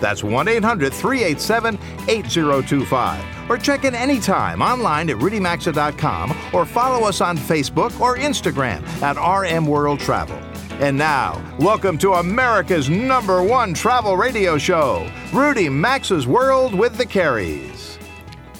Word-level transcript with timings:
That's 0.00 0.22
1 0.24 0.48
800 0.48 0.92
387 0.92 1.78
8025 2.08 3.50
or 3.50 3.58
check 3.58 3.84
in 3.84 3.94
anytime 3.94 4.62
online 4.62 5.10
at 5.10 5.16
rudymaxa.com 5.16 6.36
or 6.52 6.64
follow 6.64 7.06
us 7.06 7.20
on 7.20 7.36
Facebook 7.36 7.98
or 8.00 8.16
Instagram 8.16 8.82
at 9.02 9.16
RM 9.16 9.66
World 9.66 10.00
Travel. 10.00 10.38
And 10.78 10.98
now, 10.98 11.42
welcome 11.58 11.96
to 11.98 12.14
America's 12.14 12.90
number 12.90 13.42
one 13.42 13.72
travel 13.72 14.16
radio 14.16 14.58
show, 14.58 15.10
Rudy 15.32 15.68
Maxa's 15.70 16.26
World 16.26 16.74
with 16.74 16.98
the 16.98 17.06
Careys. 17.06 17.98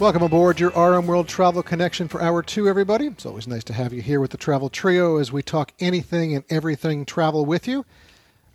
Welcome 0.01 0.23
aboard 0.23 0.61
your 0.61 0.71
RM 0.71 1.07
World 1.07 1.29
Travel 1.29 1.63
Connection 1.63 2.09
for 2.09 2.23
Hour 2.23 2.43
2, 2.43 2.69
everybody. 2.69 3.07
It's 3.07 3.27
always 3.27 3.47
nice 3.47 3.65
to 3.65 3.73
have 3.73 3.93
you 3.93 4.03
here 4.03 4.21
with 4.21 4.31
the 4.31 4.37
Travel 4.37 4.69
Trio 4.69 5.17
as 5.17 5.33
we 5.33 5.43
talk 5.43 5.73
anything 5.81 6.35
and 6.35 6.45
everything 6.49 7.05
travel 7.05 7.45
with 7.45 7.67
you. 7.67 7.85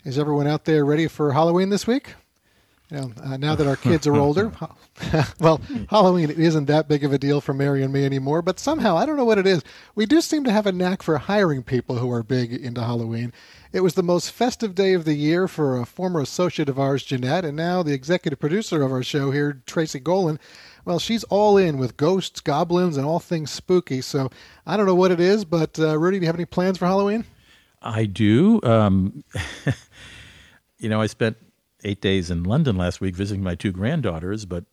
Is 0.03 0.17
everyone 0.17 0.47
out 0.47 0.65
there 0.65 0.83
ready 0.83 1.07
for 1.07 1.33
Halloween 1.33 1.69
this 1.69 1.85
week? 1.85 2.15
You 2.91 2.97
know, 2.97 3.11
uh, 3.23 3.37
now 3.37 3.55
that 3.55 3.67
our 3.67 3.77
kids 3.77 4.05
are 4.05 4.17
older, 4.17 4.51
well, 5.39 5.61
Halloween 5.89 6.29
isn't 6.29 6.65
that 6.65 6.89
big 6.89 7.05
of 7.05 7.13
a 7.13 7.17
deal 7.17 7.39
for 7.39 7.53
Mary 7.53 7.83
and 7.83 7.93
me 7.93 8.03
anymore. 8.05 8.41
But 8.41 8.59
somehow, 8.59 8.97
I 8.97 9.05
don't 9.05 9.15
know 9.15 9.23
what 9.23 9.37
it 9.37 9.47
is. 9.47 9.63
We 9.95 10.05
do 10.05 10.19
seem 10.19 10.43
to 10.43 10.51
have 10.51 10.67
a 10.67 10.73
knack 10.73 11.01
for 11.01 11.17
hiring 11.17 11.63
people 11.63 11.97
who 11.97 12.11
are 12.11 12.21
big 12.21 12.51
into 12.51 12.81
Halloween. 12.81 13.31
It 13.71 13.79
was 13.79 13.93
the 13.93 14.03
most 14.03 14.31
festive 14.31 14.75
day 14.75 14.91
of 14.91 15.05
the 15.05 15.13
year 15.13 15.47
for 15.47 15.79
a 15.79 15.85
former 15.85 16.19
associate 16.19 16.67
of 16.67 16.77
ours, 16.77 17.05
Jeanette, 17.05 17.45
and 17.45 17.55
now 17.55 17.81
the 17.81 17.93
executive 17.93 18.39
producer 18.39 18.81
of 18.81 18.91
our 18.91 19.03
show 19.03 19.31
here, 19.31 19.61
Tracy 19.65 20.01
Golan. 20.01 20.37
Well, 20.83 20.99
she's 20.99 21.23
all 21.25 21.57
in 21.57 21.77
with 21.77 21.95
ghosts, 21.95 22.41
goblins, 22.41 22.97
and 22.97 23.05
all 23.05 23.19
things 23.19 23.51
spooky. 23.51 24.01
So 24.01 24.29
I 24.65 24.75
don't 24.75 24.85
know 24.85 24.95
what 24.95 25.11
it 25.11 25.21
is, 25.21 25.45
but 25.45 25.79
uh, 25.79 25.97
Rudy, 25.97 26.19
do 26.19 26.23
you 26.23 26.27
have 26.27 26.35
any 26.35 26.45
plans 26.45 26.77
for 26.77 26.87
Halloween? 26.87 27.23
I 27.81 28.03
do. 28.03 28.59
Um, 28.63 29.23
you 30.79 30.89
know, 30.89 30.99
I 30.99 31.07
spent 31.07 31.37
eight 31.83 32.01
days 32.01 32.31
in 32.31 32.43
London 32.43 32.77
last 32.77 33.01
week 33.01 33.15
visiting 33.15 33.43
my 33.43 33.55
two 33.55 33.71
granddaughters, 33.71 34.45
but 34.45 34.65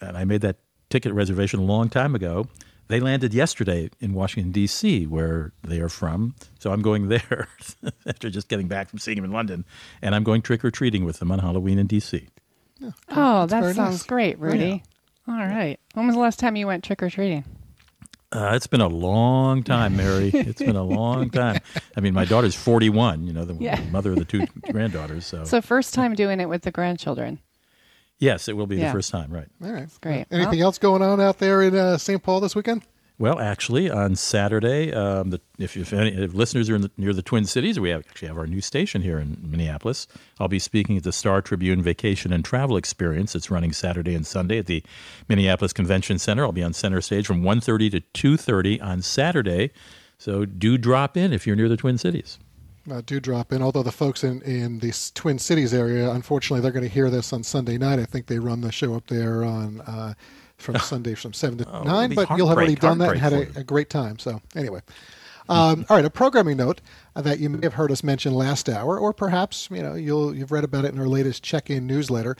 and 0.00 0.16
I 0.16 0.24
made 0.24 0.40
that 0.42 0.56
ticket 0.90 1.12
reservation 1.12 1.60
a 1.60 1.64
long 1.64 1.88
time 1.88 2.14
ago. 2.14 2.46
They 2.88 3.00
landed 3.00 3.32
yesterday 3.32 3.88
in 4.00 4.12
Washington 4.12 4.52
D.C., 4.52 5.06
where 5.06 5.52
they 5.62 5.80
are 5.80 5.88
from. 5.88 6.34
So 6.58 6.70
I'm 6.70 6.82
going 6.82 7.08
there 7.08 7.48
after 8.06 8.28
just 8.30 8.48
getting 8.48 8.68
back 8.68 8.90
from 8.90 8.98
seeing 8.98 9.16
them 9.16 9.24
in 9.24 9.32
London, 9.32 9.64
and 10.02 10.14
I'm 10.14 10.24
going 10.24 10.42
trick 10.42 10.64
or 10.64 10.70
treating 10.70 11.04
with 11.04 11.18
them 11.18 11.32
on 11.32 11.38
Halloween 11.38 11.78
in 11.78 11.86
D.C. 11.86 12.28
oh, 13.08 13.46
that 13.46 13.74
sounds 13.74 13.76
nice. 13.76 14.02
great, 14.02 14.38
Rudy. 14.38 14.82
Oh, 15.26 15.34
yeah. 15.36 15.40
All 15.40 15.48
right. 15.48 15.80
When 15.94 16.06
was 16.06 16.16
the 16.16 16.20
last 16.20 16.38
time 16.38 16.54
you 16.56 16.66
went 16.66 16.84
trick 16.84 17.02
or 17.02 17.08
treating? 17.08 17.44
Uh, 18.34 18.50
it's 18.54 18.66
been 18.66 18.80
a 18.80 18.88
long 18.88 19.62
time, 19.62 19.96
Mary. 19.96 20.30
It's 20.34 20.60
been 20.60 20.76
a 20.76 20.82
long 20.82 21.30
time. 21.30 21.60
I 21.96 22.00
mean, 22.00 22.14
my 22.14 22.24
daughter's 22.24 22.54
41, 22.54 23.24
you 23.26 23.32
know, 23.32 23.44
the 23.44 23.54
yeah. 23.54 23.80
mother 23.90 24.12
of 24.12 24.18
the 24.18 24.24
two 24.24 24.46
granddaughters. 24.72 25.24
So. 25.24 25.44
so, 25.44 25.60
first 25.60 25.94
time 25.94 26.14
doing 26.14 26.40
it 26.40 26.48
with 26.48 26.62
the 26.62 26.70
grandchildren. 26.70 27.38
Yes, 28.18 28.48
it 28.48 28.56
will 28.56 28.66
be 28.66 28.76
yeah. 28.76 28.86
the 28.86 28.92
first 28.92 29.10
time, 29.10 29.32
right. 29.32 29.48
All 29.62 29.72
right. 29.72 29.80
That's 29.80 29.98
great. 29.98 30.26
Anything 30.30 30.58
well, 30.58 30.68
else 30.68 30.78
going 30.78 31.02
on 31.02 31.20
out 31.20 31.38
there 31.38 31.62
in 31.62 31.74
uh, 31.74 31.98
St. 31.98 32.22
Paul 32.22 32.40
this 32.40 32.54
weekend? 32.54 32.82
Well, 33.16 33.38
actually, 33.38 33.88
on 33.88 34.16
Saturday, 34.16 34.92
um, 34.92 35.30
the, 35.30 35.40
if, 35.56 35.76
if, 35.76 35.92
any, 35.92 36.10
if 36.10 36.34
listeners 36.34 36.68
are 36.68 36.78
the, 36.78 36.90
near 36.96 37.12
the 37.12 37.22
Twin 37.22 37.44
Cities, 37.44 37.78
we 37.78 37.90
have, 37.90 38.00
actually 38.00 38.26
have 38.26 38.36
our 38.36 38.46
new 38.48 38.60
station 38.60 39.02
here 39.02 39.20
in 39.20 39.38
Minneapolis. 39.40 40.08
I'll 40.40 40.48
be 40.48 40.58
speaking 40.58 40.96
at 40.96 41.04
the 41.04 41.12
Star 41.12 41.40
Tribune 41.40 41.80
Vacation 41.80 42.32
and 42.32 42.44
Travel 42.44 42.76
Experience. 42.76 43.36
It's 43.36 43.52
running 43.52 43.72
Saturday 43.72 44.16
and 44.16 44.26
Sunday 44.26 44.58
at 44.58 44.66
the 44.66 44.82
Minneapolis 45.28 45.72
Convention 45.72 46.18
Center. 46.18 46.44
I'll 46.44 46.50
be 46.50 46.64
on 46.64 46.72
center 46.72 47.00
stage 47.00 47.24
from 47.24 47.42
1.30 47.42 48.02
to 48.12 48.36
2.30 48.36 48.82
on 48.82 49.00
Saturday. 49.00 49.70
So 50.18 50.44
do 50.44 50.76
drop 50.76 51.16
in 51.16 51.32
if 51.32 51.46
you're 51.46 51.56
near 51.56 51.68
the 51.68 51.76
Twin 51.76 51.98
Cities. 51.98 52.40
Uh, 52.90 53.00
do 53.06 53.20
drop 53.20 53.52
in. 53.52 53.62
Although 53.62 53.84
the 53.84 53.92
folks 53.92 54.24
in, 54.24 54.42
in 54.42 54.80
the 54.80 54.92
Twin 55.14 55.38
Cities 55.38 55.72
area, 55.72 56.10
unfortunately, 56.10 56.62
they're 56.62 56.72
going 56.72 56.82
to 56.82 56.92
hear 56.92 57.10
this 57.10 57.32
on 57.32 57.44
Sunday 57.44 57.78
night. 57.78 58.00
I 58.00 58.06
think 58.06 58.26
they 58.26 58.40
run 58.40 58.60
the 58.60 58.72
show 58.72 58.96
up 58.96 59.06
there 59.06 59.44
on... 59.44 59.82
Uh, 59.82 60.14
from 60.64 60.78
Sunday 60.80 61.14
from 61.14 61.32
7 61.32 61.58
to 61.58 61.70
oh, 61.70 61.82
9, 61.82 62.14
but 62.14 62.28
you'll 62.36 62.48
have 62.48 62.56
already 62.56 62.74
done 62.74 62.98
that 62.98 63.12
and 63.12 63.20
had 63.20 63.32
a, 63.32 63.60
a, 63.60 63.64
great 63.64 63.90
time. 63.90 64.18
So, 64.18 64.40
anyway. 64.56 64.80
Um, 65.48 65.84
all 65.90 65.96
right, 65.96 66.04
a 66.04 66.10
programming 66.10 66.56
note 66.56 66.80
that 67.14 67.38
you 67.38 67.50
may 67.50 67.64
have 67.64 67.74
heard 67.74 67.92
us 67.92 68.02
mention 68.02 68.32
last 68.32 68.68
hour, 68.68 68.98
or 68.98 69.12
perhaps 69.12 69.68
you 69.70 69.82
know 69.82 69.94
you'll 69.94 70.34
you've 70.34 70.50
read 70.50 70.64
about 70.64 70.86
it 70.86 70.94
in 70.94 70.98
our 70.98 71.06
latest 71.06 71.42
check-in 71.42 71.86
newsletter. 71.86 72.34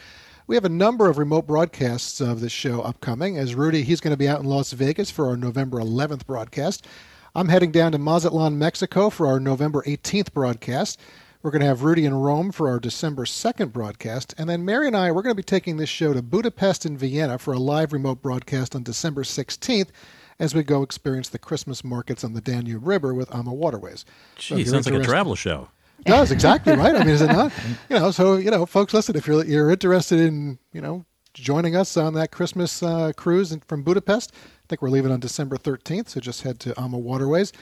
We 0.46 0.56
have 0.56 0.64
a 0.64 0.70
number 0.70 1.08
of 1.08 1.18
remote 1.18 1.46
broadcasts 1.46 2.20
of 2.20 2.40
this 2.40 2.52
show 2.52 2.80
upcoming. 2.80 3.36
As 3.36 3.54
Rudy, 3.54 3.82
he's 3.82 4.00
going 4.00 4.12
to 4.12 4.16
be 4.16 4.28
out 4.28 4.40
in 4.40 4.46
Las 4.46 4.72
Vegas 4.72 5.10
for 5.10 5.26
our 5.26 5.36
November 5.36 5.78
11th 5.78 6.26
broadcast. 6.26 6.86
I'm 7.34 7.48
heading 7.48 7.72
down 7.72 7.92
to 7.92 7.98
Mazatlan, 7.98 8.58
Mexico 8.58 9.10
for 9.10 9.26
our 9.26 9.40
November 9.40 9.82
18th 9.82 10.32
broadcast. 10.32 11.00
We're 11.44 11.50
going 11.50 11.60
to 11.60 11.66
have 11.66 11.82
Rudy 11.82 12.06
in 12.06 12.14
Rome 12.14 12.52
for 12.52 12.70
our 12.70 12.80
December 12.80 13.26
2nd 13.26 13.70
broadcast. 13.70 14.34
And 14.38 14.48
then 14.48 14.64
Mary 14.64 14.86
and 14.86 14.96
I, 14.96 15.12
we're 15.12 15.20
going 15.20 15.34
to 15.34 15.36
be 15.36 15.42
taking 15.42 15.76
this 15.76 15.90
show 15.90 16.14
to 16.14 16.22
Budapest 16.22 16.86
and 16.86 16.98
Vienna 16.98 17.38
for 17.38 17.52
a 17.52 17.58
live 17.58 17.92
remote 17.92 18.22
broadcast 18.22 18.74
on 18.74 18.82
December 18.82 19.24
16th 19.24 19.88
as 20.38 20.54
we 20.54 20.62
go 20.62 20.82
experience 20.82 21.28
the 21.28 21.38
Christmas 21.38 21.84
markets 21.84 22.24
on 22.24 22.32
the 22.32 22.40
Danube 22.40 22.86
River 22.86 23.12
with 23.12 23.30
AMA 23.34 23.52
Waterways. 23.52 24.06
Gee, 24.36 24.64
so 24.64 24.70
sounds 24.70 24.90
like 24.90 25.02
a 25.02 25.04
travel 25.04 25.34
show. 25.34 25.68
It 25.98 26.06
does, 26.06 26.30
exactly 26.32 26.74
right. 26.76 26.94
I 26.94 27.00
mean, 27.00 27.10
is 27.10 27.20
it 27.20 27.26
not? 27.26 27.52
You 27.90 27.98
know, 27.98 28.10
so, 28.10 28.36
you 28.36 28.50
know, 28.50 28.64
folks, 28.64 28.94
listen, 28.94 29.14
if 29.14 29.26
you're, 29.26 29.44
you're 29.44 29.70
interested 29.70 30.20
in, 30.20 30.58
you 30.72 30.80
know, 30.80 31.04
joining 31.34 31.76
us 31.76 31.98
on 31.98 32.14
that 32.14 32.30
Christmas 32.30 32.82
uh, 32.82 33.12
cruise 33.18 33.54
from 33.68 33.82
Budapest, 33.82 34.32
I 34.32 34.64
think 34.70 34.80
we're 34.80 34.88
leaving 34.88 35.12
on 35.12 35.20
December 35.20 35.58
13th, 35.58 36.08
so 36.08 36.20
just 36.20 36.40
head 36.40 36.58
to 36.60 36.80
AMA 36.80 36.96
Waterways. 36.96 37.52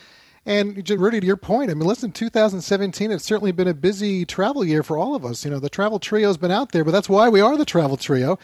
And 0.44 0.88
Rudy, 0.90 1.20
to 1.20 1.26
your 1.26 1.36
point, 1.36 1.70
I 1.70 1.74
mean, 1.74 1.86
listen, 1.86 2.10
2017, 2.10 3.12
it's 3.12 3.24
certainly 3.24 3.52
been 3.52 3.68
a 3.68 3.74
busy 3.74 4.24
travel 4.24 4.64
year 4.64 4.82
for 4.82 4.98
all 4.98 5.14
of 5.14 5.24
us. 5.24 5.44
You 5.44 5.52
know, 5.52 5.60
the 5.60 5.70
travel 5.70 6.00
trio's 6.00 6.36
been 6.36 6.50
out 6.50 6.72
there, 6.72 6.84
but 6.84 6.90
that's 6.90 7.08
why 7.08 7.28
we 7.28 7.40
are 7.40 7.56
the 7.56 7.64
travel 7.64 7.96
trio. 7.96 8.38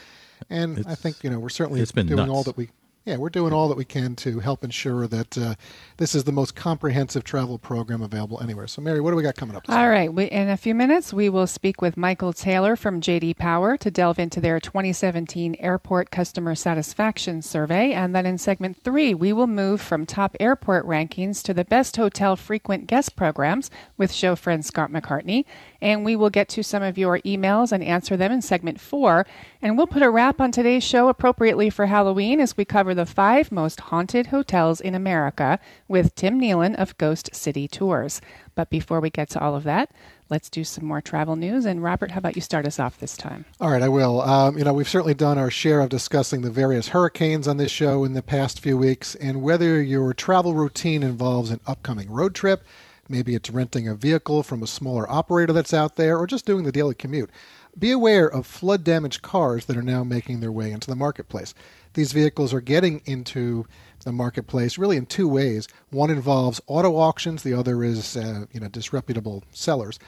And 0.48 0.78
it's, 0.78 0.86
I 0.86 0.94
think, 0.94 1.24
you 1.24 1.30
know, 1.30 1.40
we're 1.40 1.48
certainly 1.48 1.84
doing 1.84 2.08
nuts. 2.14 2.30
all 2.30 2.44
that 2.44 2.56
we 2.56 2.70
yeah, 3.08 3.16
we're 3.16 3.30
doing 3.30 3.54
all 3.54 3.68
that 3.68 3.78
we 3.78 3.86
can 3.86 4.14
to 4.16 4.38
help 4.40 4.62
ensure 4.62 5.06
that 5.06 5.38
uh, 5.38 5.54
this 5.96 6.14
is 6.14 6.24
the 6.24 6.32
most 6.32 6.54
comprehensive 6.54 7.24
travel 7.24 7.56
program 7.56 8.02
available 8.02 8.38
anywhere. 8.42 8.66
So, 8.66 8.82
Mary, 8.82 9.00
what 9.00 9.12
do 9.12 9.16
we 9.16 9.22
got 9.22 9.34
coming 9.34 9.56
up? 9.56 9.64
All 9.66 9.88
right. 9.88 10.12
We, 10.12 10.26
in 10.26 10.50
a 10.50 10.58
few 10.58 10.74
minutes, 10.74 11.10
we 11.10 11.30
will 11.30 11.46
speak 11.46 11.80
with 11.80 11.96
Michael 11.96 12.34
Taylor 12.34 12.76
from 12.76 13.00
JD 13.00 13.38
Power 13.38 13.78
to 13.78 13.90
delve 13.90 14.18
into 14.18 14.42
their 14.42 14.60
2017 14.60 15.56
Airport 15.58 16.10
Customer 16.10 16.54
Satisfaction 16.54 17.40
Survey. 17.40 17.92
And 17.92 18.14
then 18.14 18.26
in 18.26 18.36
segment 18.36 18.76
three, 18.76 19.14
we 19.14 19.32
will 19.32 19.46
move 19.46 19.80
from 19.80 20.04
top 20.04 20.36
airport 20.38 20.86
rankings 20.86 21.42
to 21.44 21.54
the 21.54 21.64
best 21.64 21.96
hotel 21.96 22.36
frequent 22.36 22.86
guest 22.86 23.16
programs 23.16 23.70
with 23.96 24.12
show 24.12 24.36
friend 24.36 24.62
Scott 24.62 24.90
McCartney. 24.90 25.46
And 25.80 26.04
we 26.04 26.14
will 26.14 26.30
get 26.30 26.50
to 26.50 26.62
some 26.62 26.82
of 26.82 26.98
your 26.98 27.20
emails 27.20 27.72
and 27.72 27.82
answer 27.82 28.18
them 28.18 28.32
in 28.32 28.42
segment 28.42 28.78
four. 28.82 29.26
And 29.62 29.78
we'll 29.78 29.86
put 29.86 30.02
a 30.02 30.10
wrap 30.10 30.42
on 30.42 30.52
today's 30.52 30.84
show 30.84 31.08
appropriately 31.08 31.70
for 31.70 31.86
Halloween 31.86 32.38
as 32.38 32.54
we 32.54 32.66
cover 32.66 32.97
the 32.98 33.06
five 33.06 33.52
most 33.52 33.78
haunted 33.78 34.26
hotels 34.26 34.80
in 34.80 34.92
America 34.92 35.60
with 35.86 36.16
Tim 36.16 36.40
Nealon 36.40 36.74
of 36.74 36.98
Ghost 36.98 37.32
City 37.32 37.68
Tours. 37.68 38.20
But 38.56 38.70
before 38.70 38.98
we 38.98 39.08
get 39.08 39.30
to 39.30 39.40
all 39.40 39.54
of 39.54 39.62
that, 39.62 39.92
let's 40.28 40.50
do 40.50 40.64
some 40.64 40.84
more 40.84 41.00
travel 41.00 41.36
news. 41.36 41.64
And 41.64 41.80
Robert, 41.80 42.10
how 42.10 42.18
about 42.18 42.34
you 42.34 42.42
start 42.42 42.66
us 42.66 42.80
off 42.80 42.98
this 42.98 43.16
time? 43.16 43.44
All 43.60 43.70
right, 43.70 43.82
I 43.82 43.88
will. 43.88 44.20
Um, 44.22 44.58
you 44.58 44.64
know, 44.64 44.72
we've 44.72 44.88
certainly 44.88 45.14
done 45.14 45.38
our 45.38 45.48
share 45.48 45.80
of 45.80 45.90
discussing 45.90 46.40
the 46.40 46.50
various 46.50 46.88
hurricanes 46.88 47.46
on 47.46 47.56
this 47.56 47.70
show 47.70 48.02
in 48.02 48.14
the 48.14 48.20
past 48.22 48.58
few 48.58 48.76
weeks, 48.76 49.14
and 49.14 49.42
whether 49.42 49.80
your 49.80 50.12
travel 50.12 50.54
routine 50.54 51.04
involves 51.04 51.52
an 51.52 51.60
upcoming 51.68 52.10
road 52.10 52.34
trip 52.34 52.64
Maybe 53.08 53.34
it's 53.34 53.48
renting 53.48 53.88
a 53.88 53.94
vehicle 53.94 54.42
from 54.42 54.62
a 54.62 54.66
smaller 54.66 55.10
operator 55.10 55.52
that's 55.52 55.72
out 55.72 55.96
there 55.96 56.18
or 56.18 56.26
just 56.26 56.44
doing 56.44 56.64
the 56.64 56.72
daily 56.72 56.94
commute. 56.94 57.30
Be 57.78 57.92
aware 57.92 58.26
of 58.26 58.46
flood 58.46 58.82
damaged 58.82 59.22
cars 59.22 59.66
that 59.66 59.76
are 59.76 59.82
now 59.82 60.02
making 60.02 60.40
their 60.40 60.50
way 60.50 60.72
into 60.72 60.88
the 60.88 60.96
marketplace. 60.96 61.54
These 61.94 62.12
vehicles 62.12 62.52
are 62.52 62.60
getting 62.60 63.02
into 63.04 63.66
the 64.04 64.10
marketplace 64.10 64.78
really 64.78 64.96
in 64.96 65.06
two 65.06 65.28
ways. 65.28 65.68
One 65.90 66.10
involves 66.10 66.60
auto 66.66 66.96
auctions, 66.96 67.42
the 67.42 67.54
other 67.54 67.84
is 67.84 68.16
uh, 68.16 68.46
you 68.52 68.58
know 68.58 68.68
disreputable 68.68 69.44
sellers. 69.52 69.98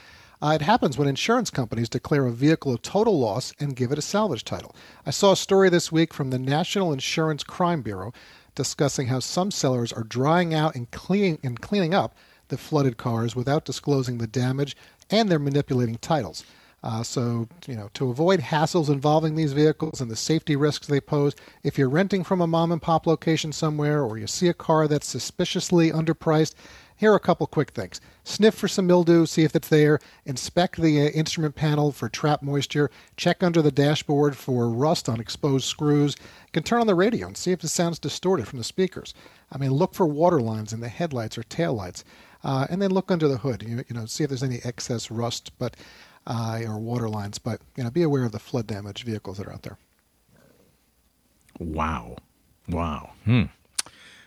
Uh, 0.41 0.53
it 0.55 0.61
happens 0.61 0.97
when 0.97 1.07
insurance 1.07 1.49
companies 1.49 1.87
declare 1.87 2.25
a 2.25 2.31
vehicle 2.31 2.73
a 2.73 2.79
total 2.79 3.19
loss 3.19 3.53
and 3.59 3.75
give 3.75 3.91
it 3.91 3.99
a 3.99 4.01
salvage 4.01 4.43
title. 4.43 4.75
I 5.05 5.11
saw 5.11 5.31
a 5.31 5.37
story 5.37 5.69
this 5.69 5.91
week 5.91 6.13
from 6.13 6.31
the 6.31 6.39
National 6.39 6.91
Insurance 6.91 7.43
Crime 7.43 7.83
Bureau 7.83 8.11
discussing 8.53 9.07
how 9.07 9.19
some 9.19 9.51
sellers 9.51 9.93
are 9.93 10.03
drying 10.03 10.53
out 10.53 10.75
and 10.75 10.87
and 11.43 11.61
cleaning 11.61 11.93
up 11.93 12.15
the 12.49 12.57
flooded 12.57 12.97
cars 12.97 13.33
without 13.33 13.63
disclosing 13.63 14.17
the 14.17 14.27
damage, 14.27 14.75
and 15.09 15.29
they're 15.29 15.39
manipulating 15.39 15.95
titles. 15.95 16.43
Uh, 16.83 17.03
so, 17.03 17.47
you 17.67 17.75
know, 17.75 17.89
to 17.93 18.09
avoid 18.09 18.39
hassles 18.39 18.89
involving 18.89 19.35
these 19.35 19.53
vehicles 19.53 20.01
and 20.01 20.09
the 20.09 20.15
safety 20.15 20.55
risks 20.55 20.87
they 20.87 20.99
pose, 20.99 21.35
if 21.63 21.77
you're 21.77 21.89
renting 21.89 22.23
from 22.23 22.41
a 22.41 22.47
mom 22.47 22.71
and 22.71 22.81
pop 22.81 23.05
location 23.05 23.51
somewhere 23.51 24.03
or 24.03 24.17
you 24.17 24.25
see 24.25 24.47
a 24.47 24.53
car 24.53 24.87
that's 24.87 25.07
suspiciously 25.07 25.91
underpriced, 25.91 26.55
here 27.01 27.11
are 27.11 27.15
a 27.15 27.19
couple 27.19 27.47
quick 27.47 27.71
things. 27.71 27.99
Sniff 28.23 28.53
for 28.53 28.67
some 28.67 28.85
mildew, 28.85 29.25
see 29.25 29.43
if 29.43 29.55
it's 29.55 29.69
there. 29.69 29.99
Inspect 30.25 30.79
the 30.79 31.01
uh, 31.01 31.05
instrument 31.05 31.55
panel 31.55 31.91
for 31.91 32.07
trap 32.09 32.43
moisture. 32.43 32.91
Check 33.17 33.41
under 33.41 33.61
the 33.61 33.71
dashboard 33.71 34.37
for 34.37 34.69
rust 34.69 35.09
on 35.09 35.19
exposed 35.19 35.65
screws. 35.65 36.15
You 36.19 36.51
can 36.51 36.61
turn 36.61 36.81
on 36.81 36.85
the 36.87 36.93
radio 36.93 37.25
and 37.25 37.35
see 37.35 37.51
if 37.51 37.63
it 37.63 37.69
sounds 37.69 37.97
distorted 37.97 38.47
from 38.47 38.59
the 38.59 38.63
speakers. 38.63 39.15
I 39.51 39.57
mean, 39.57 39.71
look 39.71 39.95
for 39.95 40.05
water 40.05 40.41
lines 40.41 40.73
in 40.73 40.79
the 40.79 40.89
headlights 40.89 41.39
or 41.39 41.43
taillights. 41.43 42.03
Uh, 42.43 42.67
and 42.69 42.81
then 42.81 42.91
look 42.91 43.09
under 43.09 43.27
the 43.27 43.37
hood. 43.37 43.63
You, 43.63 43.83
you 43.87 43.95
know, 43.95 44.05
see 44.05 44.23
if 44.23 44.29
there's 44.29 44.43
any 44.43 44.59
excess 44.63 45.09
rust, 45.09 45.51
but 45.57 45.75
uh, 46.27 46.61
or 46.65 46.79
water 46.79 47.09
lines. 47.09 47.37
But 47.37 47.61
you 47.75 47.83
know, 47.83 47.89
be 47.89 48.03
aware 48.03 48.23
of 48.23 48.31
the 48.31 48.39
flood 48.39 48.67
damaged 48.67 49.05
vehicles 49.05 49.37
that 49.37 49.47
are 49.47 49.53
out 49.53 49.63
there. 49.63 49.77
Wow, 51.59 52.17
wow. 52.67 53.11
Hmm. 53.25 53.43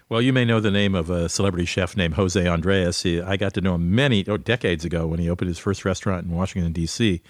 Well, 0.09 0.21
you 0.21 0.33
may 0.33 0.45
know 0.45 0.61
the 0.61 0.71
name 0.71 0.95
of 0.95 1.09
a 1.09 1.29
celebrity 1.29 1.65
chef 1.65 1.97
named 1.97 2.15
Jose 2.15 2.47
Andres. 2.47 3.03
He, 3.03 3.21
I 3.21 3.37
got 3.37 3.55
to 3.55 3.61
know 3.61 3.75
him 3.77 3.95
many 3.95 4.25
oh, 4.29 4.37
decades 4.37 4.85
ago 4.85 5.07
when 5.07 5.19
he 5.19 5.31
opened 5.31 5.49
his 5.49 5.59
first 5.59 5.85
restaurant 5.85 6.27
in 6.27 6.31
Washington, 6.31 6.73
D.C. 6.73 7.23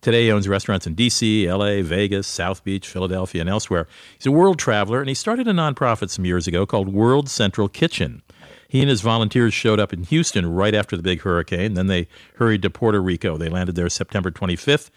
Today, 0.00 0.24
he 0.24 0.32
owns 0.32 0.48
restaurants 0.48 0.86
in 0.86 0.94
D.C., 0.94 1.46
L.A., 1.46 1.82
Vegas, 1.82 2.26
South 2.26 2.64
Beach, 2.64 2.88
Philadelphia, 2.88 3.40
and 3.40 3.50
elsewhere. 3.50 3.86
He's 4.16 4.26
a 4.26 4.32
world 4.32 4.58
traveler, 4.58 5.00
and 5.00 5.08
he 5.08 5.14
started 5.14 5.46
a 5.46 5.52
nonprofit 5.52 6.10
some 6.10 6.24
years 6.24 6.46
ago 6.46 6.64
called 6.64 6.88
World 6.88 7.28
Central 7.28 7.68
Kitchen. 7.68 8.22
He 8.72 8.80
and 8.80 8.88
his 8.88 9.02
volunteers 9.02 9.52
showed 9.52 9.78
up 9.78 9.92
in 9.92 10.04
Houston 10.04 10.50
right 10.50 10.74
after 10.74 10.96
the 10.96 11.02
big 11.02 11.20
hurricane. 11.20 11.74
Then 11.74 11.88
they 11.88 12.08
hurried 12.36 12.62
to 12.62 12.70
Puerto 12.70 13.02
Rico. 13.02 13.36
They 13.36 13.50
landed 13.50 13.74
there 13.74 13.90
September 13.90 14.30
25th. 14.30 14.88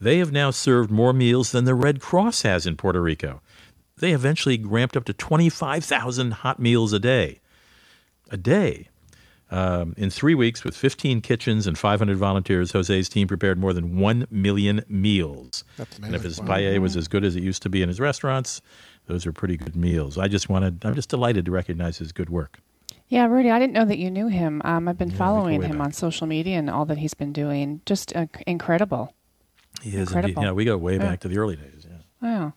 They 0.00 0.18
have 0.18 0.30
now 0.30 0.52
served 0.52 0.90
more 0.90 1.12
meals 1.12 1.50
than 1.50 1.64
the 1.64 1.74
Red 1.74 2.00
Cross 2.00 2.42
has 2.42 2.64
in 2.64 2.76
Puerto 2.76 3.02
Rico 3.02 3.40
they 4.00 4.12
eventually 4.12 4.62
ramped 4.62 4.96
up 4.96 5.04
to 5.04 5.12
25,000 5.12 6.32
hot 6.32 6.58
meals 6.58 6.92
a 6.92 6.98
day. 6.98 7.40
A 8.30 8.36
day. 8.36 8.88
Um, 9.50 9.94
in 9.96 10.10
three 10.10 10.34
weeks, 10.34 10.62
with 10.62 10.76
15 10.76 11.22
kitchens 11.22 11.66
and 11.66 11.78
500 11.78 12.18
volunteers, 12.18 12.72
Jose's 12.72 13.08
team 13.08 13.26
prepared 13.26 13.58
more 13.58 13.72
than 13.72 13.98
1 13.98 14.26
million 14.30 14.84
meals. 14.88 15.64
And 16.02 16.14
if 16.14 16.22
his 16.22 16.38
wow. 16.38 16.48
paella 16.48 16.78
was 16.80 16.96
as 16.96 17.08
good 17.08 17.24
as 17.24 17.34
it 17.34 17.42
used 17.42 17.62
to 17.62 17.70
be 17.70 17.80
in 17.80 17.88
his 17.88 17.98
restaurants, 17.98 18.60
those 19.06 19.26
are 19.26 19.32
pretty 19.32 19.56
good 19.56 19.74
meals. 19.74 20.18
I 20.18 20.28
just 20.28 20.50
wanted, 20.50 20.84
I'm 20.84 20.94
just 20.94 21.08
delighted 21.08 21.46
to 21.46 21.50
recognize 21.50 21.96
his 21.96 22.12
good 22.12 22.28
work. 22.28 22.60
Yeah, 23.08 23.26
Rudy, 23.26 23.50
I 23.50 23.58
didn't 23.58 23.72
know 23.72 23.86
that 23.86 23.98
you 23.98 24.10
knew 24.10 24.28
him. 24.28 24.60
Um, 24.64 24.86
I've 24.86 24.98
been 24.98 25.10
yeah, 25.10 25.16
following 25.16 25.62
him 25.62 25.78
back. 25.78 25.86
on 25.86 25.92
social 25.92 26.26
media 26.26 26.58
and 26.58 26.68
all 26.68 26.84
that 26.86 26.98
he's 26.98 27.14
been 27.14 27.32
doing. 27.32 27.80
Just 27.86 28.14
uh, 28.14 28.26
incredible. 28.46 29.14
He 29.82 29.90
is 29.90 30.08
incredible. 30.08 30.42
Yeah, 30.42 30.52
we 30.52 30.64
go 30.64 30.76
way 30.76 30.98
back 30.98 31.20
to 31.20 31.28
the 31.28 31.38
early 31.38 31.56
days. 31.56 31.86
Yeah. 31.88 31.96
Wow. 32.20 32.52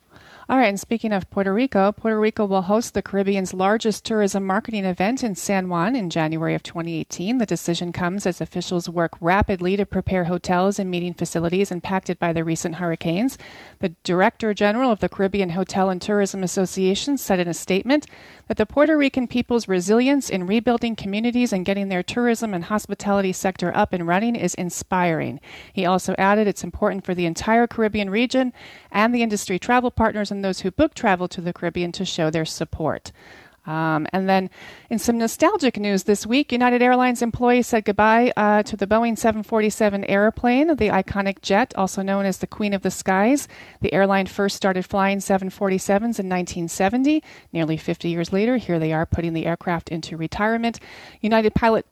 All 0.51 0.57
right, 0.57 0.67
and 0.67 0.79
speaking 0.79 1.13
of 1.13 1.29
Puerto 1.29 1.53
Rico, 1.53 1.93
Puerto 1.93 2.19
Rico 2.19 2.45
will 2.45 2.63
host 2.63 2.93
the 2.93 3.01
Caribbean's 3.01 3.53
largest 3.53 4.03
tourism 4.03 4.45
marketing 4.45 4.83
event 4.83 5.23
in 5.23 5.33
San 5.33 5.69
Juan 5.69 5.95
in 5.95 6.09
January 6.09 6.53
of 6.53 6.61
2018. 6.61 7.37
The 7.37 7.45
decision 7.45 7.93
comes 7.93 8.25
as 8.25 8.41
officials 8.41 8.89
work 8.89 9.13
rapidly 9.21 9.77
to 9.77 9.85
prepare 9.85 10.25
hotels 10.25 10.77
and 10.77 10.91
meeting 10.91 11.13
facilities 11.13 11.71
impacted 11.71 12.19
by 12.19 12.33
the 12.33 12.43
recent 12.43 12.75
hurricanes. 12.75 13.37
The 13.79 13.95
Director 14.03 14.53
General 14.53 14.91
of 14.91 14.99
the 14.99 15.07
Caribbean 15.07 15.51
Hotel 15.51 15.89
and 15.89 16.01
Tourism 16.01 16.43
Association 16.43 17.17
said 17.17 17.39
in 17.39 17.47
a 17.47 17.53
statement 17.53 18.05
that 18.51 18.57
the 18.57 18.65
Puerto 18.65 18.97
Rican 18.97 19.29
people's 19.29 19.69
resilience 19.69 20.29
in 20.29 20.45
rebuilding 20.45 20.93
communities 20.93 21.53
and 21.53 21.63
getting 21.63 21.87
their 21.87 22.03
tourism 22.03 22.53
and 22.53 22.65
hospitality 22.65 23.31
sector 23.31 23.73
up 23.73 23.93
and 23.93 24.05
running 24.05 24.35
is 24.35 24.53
inspiring. 24.55 25.39
He 25.71 25.85
also 25.85 26.15
added 26.17 26.49
it's 26.49 26.61
important 26.61 27.05
for 27.05 27.15
the 27.15 27.25
entire 27.25 27.65
Caribbean 27.65 28.09
region 28.09 28.51
and 28.91 29.15
the 29.15 29.23
industry 29.23 29.57
travel 29.57 29.89
partners 29.89 30.31
and 30.31 30.43
those 30.43 30.59
who 30.59 30.69
book 30.69 30.93
travel 30.93 31.29
to 31.29 31.39
the 31.39 31.53
Caribbean 31.53 31.93
to 31.93 32.03
show 32.03 32.29
their 32.29 32.43
support. 32.43 33.13
Um, 33.65 34.07
and 34.11 34.27
then, 34.27 34.49
in 34.89 34.97
some 34.97 35.19
nostalgic 35.19 35.77
news 35.77 36.03
this 36.03 36.25
week, 36.25 36.51
United 36.51 36.81
Airlines 36.81 37.21
employees 37.21 37.67
said 37.67 37.85
goodbye 37.85 38.33
uh, 38.35 38.63
to 38.63 38.75
the 38.75 38.87
Boeing 38.87 39.17
747 39.17 40.03
airplane, 40.05 40.67
the 40.75 40.89
iconic 40.89 41.41
jet, 41.41 41.73
also 41.75 42.01
known 42.01 42.25
as 42.25 42.39
the 42.39 42.47
Queen 42.47 42.73
of 42.73 42.81
the 42.81 42.89
Skies. 42.89 43.47
The 43.81 43.93
airline 43.93 44.25
first 44.25 44.55
started 44.55 44.85
flying 44.85 45.19
747s 45.19 46.19
in 46.19 46.27
1970. 46.27 47.23
Nearly 47.53 47.77
50 47.77 48.09
years 48.09 48.33
later, 48.33 48.57
here 48.57 48.79
they 48.79 48.93
are 48.93 49.05
putting 49.05 49.33
the 49.33 49.45
aircraft 49.45 49.89
into 49.89 50.17
retirement. 50.17 50.79
United 51.21 51.53
pilot 51.53 51.85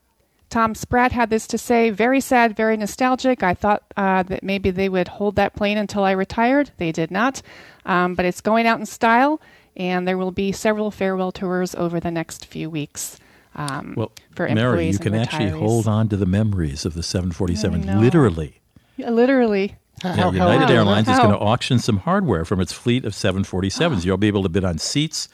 Tom 0.50 0.74
Spratt 0.74 1.12
had 1.12 1.30
this 1.30 1.46
to 1.48 1.60
say 1.60 1.92
very 1.92 2.20
sad, 2.20 2.56
very 2.56 2.76
nostalgic. 2.76 3.44
I 3.44 3.54
thought 3.54 3.84
uh, 3.96 4.24
that 4.24 4.44
maybe 4.44 4.72
they 4.72 4.90
would 4.90 5.08
hold 5.08 5.36
that 5.36 5.56
plane 5.56 5.78
until 5.78 6.04
I 6.04 6.12
retired. 6.12 6.72
They 6.78 6.92
did 6.92 7.12
not. 7.12 7.44
Um, 7.86 8.16
but 8.16 8.26
it's 8.26 8.42
going 8.42 8.66
out 8.66 8.80
in 8.80 8.88
style 8.88 9.40
and 9.80 10.06
there 10.06 10.18
will 10.18 10.32
be 10.32 10.52
several 10.52 10.92
farewell 10.92 11.32
tours 11.32 11.74
over 11.74 12.00
the 12.00 12.12
next 12.12 12.46
few 12.46 12.70
weeks. 12.70 13.18
Um, 13.56 13.96
well, 13.98 14.12
for 14.36 14.48
Mary, 14.50 14.90
you 14.90 15.00
can 15.00 15.14
retirees. 15.14 15.22
actually 15.22 15.50
hold 15.50 15.88
on 15.88 16.10
to 16.10 16.18
the 16.18 16.26
memories 16.26 16.86
of 16.86 16.94
the 16.94 17.02
747 17.02 18.00
literally. 18.00 18.60
Yeah, 18.98 19.10
literally. 19.10 19.78
How, 20.04 20.32
United 20.32 20.68
how, 20.68 20.74
Airlines 20.74 21.08
how? 21.08 21.14
is 21.14 21.20
going 21.20 21.32
to 21.32 21.40
auction 21.40 21.80
some 21.80 21.98
hardware 21.98 22.46
from 22.46 22.62
its 22.62 22.72
fleet 22.72 23.06
of 23.06 23.14
747s. 23.14 24.06
You'll 24.06 24.18
be 24.18 24.28
able 24.28 24.44
to 24.44 24.50
bid 24.50 24.64
on 24.64 24.78
seats, 24.78 25.28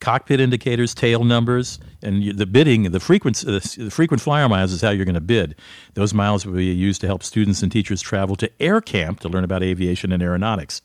cockpit 0.00 0.40
indicators, 0.40 0.94
tail 0.94 1.22
numbers, 1.22 1.78
and 2.02 2.36
the 2.36 2.46
bidding, 2.46 2.90
the 2.90 3.00
frequent, 3.00 3.36
the 3.38 3.60
frequent 3.90 4.20
flyer 4.20 4.48
miles 4.48 4.72
is 4.72 4.80
how 4.80 4.90
you're 4.90 5.04
going 5.04 5.14
to 5.14 5.20
bid. 5.20 5.54
Those 5.94 6.14
miles 6.14 6.46
will 6.46 6.54
be 6.54 6.66
used 6.66 7.00
to 7.02 7.06
help 7.06 7.22
students 7.22 7.62
and 7.62 7.70
teachers 7.70 8.00
travel 8.00 8.34
to 8.36 8.50
Air 8.60 8.80
Camp 8.80 9.20
to 9.20 9.28
learn 9.28 9.44
about 9.44 9.62
aviation 9.62 10.10
and 10.10 10.22
aeronautics. 10.22 10.82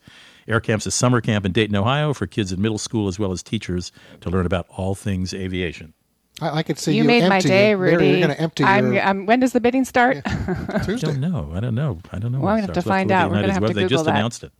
Air 0.47 0.59
Camp's 0.59 0.85
a 0.85 0.91
summer 0.91 1.21
camp 1.21 1.45
in 1.45 1.51
Dayton, 1.51 1.75
Ohio 1.75 2.13
for 2.13 2.27
kids 2.27 2.51
in 2.51 2.61
middle 2.61 2.77
school 2.77 3.07
as 3.07 3.17
well 3.17 3.31
as 3.31 3.43
teachers 3.43 3.91
to 4.21 4.29
learn 4.29 4.45
about 4.45 4.65
all 4.69 4.95
things 4.95 5.33
aviation. 5.33 5.93
I, 6.41 6.57
I 6.59 6.63
could 6.63 6.79
see 6.79 6.93
you, 6.93 7.03
you 7.03 7.07
made 7.07 7.27
my 7.29 7.39
day, 7.39 7.75
Rudy. 7.75 8.07
You're 8.07 8.17
going 8.17 8.29
to 8.29 8.39
empty 8.41 8.63
I'm, 8.63 8.93
your... 8.93 9.03
I'm, 9.03 9.25
when 9.25 9.39
does 9.39 9.53
the 9.53 9.61
bidding 9.61 9.85
start? 9.85 10.17
Yeah. 10.25 10.79
Tuesday. 10.85 11.07
I 11.07 11.11
don't 11.11 11.21
know. 11.21 11.51
I 11.53 11.59
don't 11.59 11.75
know. 11.75 11.99
I 12.11 12.19
don't 12.19 12.31
know. 12.31 12.39
Well, 12.39 12.49
I'm 12.49 12.57
going 12.59 12.67
to 12.67 12.73
have 12.73 12.83
to 12.83 12.89
find 12.89 13.11
out. 13.11 13.29
We're 13.29 13.37
going 13.37 13.47
to 13.47 13.53
have 13.53 13.61
to 13.61 13.67
Google 13.67 13.83
They 13.83 13.87
just 13.87 14.05
that. 14.05 14.15
announced 14.15 14.43
it. 14.43 14.51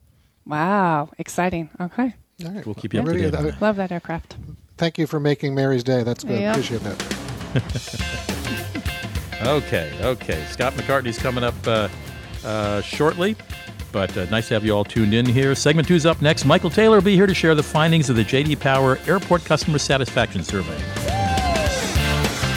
Wow, 0.45 1.09
exciting. 1.17 1.69
Okay. 1.79 2.13
All 2.45 2.51
right. 2.51 2.65
We'll 2.65 2.75
keep 2.75 2.93
you 2.93 2.99
up 2.99 3.05
to 3.05 3.31
date. 3.31 3.61
Love 3.61 3.77
that 3.77 3.91
aircraft. 3.91 4.35
Thank 4.77 4.97
you 4.97 5.07
for 5.07 5.19
making 5.19 5.55
Mary's 5.55 5.83
day. 5.83 6.03
That's 6.03 6.23
good. 6.23 6.39
Yep. 6.39 6.55
Appreciate 6.55 6.81
that. 6.83 7.03
okay, 9.43 9.97
okay. 10.01 10.43
Scott 10.49 10.73
McCartney's 10.73 11.17
coming 11.17 11.43
up 11.43 11.55
uh, 11.65 11.87
uh, 12.43 12.81
shortly. 12.81 13.35
But 13.93 14.17
uh, 14.17 14.25
nice 14.25 14.49
to 14.49 14.55
have 14.55 14.65
you 14.65 14.73
all 14.73 14.83
tuned 14.83 15.13
in 15.13 15.25
here. 15.25 15.55
Segment 15.55 15.87
two 15.87 15.95
is 15.95 16.05
up 16.05 16.21
next. 16.21 16.43
Michael 16.43 16.69
Taylor 16.69 16.97
will 16.97 17.03
be 17.03 17.15
here 17.15 17.27
to 17.27 17.33
share 17.33 17.55
the 17.55 17.63
findings 17.63 18.09
of 18.09 18.17
the 18.17 18.25
JD 18.25 18.59
Power 18.59 18.99
Airport 19.07 19.45
Customer 19.45 19.77
Satisfaction 19.77 20.43
Survey. 20.43 20.77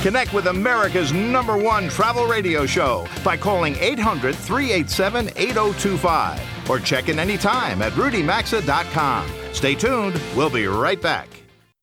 Connect 0.02 0.32
with 0.32 0.46
America's 0.46 1.12
number 1.12 1.56
one 1.56 1.88
travel 1.88 2.26
radio 2.26 2.64
show 2.64 3.06
by 3.22 3.36
calling 3.36 3.76
800 3.76 4.34
387 4.34 5.30
8025 5.36 6.70
or 6.70 6.78
check 6.78 7.08
in 7.08 7.18
anytime 7.18 7.82
at 7.82 7.92
rudymaxa.com. 7.92 9.30
Stay 9.52 9.74
tuned. 9.74 10.20
We'll 10.34 10.50
be 10.50 10.66
right 10.66 11.00
back. 11.00 11.28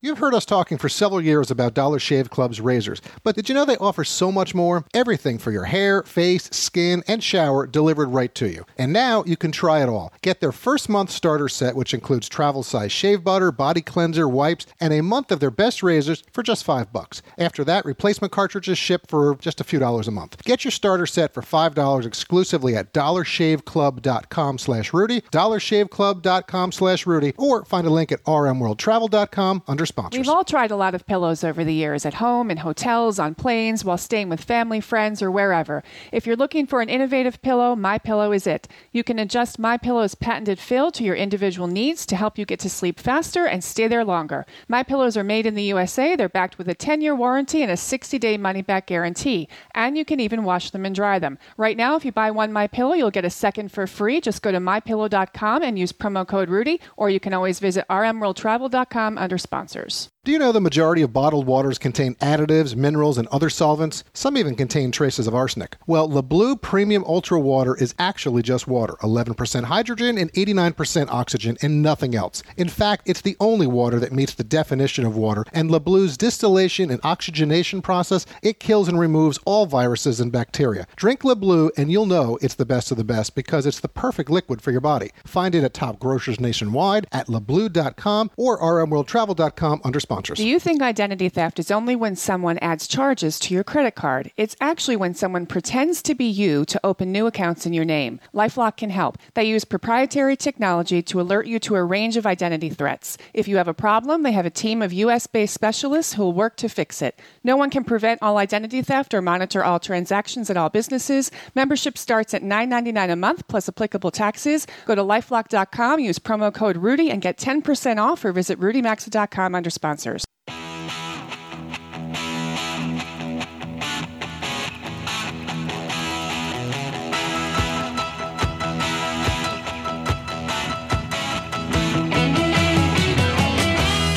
You've 0.06 0.18
heard 0.18 0.34
us 0.34 0.44
talking 0.44 0.78
for 0.78 0.90
several 0.90 1.22
years 1.22 1.50
about 1.50 1.74
Dollar 1.74 1.98
Shave 1.98 2.30
Club's 2.30 2.60
razors, 2.60 3.02
but 3.24 3.38
did 3.38 3.48
you 3.48 3.56
know 3.56 3.64
they 3.64 3.78
offer 3.78 4.04
so 4.04 4.34
much 4.34 4.54
more? 4.54 4.84
Everything 4.94 5.38
for 5.38 5.50
your 5.50 5.64
hair, 5.64 6.04
face, 6.04 6.50
skin, 6.52 7.06
and 7.08 7.24
shower 7.24 7.66
delivered 7.66 8.10
right 8.10 8.36
to 8.36 8.50
you. 8.50 8.66
And 8.78 8.92
now 8.92 9.24
you 9.26 9.38
can 9.38 9.54
try 9.54 9.82
it 9.82 9.88
all. 9.88 10.12
Get 10.22 10.42
their 10.42 10.52
first 10.52 10.90
month 10.90 11.10
starter 11.10 11.48
set, 11.48 11.78
which 11.78 11.94
includes 11.94 12.28
travel 12.28 12.64
size 12.64 12.92
shave 12.92 13.24
butter, 13.24 13.50
body 13.50 13.80
cleanser, 13.80 14.28
wipes, 14.28 14.66
and 14.78 14.92
a 14.92 15.02
month 15.02 15.32
of 15.32 15.40
their 15.40 15.50
best 15.50 15.82
razors 15.82 16.22
for 16.34 16.44
just 16.44 16.66
five 16.66 16.92
bucks. 16.92 17.22
After 17.38 17.64
that, 17.64 17.86
replacement 17.86 18.34
cartridges 18.34 18.78
ship 18.78 19.08
for 19.08 19.36
just 19.36 19.62
a 19.62 19.64
few 19.64 19.80
dollars 19.80 20.10
a 20.10 20.12
month. 20.12 20.44
Get 20.44 20.66
your 20.66 20.72
starter 20.72 21.06
set 21.06 21.34
for 21.34 21.42
five 21.42 21.76
dollars 21.76 22.06
exclusively 22.06 22.76
at 22.76 22.94
dollarshaveclub.com 22.94 24.58
slash 24.58 24.92
Rudy, 24.92 25.22
dollarshaveclub.com 25.22 26.72
slash 26.74 27.06
Rudy, 27.08 27.34
or 27.38 27.64
find 27.64 27.88
a 27.88 27.90
link 27.90 28.12
at 28.12 28.22
rmworldtravel.com 28.26 29.64
under 29.66 29.86
sponsors. 29.94 30.18
We've 30.18 30.30
all 30.30 30.44
tried 30.44 30.72
a 30.72 30.76
lot 30.76 30.96
of 30.96 31.06
pillows 31.06 31.44
over 31.44 31.64
the 31.64 31.74
years 31.74 32.04
at 32.04 32.16
home, 32.16 32.50
in 32.50 32.58
hotels, 32.58 33.20
on 33.20 33.36
planes, 33.36 33.86
while 33.86 34.00
staying 34.00 34.28
with 34.28 34.44
family, 34.44 34.82
friends, 34.82 35.22
or 35.22 35.30
wherever. 35.30 35.84
If 36.12 36.26
you're 36.26 36.36
looking 36.36 36.66
for 36.66 36.82
an 36.82 36.90
innovative 36.90 37.44
pillow, 37.44 37.76
My 37.76 38.00
Pillow 38.00 38.32
is 38.32 38.48
it. 38.48 38.68
You 38.92 39.04
can 39.04 39.20
adjust 39.20 39.60
My 39.60 39.78
Pillow's 39.78 40.16
patented 40.16 40.58
fill 40.58 40.90
to 40.94 41.04
your 41.04 41.16
individual 41.16 41.68
needs 41.68 42.08
to 42.08 42.16
help 42.16 42.40
you 42.40 42.46
get 42.46 42.60
to 42.62 42.72
sleep 42.72 43.00
faster 43.00 43.46
and 43.46 43.64
stay 43.64 43.88
there 43.88 44.04
longer. 44.04 44.48
My 44.68 44.82
Pillows 44.82 45.16
are 45.16 45.24
made 45.24 45.46
in 45.46 45.54
the 45.54 45.70
USA. 45.76 46.16
They're 46.16 46.28
backed 46.28 46.58
with 46.58 46.68
a 46.68 46.76
10-year 46.76 47.14
warranty 47.14 47.62
and 47.62 47.72
a 47.72 47.76
60-day 47.76 48.38
money-back 48.38 48.88
guarantee, 48.88 49.48
and 49.76 49.96
you 49.96 50.06
can 50.06 50.20
even 50.20 50.44
wash 50.44 50.72
them 50.72 50.86
and 50.88 50.96
dry 50.96 51.20
them. 51.20 51.38
Right 51.56 51.78
now, 51.78 51.96
if 51.96 52.04
you 52.04 52.12
buy 52.12 52.32
one 52.32 52.52
My 52.52 52.66
Pillow, 52.66 52.96
you'll 52.96 53.12
get 53.12 53.26
a 53.26 53.30
second 53.30 53.72
for 53.72 53.86
free. 53.86 54.20
Just 54.20 54.42
go 54.42 54.52
to 54.52 54.60
mypillow.com 54.60 55.62
and 55.62 55.78
use 55.78 55.94
promo 55.94 56.28
code 56.28 56.50
Rudy, 56.50 56.82
or 56.98 57.12
you 57.12 57.20
can 57.20 57.34
always 57.34 57.60
visit 57.60 57.86
rmworldtravel.com 57.90 59.20
under 59.20 59.38
sponsors. 59.38 59.83
Do 60.25 60.32
you 60.32 60.40
know 60.40 60.54
the 60.54 60.62
majority 60.62 61.02
of 61.02 61.12
bottled 61.12 61.48
waters 61.48 61.78
contain 61.78 62.16
additives, 62.16 62.78
minerals, 62.78 63.18
and 63.18 63.28
other 63.28 63.50
solvents? 63.50 64.06
Some 64.13 64.38
even 64.38 64.56
contain 64.56 64.90
traces 64.90 65.28
of 65.28 65.36
arsenic. 65.36 65.75
Well, 65.86 66.08
LeBleu 66.08 66.62
Premium 66.62 67.04
Ultra 67.04 67.42
Water 67.42 67.75
is 67.75 67.94
actually 68.00 68.42
just 68.42 68.66
water 68.66 68.94
11% 69.02 69.66
hydrogen 69.66 70.18
and 70.18 70.32
89% 70.32 71.10
oxygen, 71.10 71.58
and 71.62 71.82
nothing 71.82 72.16
else. 72.16 72.42
In 72.56 72.70
fact, 72.70 73.02
it's 73.06 73.20
the 73.20 73.36
only 73.42 73.68
water 73.68 74.00
that 74.00 74.13
meets 74.13 74.34
the 74.34 74.46
definition 74.46 75.06
of 75.06 75.18
water, 75.18 75.44
and 75.52 75.70
LeBleu's 75.70 76.16
distillation 76.16 76.90
and 76.90 77.02
oxygenation 77.04 77.82
process, 77.82 78.25
it 78.42 78.62
kills 78.62 78.88
and 78.88 78.98
removes 78.98 79.40
all 79.44 79.66
viruses 79.66 80.22
and 80.22 80.32
bacteria. 80.32 80.88
Drink 80.96 81.24
LeBleu, 81.24 81.72
and 81.75 81.92
you'll 81.92 82.06
know 82.06 82.38
it's 82.42 82.56
the 82.56 82.66
best 82.66 82.92
of 82.92 82.98
the 82.98 83.04
best 83.04 83.36
because 83.36 83.66
it's 83.66 83.82
the 83.82 83.90
perfect 83.90 84.30
liquid 84.30 84.62
for 84.62 84.72
your 84.72 84.80
body. 84.80 85.12
Find 85.25 85.54
it 85.54 85.66
at 85.66 85.74
top 85.74 86.00
grocers 86.00 86.40
nationwide, 86.40 87.08
at 87.12 87.28
lebleu.com, 87.28 88.32
or 88.38 88.58
rmworldtravel.com 88.62 89.62
under 89.63 90.00
sponsors. 90.00 90.38
Do 90.38 90.48
you 90.48 90.60
think 90.60 90.82
identity 90.82 91.29
theft 91.29 91.60
is 91.60 91.72
only 91.72 91.96
when 91.96 92.15
someone 92.15 92.58
adds 92.60 92.88
charges 92.88 93.39
to 93.39 93.53
your 93.53 93.63
credit 93.63 93.96
card? 93.96 94.32
It's 94.36 94.55
actually 94.60 94.96
when 94.96 95.13
someone 95.13 95.46
pretends 95.46 96.01
to 96.03 96.15
be 96.15 96.25
you 96.25 96.65
to 96.65 96.79
open 96.84 97.12
new 97.12 97.27
accounts 97.27 97.65
in 97.65 97.74
your 97.74 97.86
name. 97.86 98.20
Lifelock 98.34 98.77
can 98.77 98.89
help. 98.89 99.17
They 99.36 99.46
use 99.46 99.63
proprietary 99.63 100.36
technology 100.36 101.01
to 101.03 101.22
alert 101.22 101.48
you 101.48 101.60
to 101.60 101.75
a 101.75 101.84
range 101.84 102.17
of 102.17 102.25
identity 102.25 102.70
threats. 102.70 103.17
If 103.34 103.48
you 103.48 103.58
have 103.58 103.67
a 103.67 103.74
problem, 103.74 104.24
they 104.24 104.34
have 104.34 104.46
a 104.46 104.50
team 104.50 104.82
of 104.82 104.91
US 104.91 105.27
based 105.27 105.53
specialists 105.53 106.13
who 106.13 106.24
will 106.24 106.34
work 106.34 106.58
to 106.58 106.67
fix 106.67 107.01
it. 107.01 107.20
No 107.43 107.55
one 107.55 107.70
can 107.70 107.84
prevent 107.84 108.22
all 108.22 108.38
identity 108.38 108.82
theft 108.82 109.13
or 109.13 109.22
monitor 109.22 109.63
all 109.63 109.79
transactions 109.79 110.50
at 110.50 110.58
all 110.58 110.70
businesses. 110.70 111.32
Membership 111.55 111.98
starts 111.98 112.34
at 112.34 112.43
$9.99 112.43 113.12
a 113.12 113.15
month 113.15 113.48
plus 113.48 113.70
applicable 113.70 114.12
taxes. 114.12 114.67
Go 114.86 114.96
to 114.96 115.01
lifelock.com, 115.01 116.00
use 116.00 116.20
promo 116.20 116.53
code 116.53 116.77
Rudy, 116.77 117.10
and 117.10 117.22
get 117.22 117.38
10% 117.38 117.98
off 117.98 118.25
or 118.25 118.32
visit 118.32 118.60
rudymaxa.com 118.60 119.53
under 119.56 119.70
sponsors. 119.70 120.26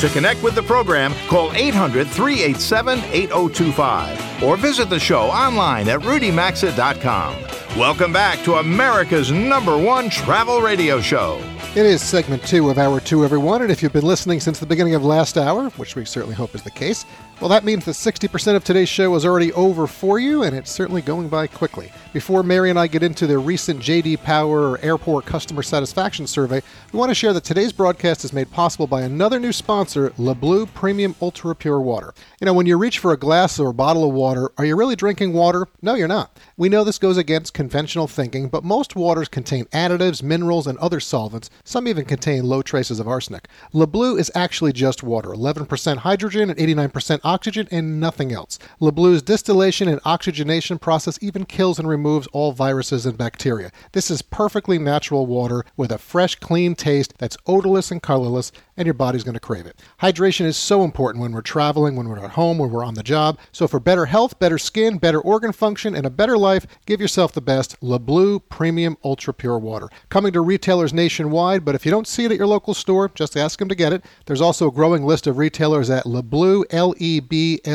To 0.01 0.09
connect 0.09 0.43
with 0.43 0.53
the 0.53 0.61
program, 0.61 1.11
call 1.27 1.51
800 1.53 2.07
387 2.07 2.99
8025 2.99 4.43
or 4.43 4.55
visit 4.55 4.91
the 4.91 4.99
show 4.99 5.23
online 5.23 5.89
at 5.89 6.01
rudymaxa.com. 6.01 7.56
Welcome 7.77 8.11
back 8.11 8.43
to 8.45 8.55
America's 8.55 9.31
number 9.31 9.77
one 9.77 10.09
travel 10.09 10.61
radio 10.61 10.99
show. 10.99 11.39
It 11.75 11.85
is 11.85 12.01
segment 12.01 12.43
two 12.43 12.71
of 12.71 12.79
Hour 12.79 12.99
Two, 12.99 13.23
everyone, 13.23 13.61
and 13.61 13.71
if 13.71 13.83
you've 13.83 13.93
been 13.93 14.03
listening 14.03 14.39
since 14.39 14.57
the 14.57 14.65
beginning 14.65 14.95
of 14.95 15.05
last 15.05 15.37
hour, 15.37 15.69
which 15.71 15.95
we 15.95 16.03
certainly 16.03 16.33
hope 16.33 16.55
is 16.55 16.63
the 16.63 16.71
case, 16.71 17.05
well, 17.39 17.49
that 17.49 17.63
means 17.63 17.85
that 17.85 17.91
60% 17.91 18.55
of 18.55 18.63
today's 18.63 18.89
show 18.89 19.13
is 19.13 19.23
already 19.23 19.53
over 19.53 19.85
for 19.85 20.17
you, 20.17 20.41
and 20.41 20.55
it's 20.55 20.71
certainly 20.71 21.03
going 21.03 21.29
by 21.29 21.45
quickly. 21.45 21.91
Before 22.11 22.41
Mary 22.41 22.71
and 22.71 22.79
I 22.79 22.87
get 22.87 23.03
into 23.03 23.27
the 23.27 23.37
recent 23.37 23.79
JD 23.79 24.23
Power 24.23 24.79
Airport 24.79 25.27
Customer 25.27 25.61
Satisfaction 25.61 26.25
Survey, 26.25 26.63
we 26.91 26.97
want 26.97 27.11
to 27.11 27.15
share 27.15 27.33
that 27.33 27.43
today's 27.43 27.71
broadcast 27.71 28.25
is 28.25 28.33
made 28.33 28.49
possible 28.49 28.87
by 28.87 29.03
another 29.03 29.39
new 29.39 29.53
sponsor, 29.53 30.09
LeBleu 30.17 30.73
Premium 30.73 31.15
Ultra 31.21 31.53
Pure 31.53 31.81
Water. 31.81 32.15
You 32.41 32.45
know, 32.45 32.55
when 32.55 32.65
you 32.65 32.75
reach 32.75 32.97
for 32.97 33.13
a 33.13 33.17
glass 33.17 33.59
or 33.59 33.69
a 33.69 33.73
bottle 33.73 34.09
of 34.09 34.15
water, 34.15 34.51
are 34.57 34.65
you 34.65 34.75
really 34.75 34.95
drinking 34.95 35.33
water? 35.33 35.67
No, 35.83 35.93
you're 35.93 36.07
not. 36.07 36.35
We 36.57 36.69
know 36.69 36.83
this 36.83 36.97
goes 36.97 37.17
against 37.17 37.53
conventional 37.67 38.07
thinking, 38.07 38.47
but 38.47 38.63
most 38.63 38.95
waters 38.95 39.27
contain 39.27 39.65
additives, 39.65 40.23
minerals, 40.23 40.67
and 40.67 40.77
other 40.77 41.01
solvents. 41.01 41.49
Some 41.65 41.85
even 41.85 42.05
contain 42.05 42.45
low 42.45 42.61
traces 42.61 42.97
of 42.97 43.09
arsenic. 43.09 43.49
LeBleu 43.73 44.17
is 44.17 44.31
actually 44.33 44.71
just 44.71 45.03
water 45.03 45.31
11% 45.31 45.97
hydrogen 45.97 46.49
and 46.49 46.57
89% 46.57 47.19
oxygen, 47.25 47.67
and 47.69 47.99
nothing 47.99 48.31
else. 48.31 48.57
LeBleu's 48.79 49.21
distillation 49.21 49.89
and 49.89 49.99
oxygenation 50.05 50.79
process 50.79 51.19
even 51.21 51.43
kills 51.43 51.77
and 51.77 51.89
removes 51.89 52.25
all 52.27 52.53
viruses 52.53 53.05
and 53.05 53.17
bacteria. 53.17 53.69
This 53.91 54.09
is 54.09 54.21
perfectly 54.21 54.79
natural 54.79 55.25
water 55.25 55.65
with 55.75 55.91
a 55.91 55.97
fresh, 55.97 56.35
clean 56.35 56.73
taste 56.73 57.15
that's 57.17 57.35
odorless 57.47 57.91
and 57.91 58.01
colorless, 58.01 58.53
and 58.77 58.85
your 58.85 58.93
body's 58.93 59.23
going 59.23 59.33
to 59.33 59.39
crave 59.39 59.65
it. 59.65 59.79
Hydration 60.01 60.45
is 60.45 60.55
so 60.55 60.83
important 60.83 61.21
when 61.21 61.31
we're 61.33 61.41
traveling, 61.41 61.95
when 61.95 62.07
we're 62.07 62.19
at 62.19 62.31
home, 62.31 62.57
when 62.57 62.69
we're 62.69 62.83
on 62.83 62.93
the 62.93 63.03
job. 63.03 63.37
So, 63.51 63.67
for 63.67 63.79
better 63.79 64.05
health, 64.05 64.39
better 64.39 64.57
skin, 64.57 64.97
better 64.97 65.19
organ 65.19 65.51
function, 65.51 65.95
and 65.95 66.05
a 66.05 66.11
better 66.11 66.37
life, 66.37 66.65
give 66.85 67.01
yourself 67.01 67.31
the 67.33 67.41
best 67.41 67.79
LeBleu 67.81 68.41
Premium 68.49 68.97
Ultra 69.03 69.33
Pure 69.33 69.59
Water. 69.59 69.89
Coming 70.09 70.31
to 70.33 70.41
retailers 70.41 70.93
nationwide, 70.93 71.65
but 71.65 71.75
if 71.75 71.85
you 71.85 71.91
don't 71.91 72.07
see 72.07 72.25
it 72.25 72.31
at 72.31 72.37
your 72.37 72.47
local 72.47 72.73
store, 72.73 73.09
just 73.13 73.35
ask 73.35 73.59
them 73.59 73.69
to 73.69 73.75
get 73.75 73.93
it. 73.93 74.05
There's 74.25 74.41
also 74.41 74.67
a 74.67 74.71
growing 74.71 75.05
list 75.05 75.27
of 75.27 75.37
retailers 75.37 75.89
at 75.89 76.05
LeBleu, 76.05 76.65
L-E-B-L-E-U.com, 76.69 77.65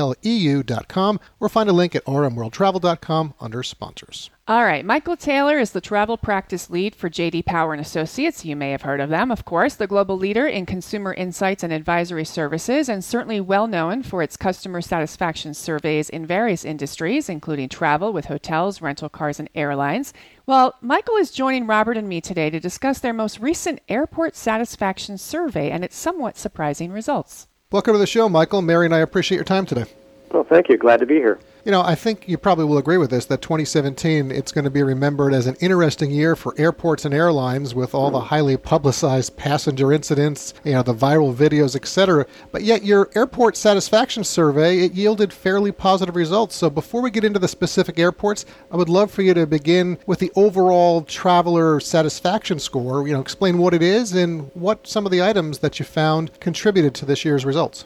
or 1.40 1.49
find 1.49 1.68
a 1.68 1.73
link 1.73 1.94
at 1.94 2.04
rmworldtravel.com 2.04 3.35
under 3.40 3.62
sponsors. 3.62 4.30
All 4.52 4.66
right, 4.66 4.85
Michael 4.85 5.16
Taylor 5.16 5.59
is 5.59 5.71
the 5.71 5.80
travel 5.80 6.18
practice 6.18 6.68
lead 6.68 6.94
for 6.94 7.09
JD 7.09 7.47
Power 7.47 7.73
and 7.73 7.80
Associates. 7.80 8.44
You 8.44 8.54
may 8.54 8.73
have 8.73 8.82
heard 8.82 9.00
of 9.00 9.09
them, 9.09 9.30
of 9.30 9.47
course, 9.47 9.76
the 9.76 9.87
global 9.87 10.18
leader 10.18 10.47
in 10.47 10.66
consumer 10.66 11.14
insights 11.14 11.62
and 11.62 11.73
advisory 11.73 12.26
services 12.26 12.90
and 12.90 13.02
certainly 13.02 13.40
well 13.40 13.66
known 13.66 14.02
for 14.02 14.23
its 14.23 14.37
customer 14.37 14.82
satisfaction 14.82 15.54
surveys 15.54 16.11
in 16.11 16.26
various 16.26 16.66
industries 16.66 17.30
including 17.30 17.71
travel 17.71 18.12
with 18.12 18.26
hotels, 18.26 18.82
rental 18.82 19.09
cars 19.09 19.40
and 19.40 19.49
airlines. 19.54 20.12
Well, 20.44 20.75
Michael 20.82 21.16
is 21.16 21.30
joining 21.30 21.66
Robert 21.66 21.97
and 21.97 22.06
me 22.06 22.21
today 22.21 22.50
to 22.50 22.61
discuss 22.61 22.99
their 22.99 23.14
most 23.14 23.40
recent 23.40 23.80
airport 23.88 24.37
satisfaction 24.37 25.16
survey 25.16 25.71
and 25.71 25.82
its 25.82 25.97
somewhat 25.97 26.37
surprising 26.37 26.92
results. 26.92 27.49
Welcome 27.71 27.94
to 27.94 27.99
the 27.99 28.06
show, 28.06 28.28
Michael. 28.28 28.61
Mary 28.61 28.85
and 28.85 28.94
I 28.94 28.99
appreciate 28.99 29.37
your 29.37 29.47
time 29.47 29.64
today. 29.64 29.87
Well, 30.30 30.44
thank 30.44 30.68
you. 30.68 30.76
Glad 30.76 31.00
to 31.00 31.06
be 31.06 31.14
here. 31.14 31.38
You 31.64 31.71
know, 31.71 31.83
I 31.83 31.95
think 31.95 32.26
you 32.26 32.38
probably 32.38 32.64
will 32.64 32.78
agree 32.78 32.97
with 32.97 33.11
this 33.11 33.26
that 33.26 33.40
2017 33.40 34.33
it's 34.33 34.50
going 34.50 34.64
to 34.64 34.71
be 34.71 34.83
remembered 34.83 35.33
as 35.33 35.47
an 35.47 35.54
interesting 35.61 36.11
year 36.11 36.35
for 36.35 36.57
airports 36.59 37.04
and 37.04 37.14
airlines 37.14 37.73
with 37.73 37.95
all 37.95 38.11
the 38.11 38.19
highly 38.19 38.57
publicized 38.57 39.37
passenger 39.37 39.92
incidents, 39.92 40.54
you 40.64 40.73
know, 40.73 40.83
the 40.83 40.92
viral 40.92 41.33
videos, 41.33 41.76
etc. 41.76 42.26
But 42.50 42.62
yet 42.62 42.83
your 42.83 43.11
airport 43.14 43.57
satisfaction 43.57 44.25
survey 44.25 44.81
it 44.81 44.95
yielded 44.95 45.33
fairly 45.33 45.71
positive 45.71 46.16
results. 46.16 46.57
So 46.57 46.69
before 46.69 47.00
we 47.00 47.12
get 47.12 47.23
into 47.23 47.38
the 47.38 47.47
specific 47.47 47.97
airports, 47.97 48.45
I 48.73 48.76
would 48.76 48.88
love 48.88 49.12
for 49.12 49.23
you 49.23 49.33
to 49.35 49.47
begin 49.47 49.99
with 50.04 50.19
the 50.19 50.33
overall 50.35 51.02
traveler 51.02 51.78
satisfaction 51.78 52.59
score, 52.59 53.07
you 53.07 53.14
know, 53.14 53.21
explain 53.21 53.59
what 53.59 53.73
it 53.73 53.83
is 53.83 54.14
and 54.14 54.50
what 54.54 54.88
some 54.88 55.07
of 55.07 55.12
the 55.12 55.23
items 55.23 55.61
that 55.61 55.78
you 55.78 55.85
found 55.85 56.40
contributed 56.40 56.92
to 56.97 57.07
this 57.07 57.25
year's 57.25 57.45
results. 57.45 57.85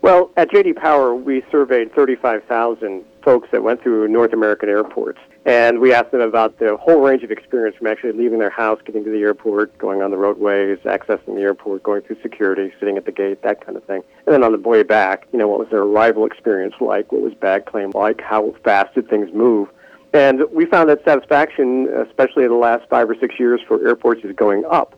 Well, 0.00 0.30
at 0.36 0.50
JD 0.50 0.76
Power, 0.76 1.14
we 1.14 1.42
surveyed 1.50 1.92
35,000 1.94 3.04
folks 3.22 3.48
that 3.50 3.62
went 3.62 3.82
through 3.82 4.08
North 4.08 4.32
American 4.32 4.68
airports. 4.68 5.18
And 5.44 5.80
we 5.80 5.92
asked 5.92 6.12
them 6.12 6.20
about 6.20 6.58
the 6.58 6.76
whole 6.76 7.00
range 7.00 7.22
of 7.24 7.30
experience 7.30 7.76
from 7.76 7.86
actually 7.86 8.12
leaving 8.12 8.38
their 8.38 8.50
house, 8.50 8.80
getting 8.84 9.02
to 9.04 9.10
the 9.10 9.20
airport, 9.20 9.76
going 9.78 10.02
on 10.02 10.10
the 10.10 10.16
roadways, 10.16 10.78
accessing 10.80 11.34
the 11.34 11.40
airport, 11.40 11.82
going 11.82 12.02
through 12.02 12.20
security, 12.22 12.72
sitting 12.78 12.96
at 12.96 13.06
the 13.06 13.12
gate, 13.12 13.42
that 13.42 13.64
kind 13.64 13.76
of 13.76 13.84
thing. 13.84 14.02
And 14.26 14.34
then 14.34 14.44
on 14.44 14.52
the 14.52 14.58
way 14.58 14.82
back, 14.82 15.26
you 15.32 15.38
know, 15.38 15.48
what 15.48 15.58
was 15.58 15.68
their 15.70 15.82
arrival 15.82 16.26
experience 16.26 16.74
like? 16.80 17.10
What 17.12 17.22
was 17.22 17.34
bag 17.34 17.66
claim 17.66 17.90
like? 17.94 18.20
How 18.20 18.54
fast 18.62 18.94
did 18.94 19.08
things 19.08 19.32
move? 19.32 19.68
And 20.12 20.42
we 20.52 20.64
found 20.64 20.88
that 20.90 21.04
satisfaction, 21.04 21.88
especially 22.06 22.44
in 22.44 22.50
the 22.50 22.56
last 22.56 22.88
five 22.88 23.10
or 23.10 23.16
six 23.18 23.38
years 23.38 23.60
for 23.66 23.86
airports, 23.86 24.24
is 24.24 24.34
going 24.34 24.64
up. 24.70 24.94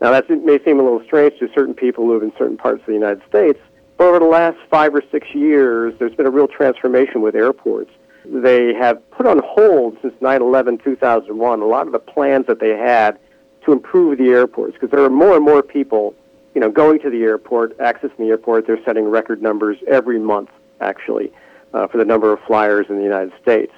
Now, 0.00 0.10
that 0.10 0.28
may 0.28 0.62
seem 0.64 0.80
a 0.80 0.82
little 0.82 1.02
strange 1.04 1.38
to 1.38 1.48
certain 1.54 1.74
people 1.74 2.04
who 2.04 2.14
live 2.14 2.22
in 2.22 2.32
certain 2.36 2.56
parts 2.56 2.80
of 2.80 2.86
the 2.86 2.92
United 2.92 3.22
States, 3.28 3.58
over 3.98 4.18
the 4.18 4.26
last 4.26 4.58
five 4.70 4.94
or 4.94 5.02
six 5.10 5.28
years, 5.34 5.94
there's 5.98 6.14
been 6.14 6.26
a 6.26 6.30
real 6.30 6.48
transformation 6.48 7.20
with 7.22 7.34
airports. 7.34 7.90
They 8.24 8.74
have 8.74 9.08
put 9.10 9.26
on 9.26 9.40
hold 9.44 9.98
since 10.02 10.14
9 10.20 10.42
11 10.42 10.78
2001 10.78 11.60
a 11.60 11.64
lot 11.64 11.86
of 11.86 11.92
the 11.92 11.98
plans 11.98 12.46
that 12.46 12.58
they 12.58 12.70
had 12.70 13.18
to 13.64 13.72
improve 13.72 14.18
the 14.18 14.28
airports 14.28 14.74
because 14.74 14.90
there 14.90 15.02
are 15.02 15.10
more 15.10 15.36
and 15.36 15.44
more 15.44 15.62
people 15.62 16.14
you 16.54 16.60
know, 16.60 16.70
going 16.70 17.00
to 17.00 17.10
the 17.10 17.22
airport, 17.22 17.76
accessing 17.78 18.16
the 18.16 18.26
airport. 18.26 18.66
They're 18.66 18.82
setting 18.84 19.04
record 19.06 19.42
numbers 19.42 19.76
every 19.88 20.18
month, 20.18 20.50
actually, 20.80 21.32
uh, 21.72 21.88
for 21.88 21.98
the 21.98 22.04
number 22.04 22.32
of 22.32 22.40
flyers 22.46 22.86
in 22.88 22.96
the 22.96 23.02
United 23.02 23.32
States. 23.42 23.72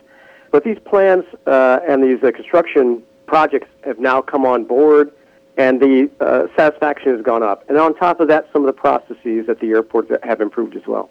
But 0.50 0.62
these 0.62 0.78
plans 0.84 1.24
uh, 1.46 1.80
and 1.88 2.04
these 2.04 2.22
uh, 2.22 2.30
construction 2.32 3.02
projects 3.26 3.68
have 3.84 3.98
now 3.98 4.20
come 4.20 4.44
on 4.44 4.64
board 4.64 5.10
and 5.56 5.80
the 5.80 6.10
uh, 6.20 6.46
satisfaction 6.56 7.14
has 7.14 7.22
gone 7.22 7.42
up. 7.42 7.64
And 7.68 7.78
on 7.78 7.94
top 7.94 8.20
of 8.20 8.28
that, 8.28 8.48
some 8.52 8.62
of 8.62 8.66
the 8.66 8.72
processes 8.72 9.48
at 9.48 9.60
the 9.60 9.68
airport 9.70 10.08
have 10.24 10.40
improved 10.40 10.76
as 10.76 10.86
well. 10.86 11.10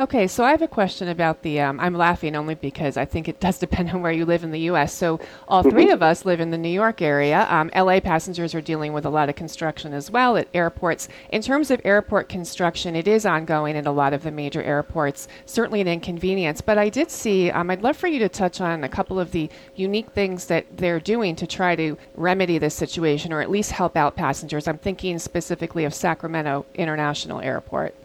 Okay, 0.00 0.28
so 0.28 0.44
I 0.44 0.52
have 0.52 0.62
a 0.62 0.68
question 0.68 1.08
about 1.08 1.42
the. 1.42 1.58
Um, 1.58 1.80
I'm 1.80 1.94
laughing 1.94 2.36
only 2.36 2.54
because 2.54 2.96
I 2.96 3.04
think 3.04 3.26
it 3.26 3.40
does 3.40 3.58
depend 3.58 3.90
on 3.90 4.00
where 4.00 4.12
you 4.12 4.24
live 4.24 4.44
in 4.44 4.52
the 4.52 4.60
U.S. 4.60 4.94
So 4.94 5.18
all 5.48 5.64
three 5.64 5.86
mm-hmm. 5.86 5.94
of 5.94 6.04
us 6.04 6.24
live 6.24 6.38
in 6.38 6.52
the 6.52 6.56
New 6.56 6.68
York 6.68 7.02
area. 7.02 7.48
Um, 7.50 7.68
L.A. 7.72 8.00
passengers 8.00 8.54
are 8.54 8.60
dealing 8.60 8.92
with 8.92 9.04
a 9.04 9.10
lot 9.10 9.28
of 9.28 9.34
construction 9.34 9.92
as 9.92 10.08
well 10.08 10.36
at 10.36 10.46
airports. 10.54 11.08
In 11.30 11.42
terms 11.42 11.72
of 11.72 11.80
airport 11.84 12.28
construction, 12.28 12.94
it 12.94 13.08
is 13.08 13.26
ongoing 13.26 13.76
at 13.76 13.86
a 13.86 13.90
lot 13.90 14.12
of 14.12 14.22
the 14.22 14.30
major 14.30 14.62
airports. 14.62 15.26
Certainly 15.46 15.80
an 15.80 15.88
inconvenience, 15.88 16.60
but 16.60 16.78
I 16.78 16.90
did 16.90 17.10
see. 17.10 17.50
Um, 17.50 17.68
I'd 17.68 17.82
love 17.82 17.96
for 17.96 18.06
you 18.06 18.20
to 18.20 18.28
touch 18.28 18.60
on 18.60 18.84
a 18.84 18.88
couple 18.88 19.18
of 19.18 19.32
the 19.32 19.50
unique 19.74 20.12
things 20.12 20.44
that 20.44 20.76
they're 20.76 21.00
doing 21.00 21.34
to 21.34 21.46
try 21.48 21.74
to 21.74 21.98
remedy 22.14 22.58
this 22.58 22.76
situation, 22.76 23.32
or 23.32 23.40
at 23.40 23.50
least 23.50 23.72
help 23.72 23.96
out 23.96 24.14
passengers. 24.14 24.68
I'm 24.68 24.78
thinking 24.78 25.18
specifically 25.18 25.84
of 25.84 25.92
Sacramento 25.92 26.66
International 26.76 27.40
Airport. 27.40 27.96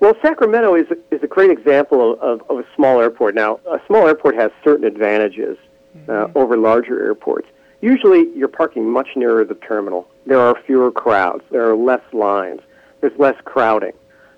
Well, 0.00 0.14
Sacramento 0.22 0.74
is 0.74 0.86
a, 0.90 1.14
is 1.14 1.22
a 1.22 1.26
great 1.26 1.50
example 1.50 2.18
of, 2.20 2.42
of, 2.48 2.58
a 2.58 2.64
small 2.74 3.00
airport. 3.00 3.34
Now, 3.34 3.60
a 3.70 3.78
small 3.86 4.08
airport 4.08 4.34
has 4.34 4.50
certain 4.64 4.86
advantages 4.86 5.58
uh, 5.94 6.12
mm-hmm. 6.12 6.38
over 6.38 6.56
larger 6.56 7.04
airports. 7.04 7.48
Usually, 7.82 8.28
you're 8.34 8.48
parking 8.48 8.90
much 8.90 9.08
nearer 9.14 9.44
the 9.44 9.54
terminal. 9.54 10.08
There 10.24 10.40
are 10.40 10.58
fewer 10.66 10.90
crowds. 10.90 11.44
There 11.50 11.68
are 11.68 11.76
less 11.76 12.02
lines. 12.12 12.60
There's 13.00 13.18
less 13.18 13.36
crowding. 13.44 13.92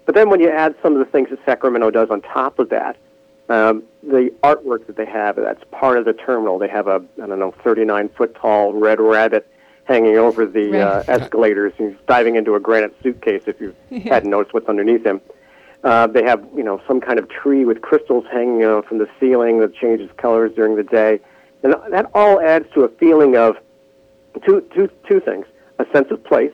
But 0.04 0.16
then 0.16 0.31
when 0.31 0.40
you 0.40 0.50
add 0.50 0.75
some 0.83 0.95
of 0.95 0.99
the 0.99 1.04
things 1.04 1.31
that 1.31 1.38
Sacramento 1.45 1.90
does 1.90 2.11
on 2.11 2.23
top 2.23 2.59
of 2.59 2.69
that, 2.71 2.97
um, 3.49 3.85
the 4.02 4.33
artwork 4.42 4.87
that 4.87 4.97
they 4.97 5.07
have, 5.07 5.37
that's 5.37 5.62
part 5.71 5.97
of 5.97 6.04
the 6.04 6.12
terminal. 6.12 6.59
They 6.59 6.69
have 6.69 6.88
a, 6.88 7.04
I 7.23 7.26
don't 7.26 7.38
know, 7.38 7.54
39 7.62 8.09
foot 8.11 8.35
tall 8.35 8.73
red 8.73 9.00
rabbit 9.00 9.49
hanging 9.85 10.16
over 10.16 10.47
the 10.47 10.81
uh, 10.81 11.04
escalators. 11.07 11.73
He's 11.76 11.95
diving 12.09 12.37
into 12.37 12.54
a 12.54 12.61
granite 12.61 12.97
suitcase 13.02 13.42
if 13.47 13.61
you 13.61 13.75
yeah. 13.90 14.14
hadn't 14.14 14.31
noticed 14.31 14.54
what's 14.54 14.69
underneath 14.69 15.04
him. 15.04 15.21
Uh, 15.85 16.07
they 16.07 16.23
have, 16.23 16.47
you 16.55 16.62
know, 16.62 16.81
some 16.87 17.01
kind 17.01 17.19
of 17.19 17.29
tree 17.29 17.65
with 17.65 17.83
crystals 17.83 18.25
hanging 18.31 18.65
uh, 18.65 18.83
from 18.83 18.99
the 18.99 19.09
ceiling 19.19 19.61
that 19.61 19.75
changes 19.75 20.09
colors 20.17 20.53
during 20.55 20.77
the 20.77 20.85
day. 20.85 21.19
And 21.62 21.75
that 21.91 22.11
all 22.15 22.41
adds 22.41 22.67
to 22.75 22.83
a 22.83 22.89
feeling 22.89 23.37
of 23.37 23.57
two, 24.45 24.61
two, 24.75 24.89
two 25.09 25.21
things. 25.21 25.47
A 25.79 25.87
sense 25.93 26.11
of 26.11 26.23
place, 26.23 26.53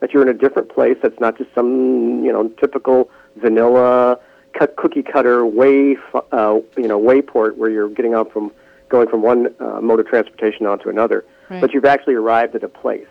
that 0.00 0.12
you're 0.12 0.22
in 0.22 0.28
a 0.28 0.34
different 0.34 0.68
place 0.68 0.96
that's 1.02 1.18
not 1.20 1.36
just 1.36 1.52
some, 1.54 2.24
you 2.24 2.32
know, 2.32 2.48
typical 2.60 3.10
vanilla 3.36 4.18
cut, 4.58 4.76
cookie 4.76 5.02
cutter 5.02 5.44
way, 5.44 5.96
uh, 6.32 6.58
you 6.76 6.88
know, 6.88 7.00
wayport 7.00 7.56
where 7.56 7.70
you're 7.70 7.88
getting 7.88 8.14
up 8.14 8.32
from 8.32 8.52
going 8.88 9.08
from 9.08 9.22
one 9.22 9.54
uh, 9.58 9.80
mode 9.80 10.00
of 10.00 10.06
transportation 10.06 10.66
onto 10.66 10.88
another, 10.88 11.24
right. 11.48 11.60
but 11.60 11.72
you've 11.72 11.84
actually 11.84 12.14
arrived 12.14 12.54
at 12.54 12.62
a 12.62 12.68
place. 12.68 13.06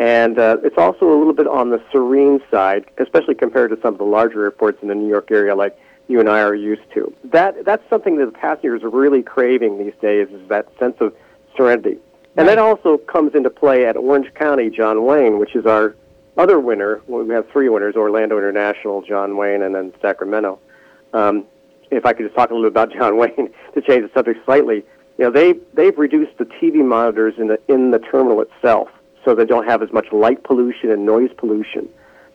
And 0.00 0.38
uh, 0.38 0.56
it's 0.64 0.78
also 0.78 1.12
a 1.12 1.16
little 1.16 1.34
bit 1.34 1.46
on 1.46 1.68
the 1.68 1.80
serene 1.92 2.40
side, 2.50 2.86
especially 2.96 3.34
compared 3.34 3.70
to 3.70 3.78
some 3.82 3.92
of 3.92 3.98
the 3.98 4.04
larger 4.04 4.44
airports 4.44 4.78
in 4.80 4.88
the 4.88 4.94
New 4.94 5.06
York 5.06 5.30
area, 5.30 5.54
like 5.54 5.78
you 6.08 6.20
and 6.20 6.28
I 6.28 6.40
are 6.40 6.54
used 6.54 6.90
to. 6.94 7.14
That 7.24 7.66
that's 7.66 7.86
something 7.90 8.16
that 8.16 8.24
the 8.24 8.32
passengers 8.32 8.82
are 8.82 8.88
really 8.88 9.22
craving 9.22 9.78
these 9.78 9.92
days 10.00 10.28
is 10.30 10.48
that 10.48 10.66
sense 10.78 10.96
of 11.00 11.14
serenity. 11.54 11.98
And 12.36 12.46
right. 12.46 12.54
that 12.54 12.58
also 12.58 12.96
comes 12.96 13.34
into 13.34 13.50
play 13.50 13.84
at 13.86 13.98
Orange 13.98 14.32
County, 14.32 14.70
John 14.70 15.04
Wayne, 15.04 15.38
which 15.38 15.54
is 15.54 15.66
our 15.66 15.94
other 16.38 16.58
winner. 16.58 17.02
Well, 17.06 17.22
we 17.24 17.34
have 17.34 17.50
three 17.50 17.68
winners: 17.68 17.94
Orlando 17.94 18.38
International, 18.38 19.02
John 19.02 19.36
Wayne, 19.36 19.60
and 19.60 19.74
then 19.74 19.92
Sacramento. 20.00 20.58
Um, 21.12 21.44
if 21.90 22.06
I 22.06 22.14
could 22.14 22.24
just 22.24 22.34
talk 22.34 22.50
a 22.50 22.54
little 22.54 22.70
bit 22.70 22.72
about 22.72 22.92
John 22.98 23.18
Wayne 23.18 23.52
to 23.74 23.82
change 23.82 24.02
the 24.02 24.10
subject 24.14 24.46
slightly, 24.46 24.76
you 25.18 25.24
know, 25.24 25.30
they 25.30 25.56
they've 25.74 25.98
reduced 25.98 26.38
the 26.38 26.46
TV 26.46 26.82
monitors 26.82 27.34
in 27.36 27.48
the 27.48 27.60
in 27.68 27.90
the 27.90 27.98
terminal 27.98 28.40
itself, 28.40 28.88
so 29.24 29.34
they 29.34 29.44
don't 29.44 29.66
have 29.66 29.82
as 29.82 29.92
much 29.92 30.06
light 30.12 30.42
pollution 30.44 30.90
and 30.90 31.04
noise 31.04 31.30
pollution. 31.36 31.88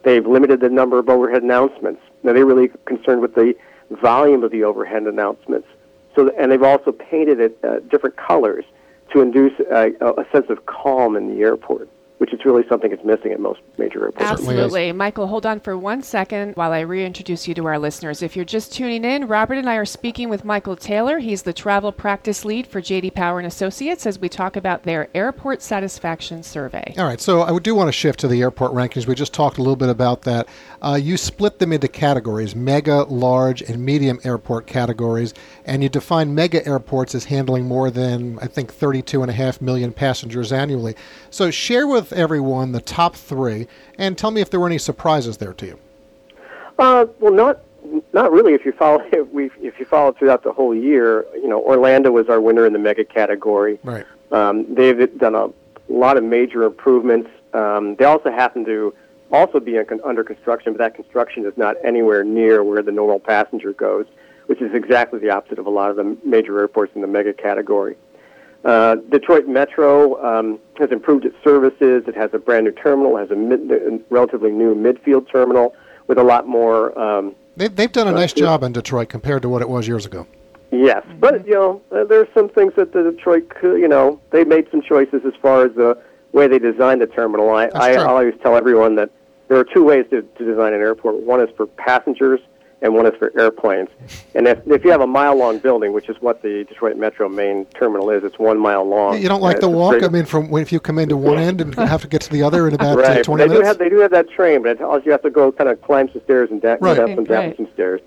They've 0.04 0.26
limited 0.26 0.60
the 0.60 0.70
number 0.70 1.00
of 1.00 1.10
overhead 1.10 1.44
announcements. 1.44 2.02
Now 2.24 2.34
they're 2.34 2.46
really 2.46 2.70
concerned 2.86 3.22
with 3.22 3.36
the 3.36 3.56
volume 3.90 4.44
of 4.44 4.52
the 4.52 4.64
overhead 4.64 5.04
announcements. 5.04 5.68
So, 6.16 6.32
and 6.38 6.52
they've 6.52 6.64
also 6.64 6.92
painted 6.92 7.40
it 7.40 7.58
uh, 7.64 7.80
different 7.80 8.16
colors 8.16 8.66
to 9.12 9.22
induce 9.22 9.54
uh, 9.60 9.90
a 10.02 10.26
sense 10.32 10.50
of 10.50 10.66
calm 10.66 11.16
in 11.16 11.36
the 11.36 11.42
airport 11.42 11.90
which 12.18 12.34
is 12.34 12.46
really 12.46 12.64
something 12.70 12.92
that's 12.92 13.04
missing 13.04 13.32
at 13.32 13.40
most 13.40 13.60
major 13.78 14.06
airports. 14.06 14.26
Absolutely. 14.26 14.92
Michael, 14.92 15.28
hold 15.28 15.46
on 15.46 15.60
for 15.60 15.78
one 15.78 16.02
second 16.02 16.56
while 16.56 16.72
I 16.72 16.80
reintroduce 16.80 17.48
you 17.48 17.54
to 17.56 17.66
our 17.66 17.78
listeners. 17.78 18.22
If 18.22 18.36
you're 18.36 18.46
just 18.46 18.74
tuning 18.74 19.04
in, 19.04 19.28
Robert 19.28 19.56
and 19.56 19.70
I 19.70 19.76
are 19.76 19.86
speaking 19.86 20.30
with 20.30 20.46
Michael 20.46 20.78
Taylor. 20.78 21.20
He's 21.20 21.44
the 21.44 21.52
travel 21.52 21.92
practice 21.92 22.46
lead 22.46 22.68
for 22.68 22.82
JD 22.82 23.14
Power 23.14 23.40
and 23.40 23.48
Associates 23.48 24.06
as 24.06 24.18
we 24.18 24.30
talk 24.30 24.56
about 24.56 24.84
their 24.84 25.10
airport 25.14 25.62
satisfaction 25.62 26.42
survey. 26.42 26.94
All 26.98 27.06
right. 27.06 27.20
So 27.20 27.42
I 27.42 27.58
do 27.60 27.76
want 27.76 27.90
to 27.90 27.92
shift 27.92 28.22
to 28.22 28.28
the 28.28 28.42
airport 28.42 28.72
rankings. 28.72 29.08
We 29.08 29.16
just 29.16 29.34
talked 29.34 29.58
a 29.58 29.62
little 29.62 29.76
bit 29.76 29.90
about 29.90 30.22
that. 30.22 30.48
Uh, 30.82 30.96
you 31.02 31.18
split 31.18 31.60
them 31.60 31.74
into 31.74 31.88
categories 31.88 32.56
mega, 32.56 33.04
large, 33.04 33.62
and 33.62 33.84
medium 33.84 34.20
airport 34.24 34.68
categories, 34.68 35.34
and 35.66 35.84
you 35.84 35.90
define 35.90 36.34
mega 36.34 36.66
airports 36.66 37.14
as 37.14 37.26
handling 37.26 37.66
more 37.66 37.92
than, 37.92 38.40
I 38.40 38.48
think, 38.48 38.74
32.5 38.74 39.62
million 39.62 39.92
passengers 39.92 40.54
annually. 40.54 40.96
So 41.30 41.52
share 41.52 41.88
with 41.88 42.05
everyone 42.14 42.72
the 42.72 42.82
top 42.82 43.16
three, 43.16 43.68
and 43.98 44.18
tell 44.18 44.32
me 44.32 44.42
if 44.42 44.50
there 44.50 44.60
were 44.60 44.68
any 44.68 44.78
surprises 44.78 45.38
there 45.38 45.54
to 45.54 45.66
you. 45.66 45.80
Uh, 46.78 47.06
well, 47.20 47.34
not 47.34 47.60
not 48.14 48.32
really. 48.32 48.54
If 48.54 48.66
you 48.66 48.72
follow 48.72 49.04
if 49.12 49.28
we 49.30 49.50
if 49.62 49.80
you 49.80 49.86
follow 49.86 50.12
throughout 50.12 50.44
the 50.44 50.52
whole 50.52 50.76
year, 50.76 51.26
you 51.34 51.48
know, 51.48 51.62
Orlando 51.62 52.12
was 52.12 52.30
our 52.30 52.42
winner 52.42 52.66
in 52.66 52.74
the 52.74 52.80
mega 52.80 53.06
category. 53.06 53.80
Right. 53.84 54.06
Um, 54.32 54.74
they've 54.74 55.18
done 55.18 55.36
a 55.36 55.50
lot 55.88 56.18
of 56.18 56.24
major 56.24 56.64
improvements. 56.64 57.30
Um, 57.54 57.96
they 57.96 58.06
also 58.06 58.32
happen 58.32 58.66
to 58.66 58.94
also 59.32 59.60
be 59.60 59.78
under 59.78 60.24
construction, 60.24 60.74
but 60.74 60.80
that 60.80 60.96
construction 60.96 61.46
is 61.46 61.54
not 61.58 61.76
anywhere 61.84 62.24
near 62.24 62.64
where 62.64 62.82
the 62.82 62.92
normal 62.92 63.20
passenger 63.20 63.74
goes, 63.74 64.06
which 64.48 64.62
is 64.62 64.74
exactly 64.74 65.20
the 65.20 65.30
opposite 65.30 65.60
of 65.60 65.66
a 65.66 65.70
lot 65.70 65.90
of 65.90 65.96
the 65.96 66.18
major 66.24 66.60
airports 66.60 66.94
in 66.96 67.02
the 67.02 67.08
mega 67.08 67.34
category. 67.34 67.96
Uh, 68.66 68.96
Detroit 69.12 69.48
Metro 69.48 70.20
um, 70.26 70.60
has 70.78 70.92
improved 70.92 71.24
its 71.24 71.36
services. 71.44 72.04
It 72.08 72.16
has 72.16 72.32
a 72.34 72.40
brand 72.40 72.66
new 72.66 72.72
terminal, 72.72 73.16
has 73.16 73.30
a, 73.30 73.36
mid, 73.36 73.72
a 73.72 74.00
relatively 74.10 74.52
new 74.52 74.74
midfield 74.74 75.32
terminal 75.32 75.76
with 76.08 76.18
a 76.18 76.24
lot 76.24 76.48
more. 76.48 76.98
Um, 77.00 77.36
they've, 77.56 77.74
they've 77.74 77.92
done 77.92 78.08
a 78.08 78.12
nice 78.12 78.34
uh, 78.34 78.38
job 78.38 78.64
in 78.64 78.74
Detroit 78.74 79.08
compared 79.08 79.44
to 79.44 79.50
what 79.50 79.62
it 79.62 79.70
was 79.70 79.88
years 79.88 80.08
ago. 80.08 80.26
Yes, 80.72 81.06
but 81.20 81.46
you 81.46 81.54
know 81.54 81.82
uh, 81.92 82.06
there's 82.06 82.28
some 82.34 82.50
things 82.50 82.74
that 82.76 82.92
the 82.92 83.04
Detroit, 83.12 83.50
you 83.62 83.88
know, 83.88 84.20
they 84.32 84.44
made 84.44 84.68
some 84.72 84.82
choices 84.82 85.22
as 85.26 85.34
far 85.42 85.64
as 85.64 85.76
the 85.76 86.02
way 86.32 86.48
they 86.48 86.58
designed 86.58 87.02
the 87.02 87.08
terminal. 87.08 87.52
I, 87.52 87.68
I, 87.68 87.94
I 87.94 88.04
always 88.06 88.34
tell 88.42 88.56
everyone 88.58 88.96
that 88.96 89.12
there 89.48 89.60
are 89.60 89.64
two 89.64 89.84
ways 89.84 90.06
to, 90.10 90.24
to 90.24 90.44
design 90.44 90.74
an 90.74 90.82
airport. 90.82 91.22
One 91.22 91.40
is 91.40 91.50
for 91.56 91.68
passengers, 91.68 92.40
and 92.82 92.94
one 92.94 93.06
is 93.06 93.14
for 93.18 93.32
airplanes. 93.40 93.90
And 94.36 94.50
if, 94.50 94.60
if 94.68 94.84
you 94.84 94.92
have 94.92 95.00
a 95.00 95.08
mile 95.08 95.38
long 95.38 95.60
building, 95.60 95.94
which 95.94 96.10
is 96.10 96.18
what 96.20 96.42
the 96.42 96.66
Detroit 96.66 96.98
Metro 96.98 97.30
main 97.30 97.64
terminal 97.68 98.10
is, 98.10 98.26
it's 98.26 98.38
one 98.38 98.60
mile 98.60 98.84
long. 98.84 99.22
You 99.22 99.30
don't 99.30 99.42
like 99.42 99.62
the 99.62 99.70
walk? 99.70 100.04
I 100.04 100.10
mean, 100.10 100.26
from 100.26 100.54
if 100.58 100.74
you 100.74 100.82
come 100.82 101.00
into 101.00 101.16
one 101.16 101.38
end 101.38 101.62
and 101.62 101.74
have 101.80 102.02
to 102.02 102.10
get 102.10 102.20
to 102.24 102.30
the 102.30 102.44
other 102.44 102.68
in 102.68 102.74
about 102.74 102.98
uh, 102.98 103.02
right. 103.02 103.20
uh, 103.20 103.24
20 103.24 103.44
they 103.44 103.48
minutes? 103.48 103.62
Do 103.62 103.66
have, 103.66 103.78
they 103.78 103.88
do 103.88 104.00
have 104.00 104.12
that 104.12 104.30
train, 104.30 104.62
but 104.62 104.82
all 104.82 105.00
you 105.00 105.12
have 105.12 105.22
to 105.22 105.30
go 105.30 105.54
kind 105.54 105.70
of 105.70 105.82
climb 105.82 106.12
some 106.12 106.22
stairs 106.24 106.52
and 106.52 106.62
da- 106.62 106.76
right. 106.82 106.98
down 106.98 107.16
some, 107.16 107.24
right. 107.24 107.56
some 107.56 107.70
stairs. 107.74 108.02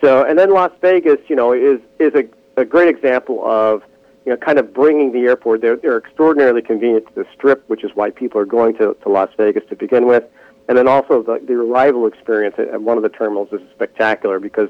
So, 0.00 0.24
and 0.24 0.36
then 0.36 0.50
Las 0.50 0.72
Vegas, 0.80 1.20
you 1.28 1.36
know, 1.36 1.52
is 1.52 1.80
is 2.00 2.12
a, 2.16 2.24
a 2.60 2.64
great 2.64 2.88
example 2.88 3.48
of 3.48 3.84
you 4.24 4.30
know, 4.30 4.36
kind 4.36 4.58
of 4.58 4.72
bringing 4.72 5.12
the 5.12 5.20
airport. 5.20 5.60
They're, 5.60 5.76
they're 5.76 5.98
extraordinarily 5.98 6.62
convenient 6.62 7.06
to 7.08 7.14
the 7.14 7.26
Strip, 7.32 7.68
which 7.68 7.84
is 7.84 7.92
why 7.94 8.10
people 8.10 8.40
are 8.40 8.46
going 8.46 8.76
to, 8.78 8.96
to 9.02 9.08
Las 9.08 9.30
Vegas 9.36 9.64
to 9.68 9.76
begin 9.76 10.06
with. 10.06 10.24
And 10.68 10.78
then 10.78 10.88
also 10.88 11.22
the, 11.22 11.40
the 11.44 11.54
arrival 11.54 12.06
experience 12.06 12.54
at, 12.58 12.68
at 12.68 12.82
one 12.82 12.96
of 12.96 13.02
the 13.02 13.08
terminals 13.08 13.48
is 13.52 13.60
spectacular 13.74 14.38
because 14.38 14.68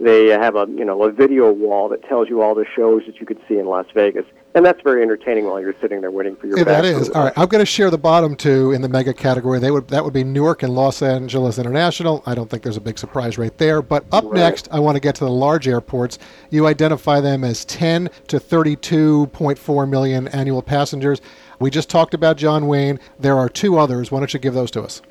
they 0.00 0.26
have 0.26 0.54
a 0.54 0.66
you 0.68 0.84
know 0.84 1.02
a 1.02 1.10
video 1.10 1.50
wall 1.50 1.88
that 1.88 2.02
tells 2.04 2.28
you 2.28 2.40
all 2.40 2.54
the 2.54 2.66
shows 2.76 3.02
that 3.06 3.18
you 3.18 3.26
could 3.26 3.40
see 3.48 3.58
in 3.58 3.66
Las 3.66 3.86
Vegas, 3.94 4.24
and 4.54 4.64
that's 4.64 4.80
very 4.82 5.02
entertaining 5.02 5.46
while 5.46 5.60
you're 5.60 5.74
sitting 5.80 6.00
there 6.00 6.10
waiting 6.10 6.36
for 6.36 6.46
your. 6.46 6.58
Yeah, 6.58 6.64
that 6.64 6.84
is 6.84 7.10
all 7.10 7.24
right. 7.24 7.32
I'm 7.36 7.48
going 7.48 7.62
to 7.62 7.66
share 7.66 7.90
the 7.90 7.98
bottom 7.98 8.36
two 8.36 8.70
in 8.72 8.80
the 8.80 8.88
mega 8.88 9.12
category. 9.12 9.58
They 9.58 9.72
would 9.72 9.88
that 9.88 10.04
would 10.04 10.14
be 10.14 10.22
Newark 10.22 10.62
and 10.62 10.72
Los 10.74 11.02
Angeles 11.02 11.58
International. 11.58 12.22
I 12.26 12.36
don't 12.36 12.48
think 12.48 12.62
there's 12.62 12.76
a 12.76 12.80
big 12.80 12.98
surprise 12.98 13.38
right 13.38 13.56
there. 13.58 13.82
But 13.82 14.04
up 14.12 14.24
right. 14.24 14.34
next, 14.34 14.68
I 14.70 14.78
want 14.78 14.94
to 14.94 15.00
get 15.00 15.16
to 15.16 15.24
the 15.24 15.30
large 15.30 15.66
airports. 15.66 16.18
You 16.50 16.66
identify 16.68 17.20
them 17.20 17.42
as 17.42 17.64
10 17.64 18.08
to 18.28 18.38
32.4 18.38 19.88
million 19.88 20.28
annual 20.28 20.62
passengers. 20.62 21.20
We 21.58 21.70
just 21.70 21.90
talked 21.90 22.14
about 22.14 22.36
John 22.36 22.68
Wayne. 22.68 23.00
There 23.18 23.36
are 23.36 23.48
two 23.48 23.78
others. 23.78 24.12
Why 24.12 24.20
don't 24.20 24.32
you 24.32 24.38
give 24.38 24.54
those 24.54 24.70
to 24.72 24.82
us? 24.82 25.02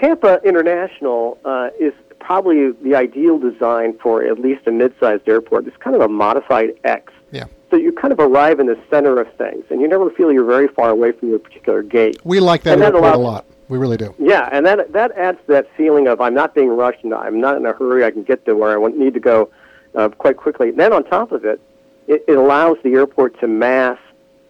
Tampa 0.00 0.40
International 0.44 1.38
uh, 1.44 1.70
is 1.78 1.92
probably 2.20 2.72
the 2.82 2.94
ideal 2.94 3.38
design 3.38 3.98
for 3.98 4.24
at 4.24 4.38
least 4.38 4.66
a 4.66 4.70
mid-sized 4.70 5.28
airport. 5.28 5.66
It's 5.66 5.76
kind 5.78 5.96
of 5.96 6.02
a 6.02 6.08
modified 6.08 6.70
X. 6.84 7.12
Yeah. 7.30 7.44
So 7.70 7.76
you 7.76 7.92
kind 7.92 8.12
of 8.12 8.18
arrive 8.18 8.60
in 8.60 8.66
the 8.66 8.78
center 8.90 9.20
of 9.20 9.32
things, 9.36 9.64
and 9.70 9.80
you 9.80 9.88
never 9.88 10.10
feel 10.10 10.32
you're 10.32 10.44
very 10.44 10.68
far 10.68 10.90
away 10.90 11.12
from 11.12 11.28
your 11.28 11.38
particular 11.38 11.82
gate. 11.82 12.18
We 12.24 12.40
like 12.40 12.62
that 12.62 12.78
that 12.78 12.94
allows, 12.94 13.16
a 13.16 13.18
lot. 13.18 13.44
We 13.68 13.76
really 13.76 13.98
do. 13.98 14.14
Yeah, 14.18 14.48
and 14.50 14.64
that 14.64 14.92
that 14.92 15.12
adds 15.12 15.38
to 15.46 15.52
that 15.52 15.68
feeling 15.76 16.08
of 16.08 16.20
I'm 16.20 16.32
not 16.34 16.54
being 16.54 16.70
rushed, 16.70 17.04
and 17.04 17.12
I'm 17.12 17.40
not 17.40 17.56
in 17.56 17.66
a 17.66 17.72
hurry. 17.74 18.04
I 18.04 18.10
can 18.10 18.22
get 18.22 18.46
to 18.46 18.56
where 18.56 18.72
I 18.72 18.76
want, 18.76 18.96
need 18.96 19.12
to 19.14 19.20
go 19.20 19.50
uh, 19.94 20.08
quite 20.08 20.38
quickly. 20.38 20.70
And 20.70 20.78
then 20.78 20.94
on 20.94 21.04
top 21.04 21.30
of 21.30 21.44
it, 21.44 21.60
it, 22.06 22.24
it 22.26 22.38
allows 22.38 22.78
the 22.82 22.94
airport 22.94 23.38
to 23.40 23.46
mass, 23.46 23.98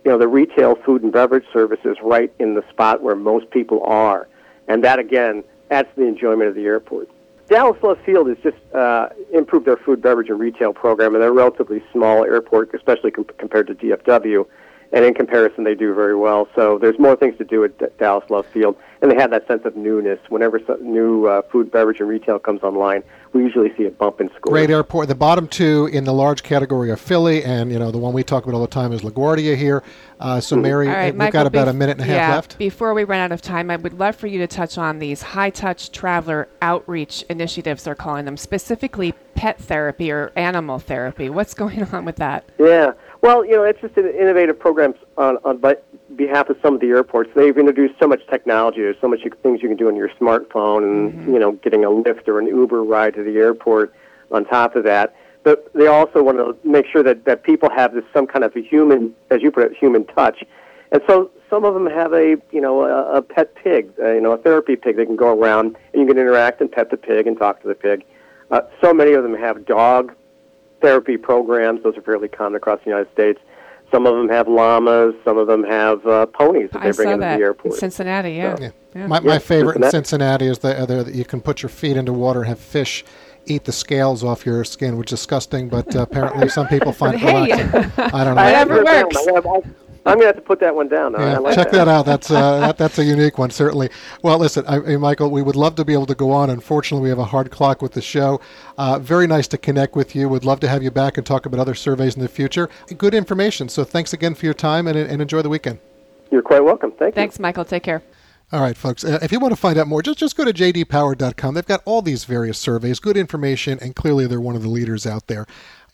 you 0.05 0.13
know, 0.13 0.19
the 0.19 0.29
retail 0.29 0.77
food 0.77 1.03
and 1.03 1.13
beverage 1.13 1.47
services 1.53 1.97
right 2.03 2.33
in 2.39 2.55
the 2.55 2.63
spot 2.71 3.03
where 3.03 3.17
most 3.17 3.51
people 3.51 3.83
are 3.85 4.29
and 4.69 4.85
that 4.85 4.99
again 4.99 5.43
adds 5.71 5.89
to 5.95 6.03
the 6.03 6.07
enjoyment 6.07 6.49
of 6.49 6.55
the 6.55 6.65
airport. 6.65 7.09
Dallas 7.49 7.83
Love 7.83 7.99
Field 8.05 8.29
has 8.29 8.37
just 8.43 8.59
uh, 8.75 9.09
improved 9.33 9.67
their 9.67 9.79
food, 9.79 10.03
beverage, 10.03 10.29
and 10.29 10.39
retail 10.39 10.75
program, 10.75 11.15
and 11.15 11.23
they're 11.23 11.31
a 11.31 11.33
relatively 11.33 11.83
small 11.93 12.25
airport, 12.25 12.75
especially 12.75 13.11
com- 13.11 13.25
compared 13.39 13.67
to 13.69 13.75
DFW. 13.75 14.47
And 14.93 15.05
in 15.05 15.15
comparison, 15.15 15.65
they 15.65 15.75
do 15.75 15.95
very 15.95 16.17
well. 16.17 16.49
So 16.55 16.79
there's 16.79 16.99
more 16.99 17.15
things 17.15 17.37
to 17.39 17.45
do 17.45 17.65
at 17.65 17.99
Dallas 17.99 18.29
Love 18.31 18.47
Field, 18.47 18.77
and 19.03 19.11
they 19.11 19.17
have 19.17 19.31
that 19.31 19.47
sense 19.47 19.65
of 19.65 19.77
newness. 19.77 20.19
Whenever 20.29 20.61
some 20.67 20.83
new 20.83 21.27
uh, 21.27 21.43
food, 21.43 21.71
beverage, 21.71 22.01
and 22.01 22.09
retail 22.09 22.39
comes 22.39 22.63
online, 22.63 23.03
we 23.33 23.43
usually 23.43 23.75
see 23.77 23.85
a 23.85 23.91
bump 23.91 24.21
in 24.21 24.29
scores. 24.29 24.53
Great 24.53 24.71
airport. 24.71 25.09
The 25.09 25.15
bottom 25.15 25.47
two 25.47 25.91
in 25.93 26.05
the 26.05 26.15
large 26.15 26.43
category 26.43 26.91
are 26.91 26.97
Philly, 26.97 27.45
and 27.45 27.71
you 27.71 27.79
know 27.79 27.91
the 27.91 27.99
one 27.99 28.15
we 28.15 28.23
talk 28.23 28.45
about 28.45 28.55
all 28.55 28.63
the 28.63 28.67
time 28.67 28.93
is 28.93 29.03
LaGuardia 29.03 29.57
here. 29.57 29.83
Uh, 30.21 30.41
so, 30.41 30.57
mm-hmm. 30.57 30.63
Mary, 30.63 30.89
right, 30.89 31.07
we've 31.07 31.17
Michael, 31.17 31.33
got 31.33 31.47
about 31.47 31.69
a 31.69 31.73
minute 31.73 32.01
and 32.01 32.01
a 32.01 32.05
half 32.05 32.17
yeah, 32.17 32.35
left. 32.35 32.59
Before 32.59 32.95
we 32.95 33.05
run 33.05 33.21
out 33.21 33.33
of 33.33 33.43
time, 33.43 33.71
I 33.71 33.77
would 33.77 33.99
love 33.99 34.17
for 34.17 34.27
you 34.27 34.39
to 34.39 34.47
touch 34.47 34.79
on 34.79 34.99
these 34.99 35.23
high-touch 35.23 35.93
traveler 35.93 36.49
outreach 36.63 37.23
initiatives. 37.29 37.85
They're 37.85 37.95
calling 37.95 38.25
them 38.25 38.37
specifically 38.37 39.15
pet 39.35 39.59
therapy 39.59 40.11
or 40.11 40.33
animal 40.35 40.79
therapy. 40.81 41.29
What's 41.29 41.55
going 41.55 41.83
on 41.93 42.05
with 42.05 42.17
that? 42.17 42.49
Yeah. 42.59 42.93
Well, 43.21 43.45
you 43.45 43.53
know, 43.53 43.65
it's 43.65 43.81
just 43.81 43.97
an 43.97 44.09
innovative 44.09 44.59
programs 44.59 44.97
on, 45.17 45.39
on 45.45 45.61
behalf 46.15 46.49
of 46.49 46.57
some 46.63 46.75
of 46.75 46.81
the 46.81 46.89
airports. 46.89 47.31
They've 47.35 47.57
introduced 47.57 47.95
so 47.99 48.07
much 48.07 48.21
technology. 48.29 48.81
There's 48.81 49.01
so 49.01 49.09
much 49.09 49.21
things 49.43 49.61
you 49.61 49.69
can 49.69 49.77
do 49.77 49.89
on 49.89 49.97
your 49.97 50.09
smartphone, 50.11 50.85
and 50.85 51.13
mm-hmm. 51.13 51.33
you 51.35 51.39
know, 51.39 51.53
getting 51.53 51.85
a 51.85 51.89
Lyft 51.89 52.29
or 52.29 52.39
an 52.39 52.47
Uber 52.47 52.85
ride 52.85 53.15
to 53.15 53.23
the 53.23 53.37
airport. 53.39 53.95
On 54.31 54.45
top 54.45 54.77
of 54.77 54.85
that, 54.85 55.17
but 55.43 55.73
they 55.73 55.87
also 55.87 56.23
want 56.23 56.37
to 56.37 56.55
make 56.63 56.85
sure 56.87 57.03
that 57.03 57.25
that 57.25 57.45
people 57.45 57.71
have 57.71 57.95
this 57.95 58.05
some 58.13 58.27
kind 58.27 58.45
of 58.45 58.55
a 58.55 58.61
human, 58.61 59.15
as 59.31 59.41
you 59.41 59.51
put 59.51 59.63
it, 59.63 59.75
human 59.75 60.05
touch. 60.05 60.45
And 60.93 61.01
so 61.07 61.31
some 61.49 61.65
of 61.65 61.73
them 61.73 61.87
have 61.87 62.13
a 62.13 62.37
you 62.51 62.61
know 62.61 62.83
a, 62.83 63.15
a 63.15 63.23
pet 63.23 63.55
pig, 63.55 63.91
uh, 63.99 64.13
you 64.13 64.21
know, 64.21 64.33
a 64.33 64.37
therapy 64.37 64.77
pig. 64.77 64.97
They 64.97 65.07
can 65.07 65.17
go 65.17 65.33
around 65.33 65.77
and 65.95 66.03
you 66.03 66.07
can 66.07 66.19
interact 66.19 66.61
and 66.61 66.71
pet 66.71 66.91
the 66.91 66.99
pig 66.99 67.27
and 67.27 67.39
talk 67.39 67.63
to 67.63 67.69
the 67.69 67.75
pig. 67.75 68.05
Uh, 68.51 68.61
so 68.83 68.93
many 68.93 69.13
of 69.13 69.23
them 69.23 69.35
have 69.35 69.65
dog 69.65 70.15
therapy 70.81 71.17
programs. 71.17 71.83
Those 71.83 71.97
are 71.97 72.03
fairly 72.03 72.29
common 72.29 72.57
across 72.57 72.81
the 72.85 72.91
United 72.91 73.13
States. 73.13 73.41
Some 73.91 74.07
of 74.07 74.15
them 74.17 74.29
have 74.29 74.49
llamas. 74.49 75.15
Some 75.25 75.39
of 75.39 75.47
them 75.47 75.65
have 75.65 76.07
uh, 76.07 76.27
ponies 76.27 76.71
that 76.73 76.83
they 76.83 76.93
bring 76.93 77.09
into 77.11 77.21
that 77.21 77.39
the 77.39 77.43
airport. 77.43 77.75
In 77.75 77.81
Cincinnati, 77.81 78.33
yeah. 78.33 78.55
So, 78.55 78.63
yeah. 78.63 78.71
yeah. 78.95 79.07
My, 79.07 79.21
my 79.21 79.39
favorite 79.39 79.75
Cincinnati. 79.75 79.87
in 79.87 79.91
Cincinnati 79.91 80.47
is 80.47 80.59
the 80.59 80.79
other 80.79 81.03
that 81.05 81.15
you 81.15 81.25
can 81.25 81.41
put 81.41 81.63
your 81.63 81.71
feet 81.71 81.97
into 81.97 82.13
water 82.13 82.41
and 82.41 82.49
have 82.49 82.59
fish 82.59 83.05
eat 83.47 83.65
the 83.65 83.73
scales 83.73 84.23
off 84.23 84.45
your 84.45 84.63
skin, 84.65 84.99
which 84.99 85.13
is 85.13 85.21
disgusting. 85.21 85.69
But 85.69 85.95
uh, 85.97 86.03
apparently, 86.03 86.49
some 86.49 86.69
people 86.69 86.93
find 86.93 87.21
it 87.21 87.25
relaxing. 87.25 87.93
I 88.15 88.25
don't 88.25 88.37
know. 88.37 88.45
Whatever 88.45 88.85
works. 88.85 89.69
I'm 90.09 90.15
going 90.15 90.23
to 90.23 90.27
have 90.27 90.37
to 90.37 90.43
put 90.43 90.61
that 90.61 90.75
one 90.75 90.89
down. 90.89 91.13
Yeah, 91.13 91.39
like 91.39 91.55
check 91.55 91.71
that. 91.71 91.85
that. 91.85 91.89
out. 91.89 92.07
That's 92.07 92.31
uh, 92.31 92.61
that, 92.61 92.79
that's 92.79 92.99
a 92.99 93.05
unique 93.05 93.39
one, 93.39 93.51
certainly. 93.51 93.91
Well, 94.23 94.39
listen, 94.39 94.65
I, 94.67 94.79
Michael, 94.97 95.31
we 95.31 95.43
would 95.43 95.57
love 95.57 95.75
to 95.77 95.85
be 95.85 95.93
able 95.93 96.07
to 96.07 96.15
go 96.15 96.31
on. 96.31 96.51
Unfortunately, 96.51 97.05
we 97.05 97.09
have 97.11 97.19
a 97.19 97.25
hard 97.25 97.51
clock 97.51 97.83
with 97.83 97.93
the 97.93 98.03
show. 98.03 98.41
Uh, 98.77 98.99
very 98.99 99.27
nice 99.27 99.47
to 99.49 99.59
connect 99.59 99.97
with 99.97 100.15
you. 100.15 100.29
Would 100.29 100.45
love 100.45 100.61
to 100.61 100.69
have 100.69 100.83
you 100.83 100.91
back 100.91 101.19
and 101.19 101.27
talk 101.27 101.47
about 101.47 101.61
other 101.61 101.75
surveys 101.75 102.17
in 102.17 102.23
the 102.23 102.29
future. 102.29 102.69
Good 102.97 103.15
information. 103.15 103.69
So 103.69 103.85
thanks 103.85 104.13
again 104.13 104.35
for 104.35 104.47
your 104.47 104.55
time 104.55 104.87
and, 104.87 104.97
and 104.97 105.21
enjoy 105.21 105.43
the 105.43 105.49
weekend. 105.49 105.79
You're 106.31 106.43
quite 106.43 106.65
welcome. 106.65 106.93
Thank 106.93 107.15
you. 107.15 107.21
Thanks, 107.21 107.39
Michael. 107.39 107.65
Take 107.65 107.83
care. 107.83 108.03
All 108.51 108.63
right, 108.63 108.77
folks. 108.77 109.05
Uh, 109.05 109.19
if 109.21 109.31
you 109.31 109.41
want 109.41 109.53
to 109.53 109.61
find 109.61 109.79
out 109.79 109.89
more, 109.89 110.01
just 110.01 110.19
just 110.19 110.35
go 110.35 110.45
to 110.45 110.55
jdpower.com. 110.55 111.55
They've 111.55 111.67
got 111.67 111.83
all 111.85 112.01
these 112.01 112.25
various 112.25 112.57
surveys, 112.57 112.99
good 112.99 113.17
information, 113.17 113.79
and 113.83 113.95
clearly 113.95 114.27
they're 114.27 114.41
one 114.41 114.57
of 114.57 114.63
the 114.63 114.71
leaders 114.71 115.07
out 115.07 115.27
there 115.27 115.47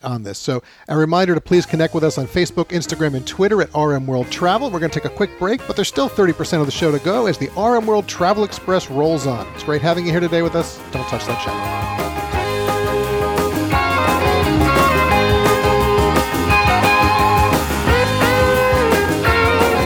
on 0.05 0.23
this. 0.23 0.39
So, 0.39 0.63
a 0.89 0.97
reminder 0.97 1.35
to 1.35 1.41
please 1.41 1.67
connect 1.67 1.95
with 1.95 2.05
us 2.05 2.19
on 2.19 2.27
Facebook, 2.27 2.67
Instagram, 2.67 3.15
and 3.15 3.27
Twitter 3.27 3.63
at 3.63 3.75
RM 3.75 4.07
World 4.07 4.31
Travel. 4.31 4.71
We're 4.71 4.81
going 4.81 4.91
to 4.91 5.01
take 5.01 5.11
a 5.11 5.15
quick 5.15 5.39
break, 5.39 5.67
but 5.67 5.77
there's 5.77 5.89
still 5.89 6.09
30% 6.09 6.61
of 6.61 6.67
the 6.67 6.73
show 6.73 6.93
to 6.93 7.05
go 7.05 7.27
as 7.27 7.39
the 7.39 7.49
RM 7.57 7.87
World 7.87 8.07
Travel 8.07 8.45
Express 8.45 8.91
rolls 8.91 9.27
on. 9.27 9.47
It's 9.55 9.65
great 9.65 9.83
having 9.83 10.07
you 10.07 10.13
here 10.13 10.21
today 10.21 10.43
with 10.43 10.55
us. 10.55 10.79
Don't 10.93 11.07
touch 11.09 11.27
that 11.27 11.43
channel. 11.45 11.95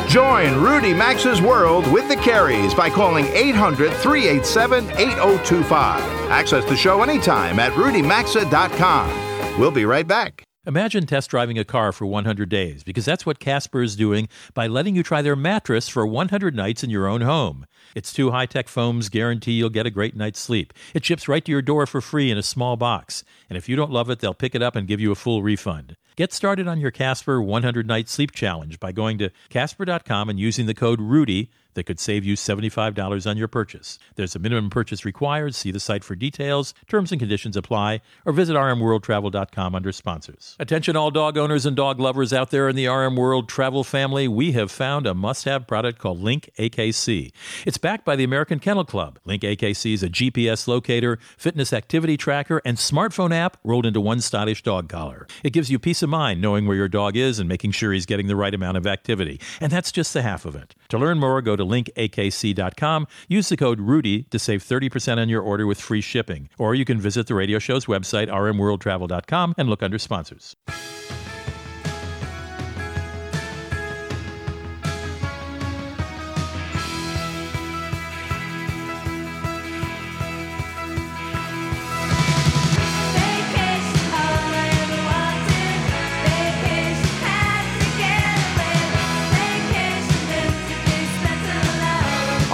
Join 0.09 0.59
Rudy 0.63 0.95
Maxa's 0.95 1.43
World 1.43 1.87
with 1.93 2.09
the 2.09 2.17
Careys 2.17 2.75
by 2.75 2.89
calling 2.89 3.27
800 3.27 3.93
387 3.93 4.91
8025. 4.93 6.01
Access 6.31 6.65
the 6.65 6.77
show 6.77 7.03
anytime 7.03 7.59
at 7.59 7.73
rudymaxa.com. 7.73 9.28
We'll 9.59 9.73
be 9.73 9.85
right 9.85 10.07
back. 10.07 10.45
Imagine 10.67 11.05
test 11.05 11.31
driving 11.31 11.59
a 11.59 11.65
car 11.65 11.91
for 11.91 12.07
100 12.07 12.49
days, 12.49 12.85
because 12.85 13.05
that's 13.05 13.27
what 13.27 13.41
Casper 13.41 13.83
is 13.83 13.97
doing 13.97 14.29
by 14.55 14.69
letting 14.69 14.95
you 14.95 15.03
try 15.03 15.21
their 15.21 15.35
mattress 15.35 15.89
for 15.89 16.07
100 16.07 16.55
nights 16.55 16.85
in 16.85 16.91
your 16.91 17.09
own 17.09 17.23
home. 17.23 17.67
Its 17.97 18.13
two 18.13 18.31
high 18.31 18.47
tech 18.47 18.69
foams 18.69 19.09
guarantee 19.09 19.53
you'll 19.53 19.69
get 19.69 19.85
a 19.85 19.91
great 19.91 20.15
night's 20.15 20.39
sleep. 20.39 20.73
It 20.95 21.05
ships 21.05 21.27
right 21.27 21.45
to 21.45 21.51
your 21.51 21.61
door 21.61 21.87
for 21.87 22.01
free 22.01 22.31
in 22.31 22.39
a 22.39 22.43
small 22.43 22.77
box. 22.77 23.25
And 23.51 23.57
if 23.57 23.69
you 23.69 23.75
don't 23.75 23.91
love 23.91 24.11
it, 24.11 24.21
they'll 24.21 24.33
pick 24.33 24.55
it 24.55 24.63
up 24.63 24.77
and 24.77 24.87
give 24.87 25.01
you 25.01 25.11
a 25.11 25.17
full 25.17 25.43
refund. 25.43 25.97
Get 26.15 26.33
started 26.33 26.69
on 26.69 26.79
your 26.79 26.93
Casper 26.93 27.43
100 27.43 27.87
Night 27.87 28.09
Sleep 28.09 28.31
Challenge 28.31 28.79
by 28.79 28.93
going 28.93 29.19
to 29.19 29.31
Casper.com 29.49 30.29
and 30.29 30.39
using 30.39 30.67
the 30.67 30.75
code 30.75 31.01
RUDY 31.01 31.49
that 31.79 31.85
could 31.85 32.01
save 32.01 32.25
you 32.25 32.35
$75 32.35 33.31
on 33.31 33.37
your 33.37 33.47
purchase. 33.47 34.01
There's 34.17 34.35
a 34.35 34.41
minimum 34.41 34.69
purchase 34.69 35.05
required. 35.05 35.55
See 35.55 35.71
the 35.71 35.79
site 35.79 36.03
for 36.03 36.17
details. 36.17 36.75
Terms 36.89 37.13
and 37.13 37.21
conditions 37.21 37.57
apply 37.57 38.01
or 38.27 38.33
visit 38.33 38.57
rmworldtravel.com 38.57 39.75
under 39.77 39.93
sponsors. 39.93 40.57
Attention 40.59 40.97
all 40.97 41.13
dog 41.13 41.39
owners 41.39 41.65
and 41.65 41.77
dog 41.77 42.01
lovers 42.01 42.33
out 42.33 42.51
there 42.51 42.69
in 42.69 42.75
the 42.75 42.89
RM 42.89 43.15
World 43.15 43.49
Travel 43.49 43.85
family. 43.85 44.27
We 44.27 44.53
have 44.53 44.73
found 44.73 45.07
a 45.07 45.15
must-have 45.15 45.69
product 45.69 46.01
called 46.01 46.21
Link 46.21 46.51
AKC. 46.59 47.31
It's 47.65 47.79
backed 47.79 48.05
by 48.05 48.17
the 48.17 48.25
American 48.25 48.59
Kennel 48.59 48.85
Club. 48.85 49.21
Link 49.25 49.43
AKC 49.43 49.95
is 49.95 50.03
a 50.03 50.09
GPS 50.09 50.67
locator, 50.67 51.21
fitness 51.37 51.73
activity 51.73 52.17
tracker, 52.17 52.61
and 52.65 52.77
smartphone 52.77 53.33
app 53.33 53.57
rolled 53.63 53.87
into 53.87 54.01
one 54.01 54.21
stylish 54.21 54.65
dog 54.65 54.89
collar. 54.89 55.29
It 55.45 55.53
gives 55.53 55.71
you 55.71 55.79
peace 55.79 56.03
of 56.03 56.11
mind 56.11 56.41
knowing 56.41 56.67
where 56.67 56.77
your 56.77 56.89
dog 56.89 57.17
is 57.17 57.39
and 57.39 57.49
making 57.49 57.71
sure 57.71 57.93
he's 57.93 58.07
getting 58.07 58.27
the 58.27 58.35
right 58.35 58.53
amount 58.53 58.77
of 58.77 58.87
activity. 58.87 59.41
And 59.61 59.71
that's 59.71 59.93
just 59.93 60.13
the 60.13 60.23
half 60.23 60.45
of 60.45 60.57
it. 60.57 60.75
To 60.89 60.99
learn 60.99 61.19
more, 61.19 61.41
go 61.43 61.55
to 61.55 61.65
linkakc.com. 61.69 63.07
Use 63.29 63.49
the 63.49 63.57
code 63.57 63.81
RUDY 63.81 64.29
to 64.31 64.39
save 64.39 64.63
30% 64.63 65.19
on 65.19 65.29
your 65.29 65.43
order 65.43 65.67
with 65.67 65.81
free 65.81 66.01
shipping. 66.01 66.49
Or 66.59 66.75
you 66.75 66.85
can 66.85 67.01
visit 67.01 67.27
the 67.27 67.35
radio 67.35 67.59
show's 67.59 67.87
website, 67.87 68.29
rmworldtravel.com, 68.29 69.55
and 69.59 69.69
look 69.69 69.83
under 69.83 69.99
sponsors. 69.99 70.57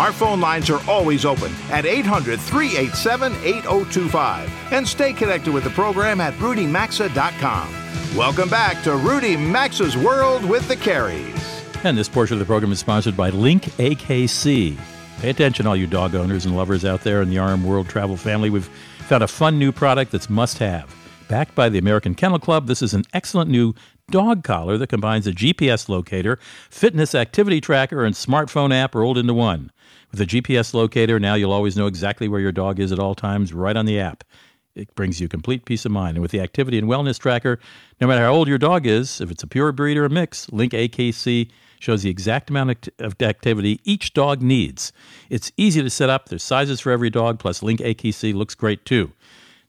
Our 0.04 0.12
phone 0.12 0.38
lines 0.38 0.68
are 0.68 0.86
always 0.86 1.24
open 1.24 1.50
at 1.70 1.86
800 1.86 2.38
387 2.38 3.32
8025. 3.42 4.52
And 4.70 4.86
stay 4.86 5.14
connected 5.14 5.54
with 5.54 5.64
the 5.64 5.70
program 5.70 6.20
at 6.20 6.34
rudymaxa.com. 6.34 8.14
Welcome 8.14 8.50
back 8.50 8.82
to 8.82 8.96
Rudy 8.96 9.34
Maxa's 9.34 9.96
World 9.96 10.44
with 10.44 10.68
the 10.68 10.76
Careys. 10.76 11.84
And 11.86 11.96
this 11.96 12.10
portion 12.10 12.34
of 12.34 12.38
the 12.40 12.44
program 12.44 12.70
is 12.70 12.80
sponsored 12.80 13.16
by 13.16 13.30
Link 13.30 13.62
AKC. 13.78 14.76
Pay 15.20 15.30
attention, 15.30 15.66
all 15.66 15.74
you 15.74 15.86
dog 15.86 16.14
owners 16.14 16.44
and 16.44 16.54
lovers 16.54 16.84
out 16.84 17.00
there 17.00 17.22
in 17.22 17.30
the 17.30 17.38
RM 17.38 17.64
World 17.64 17.88
Travel 17.88 18.18
family. 18.18 18.50
We've 18.50 18.68
found 19.08 19.24
a 19.24 19.26
fun 19.26 19.58
new 19.58 19.72
product 19.72 20.12
that's 20.12 20.28
must 20.28 20.58
have. 20.58 20.94
Backed 21.28 21.54
by 21.54 21.70
the 21.70 21.78
American 21.78 22.14
Kennel 22.14 22.38
Club, 22.38 22.66
this 22.66 22.82
is 22.82 22.92
an 22.92 23.04
excellent 23.14 23.50
new 23.50 23.72
dog 24.10 24.44
collar 24.44 24.76
that 24.76 24.88
combines 24.88 25.26
a 25.26 25.32
GPS 25.32 25.88
locator, 25.88 26.38
fitness 26.68 27.14
activity 27.14 27.62
tracker, 27.62 28.04
and 28.04 28.14
smartphone 28.14 28.70
app 28.70 28.94
rolled 28.94 29.16
into 29.16 29.32
one. 29.32 29.70
With 30.14 30.32
a 30.32 30.40
GPS 30.40 30.74
locator, 30.74 31.18
now 31.18 31.34
you'll 31.34 31.50
always 31.50 31.76
know 31.76 31.88
exactly 31.88 32.28
where 32.28 32.38
your 32.38 32.52
dog 32.52 32.78
is 32.78 32.92
at 32.92 33.00
all 33.00 33.16
times 33.16 33.52
right 33.52 33.76
on 33.76 33.84
the 33.84 33.98
app. 33.98 34.22
It 34.76 34.94
brings 34.94 35.20
you 35.20 35.26
complete 35.26 35.64
peace 35.64 35.84
of 35.84 35.90
mind. 35.90 36.16
And 36.16 36.22
with 36.22 36.30
the 36.30 36.38
activity 36.38 36.78
and 36.78 36.86
wellness 36.86 37.18
tracker, 37.18 37.58
no 38.00 38.06
matter 38.06 38.22
how 38.22 38.32
old 38.32 38.46
your 38.46 38.58
dog 38.58 38.86
is, 38.86 39.20
if 39.20 39.32
it's 39.32 39.42
a 39.42 39.48
pure 39.48 39.72
breed 39.72 39.96
or 39.96 40.04
a 40.04 40.08
mix, 40.08 40.48
Link 40.52 40.70
AKC 40.70 41.50
shows 41.80 42.04
the 42.04 42.10
exact 42.10 42.48
amount 42.48 42.88
of 43.00 43.20
activity 43.20 43.80
each 43.82 44.14
dog 44.14 44.40
needs. 44.40 44.92
It's 45.30 45.50
easy 45.56 45.82
to 45.82 45.90
set 45.90 46.10
up. 46.10 46.28
There's 46.28 46.44
sizes 46.44 46.78
for 46.78 46.92
every 46.92 47.10
dog, 47.10 47.40
plus 47.40 47.60
Link 47.60 47.80
AKC 47.80 48.34
looks 48.34 48.54
great 48.54 48.84
too. 48.84 49.10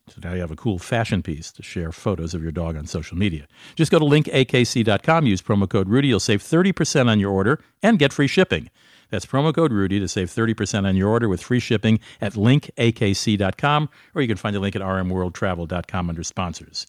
So 0.10 0.20
now 0.24 0.34
you 0.34 0.42
have 0.42 0.52
a 0.52 0.56
cool 0.56 0.78
fashion 0.78 1.24
piece 1.24 1.52
to 1.54 1.64
share 1.64 1.92
photos 1.92 2.36
of 2.36 2.44
your 2.44 2.52
dog 2.52 2.78
on 2.78 2.86
social 2.86 3.18
media. 3.18 3.48
Just 3.74 3.92
go 3.92 3.98
to 3.98 4.06
linkakc.com, 4.06 5.26
use 5.26 5.42
promo 5.42 5.68
code 5.68 5.90
Rudy. 5.90 6.10
You'll 6.10 6.20
save 6.20 6.44
30% 6.44 7.10
on 7.10 7.20
your 7.20 7.32
order 7.32 7.64
and 7.82 7.98
get 7.98 8.14
free 8.14 8.28
shipping. 8.28 8.70
That's 9.10 9.26
promo 9.26 9.54
code 9.54 9.72
Rudy 9.72 10.00
to 10.00 10.08
save 10.08 10.30
30% 10.30 10.86
on 10.88 10.96
your 10.96 11.10
order 11.10 11.30
with 11.30 11.42
free 11.42 11.60
shipping 11.60 12.00
at 12.22 12.34
linkakc.com, 12.34 13.90
or 14.14 14.22
you 14.22 14.28
can 14.28 14.38
find 14.38 14.56
the 14.56 14.60
link 14.60 14.76
at 14.76 14.82
rmworldtravel.com 14.82 16.10
under 16.10 16.24
sponsors. 16.24 16.88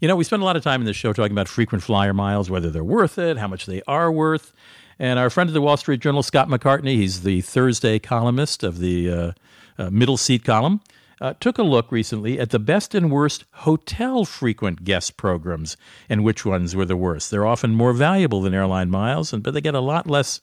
You 0.00 0.08
know, 0.08 0.16
we 0.16 0.24
spend 0.24 0.42
a 0.42 0.44
lot 0.46 0.56
of 0.56 0.62
time 0.62 0.80
in 0.80 0.86
this 0.86 0.96
show 0.96 1.12
talking 1.12 1.32
about 1.32 1.48
frequent 1.48 1.84
flyer 1.84 2.14
miles, 2.14 2.48
whether 2.48 2.70
they're 2.70 2.82
worth 2.82 3.18
it, 3.18 3.36
how 3.36 3.48
much 3.48 3.66
they 3.66 3.82
are 3.86 4.10
worth. 4.10 4.52
And 4.98 5.18
our 5.18 5.30
friend 5.30 5.48
of 5.48 5.54
the 5.54 5.60
Wall 5.60 5.76
Street 5.76 6.00
Journal, 6.00 6.22
Scott 6.22 6.48
McCartney, 6.48 6.96
he's 6.96 7.22
the 7.22 7.40
Thursday 7.42 7.98
columnist 7.98 8.62
of 8.62 8.78
the 8.78 9.10
uh, 9.10 9.32
uh, 9.78 9.90
middle 9.90 10.16
seat 10.16 10.44
column. 10.44 10.80
uh, 11.20 11.34
took 11.40 11.58
a 11.58 11.62
look 11.62 11.92
recently 11.92 12.38
at 12.40 12.50
the 12.50 12.58
best 12.58 12.94
and 12.94 13.10
worst 13.10 13.44
hotel 13.52 14.24
frequent 14.24 14.84
guest 14.84 15.16
programs 15.16 15.76
and 16.08 16.24
which 16.24 16.46
ones 16.46 16.74
were 16.74 16.86
the 16.86 16.96
worst. 16.96 17.30
They're 17.30 17.46
often 17.46 17.74
more 17.74 17.92
valuable 17.92 18.40
than 18.40 18.54
airline 18.54 18.90
miles, 18.90 19.32
and 19.32 19.42
but 19.42 19.52
they 19.54 19.60
get 19.60 19.74
a 19.74 19.80
lot 19.80 20.06
less 20.06 20.40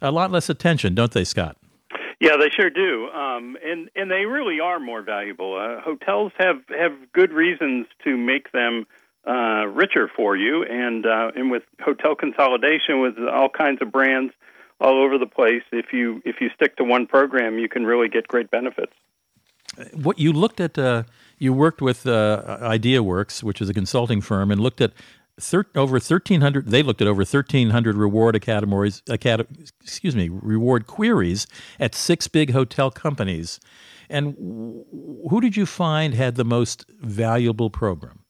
a 0.00 0.10
lot 0.10 0.30
less 0.30 0.48
attention, 0.48 0.94
don't 0.94 1.12
they, 1.12 1.24
Scott? 1.24 1.56
Yeah, 2.18 2.36
they 2.38 2.48
sure 2.48 2.70
do, 2.70 3.08
um, 3.10 3.58
and 3.62 3.90
and 3.94 4.10
they 4.10 4.24
really 4.24 4.58
are 4.58 4.80
more 4.80 5.02
valuable. 5.02 5.54
Uh, 5.54 5.82
hotels 5.82 6.32
have 6.38 6.62
have 6.70 6.92
good 7.12 7.30
reasons 7.30 7.86
to 8.04 8.16
make 8.16 8.52
them 8.52 8.86
uh, 9.26 9.66
richer 9.66 10.08
for 10.16 10.34
you, 10.34 10.64
and 10.64 11.04
uh, 11.04 11.32
and 11.36 11.50
with 11.50 11.64
hotel 11.84 12.14
consolidation, 12.14 13.00
with 13.00 13.18
all 13.18 13.50
kinds 13.50 13.82
of 13.82 13.92
brands 13.92 14.32
all 14.80 15.02
over 15.02 15.18
the 15.18 15.26
place, 15.26 15.62
if 15.72 15.92
you 15.92 16.22
if 16.24 16.40
you 16.40 16.48
stick 16.54 16.76
to 16.76 16.84
one 16.84 17.06
program, 17.06 17.58
you 17.58 17.68
can 17.68 17.84
really 17.84 18.08
get 18.08 18.26
great 18.28 18.50
benefits. 18.50 18.92
What 19.92 20.18
you 20.18 20.32
looked 20.32 20.60
at, 20.60 20.78
uh, 20.78 21.02
you 21.38 21.52
worked 21.52 21.82
with 21.82 22.06
uh, 22.06 22.58
IdeaWorks, 22.62 23.42
which 23.42 23.60
is 23.60 23.68
a 23.68 23.74
consulting 23.74 24.20
firm, 24.20 24.50
and 24.50 24.60
looked 24.60 24.80
at 24.80 24.92
thir- 25.40 25.66
over 25.74 25.94
1,300. 25.94 26.68
They 26.68 26.82
looked 26.82 27.00
at 27.00 27.08
over 27.08 27.20
1,300 27.20 27.96
reward 27.96 28.36
academies, 28.36 29.02
acad- 29.08 29.46
excuse 29.82 30.16
me, 30.16 30.28
reward 30.28 30.86
queries 30.86 31.46
at 31.78 31.94
six 31.94 32.28
big 32.28 32.50
hotel 32.52 32.90
companies. 32.90 33.60
And 34.08 34.34
who 34.38 35.40
did 35.40 35.56
you 35.56 35.66
find 35.66 36.14
had 36.14 36.36
the 36.36 36.44
most 36.44 36.86
valuable 37.00 37.70
program? 37.70 38.20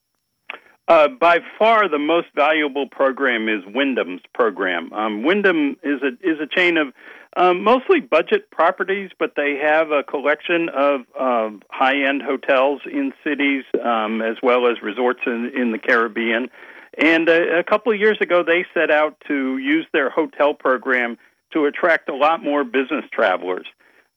Uh, 0.87 1.09
by 1.09 1.39
far, 1.59 1.89
the 1.89 1.99
most 1.99 2.27
valuable 2.33 2.87
program 2.87 3.49
is 3.49 3.61
Wyndham's 3.75 4.21
program. 4.33 4.91
Um, 4.93 5.23
Wyndham 5.23 5.75
is 5.83 6.01
a 6.01 6.13
is 6.25 6.39
a 6.39 6.47
chain 6.47 6.77
of 6.77 6.93
um, 7.35 7.61
mostly 7.61 7.99
budget 7.99 8.49
properties, 8.51 9.11
but 9.19 9.33
they 9.35 9.59
have 9.61 9.91
a 9.91 10.01
collection 10.01 10.69
of 10.69 11.01
uh, 11.19 11.49
high 11.69 12.07
end 12.07 12.21
hotels 12.21 12.81
in 12.85 13.11
cities 13.21 13.65
um, 13.83 14.21
as 14.21 14.37
well 14.41 14.65
as 14.65 14.81
resorts 14.81 15.19
in, 15.25 15.51
in 15.55 15.71
the 15.73 15.77
Caribbean. 15.77 16.49
And 16.97 17.29
a, 17.29 17.59
a 17.59 17.63
couple 17.63 17.93
of 17.93 17.99
years 17.99 18.17
ago, 18.21 18.43
they 18.43 18.65
set 18.73 18.89
out 18.89 19.21
to 19.27 19.57
use 19.57 19.85
their 19.93 20.09
hotel 20.09 20.53
program 20.53 21.17
to 21.53 21.65
attract 21.65 22.09
a 22.09 22.15
lot 22.15 22.43
more 22.43 22.63
business 22.63 23.05
travelers. 23.11 23.67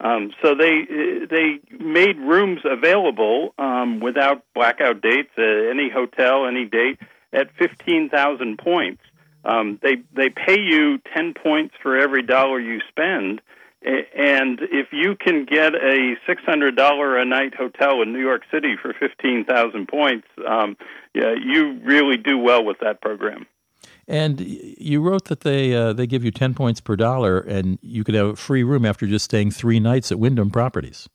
Um, 0.01 0.33
so 0.43 0.55
they 0.55 0.87
they 1.29 1.61
made 1.79 2.17
rooms 2.19 2.63
available 2.65 3.53
um, 3.59 4.01
without 4.01 4.43
blackout 4.55 5.03
dates. 5.03 5.29
Uh, 5.37 5.43
any 5.43 5.91
hotel, 5.91 6.47
any 6.47 6.65
date 6.65 6.99
at 7.35 7.55
fifteen 7.59 8.09
thousand 8.09 8.59
points. 8.59 9.03
Um, 9.45 9.79
they 9.83 9.97
they 10.15 10.31
pay 10.31 10.59
you 10.59 11.01
ten 11.15 11.35
points 11.35 11.75
for 11.83 11.99
every 11.99 12.23
dollar 12.23 12.59
you 12.59 12.81
spend, 12.89 13.43
and 13.83 14.59
if 14.73 14.89
you 14.93 15.17
can 15.17 15.45
get 15.45 15.75
a 15.75 16.15
six 16.27 16.43
hundred 16.45 16.77
dollar 16.77 17.19
a 17.19 17.27
night 17.27 17.55
hotel 17.55 18.01
in 18.01 18.13
New 18.13 18.21
York 18.21 18.43
City 18.51 18.77
for 18.81 18.95
fifteen 18.95 19.45
thousand 19.45 19.87
points, 19.87 20.27
um, 20.49 20.79
yeah, 21.15 21.35
you 21.35 21.81
really 21.85 22.17
do 22.17 22.39
well 22.39 22.65
with 22.65 22.79
that 22.81 23.01
program. 23.01 23.47
And 24.07 24.41
you 24.41 25.01
wrote 25.01 25.27
that 25.27 25.41
they 25.41 25.75
uh, 25.75 25.93
they 25.93 26.07
give 26.07 26.25
you 26.25 26.31
ten 26.31 26.55
points 26.55 26.81
per 26.81 26.97
dollar, 26.97 27.39
and 27.39 27.79
you 27.81 28.03
could 28.03 28.15
have 28.15 28.27
a 28.27 28.37
free 28.37 28.65
room 28.65 28.85
after 28.85 29.07
just 29.07 29.25
staying 29.25 29.53
three 29.53 29.79
nights 29.79 30.11
at 30.11 30.19
Wyndham 30.19 30.51
Properties. 30.51 31.09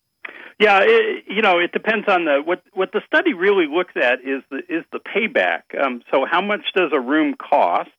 Yeah, 0.59 0.79
it, 0.83 1.25
you 1.27 1.41
know, 1.41 1.59
it 1.59 1.73
depends 1.73 2.07
on 2.07 2.25
the 2.25 2.41
what 2.43 2.63
what 2.73 2.93
the 2.93 3.01
study 3.05 3.33
really 3.33 3.67
looks 3.67 3.93
at 3.97 4.21
is 4.21 4.41
the 4.49 4.59
is 4.69 4.85
the 4.93 4.99
payback. 4.99 5.63
Um, 5.77 6.01
so, 6.09 6.25
how 6.25 6.41
much 6.41 6.61
does 6.73 6.91
a 6.93 6.99
room 6.99 7.35
cost, 7.35 7.91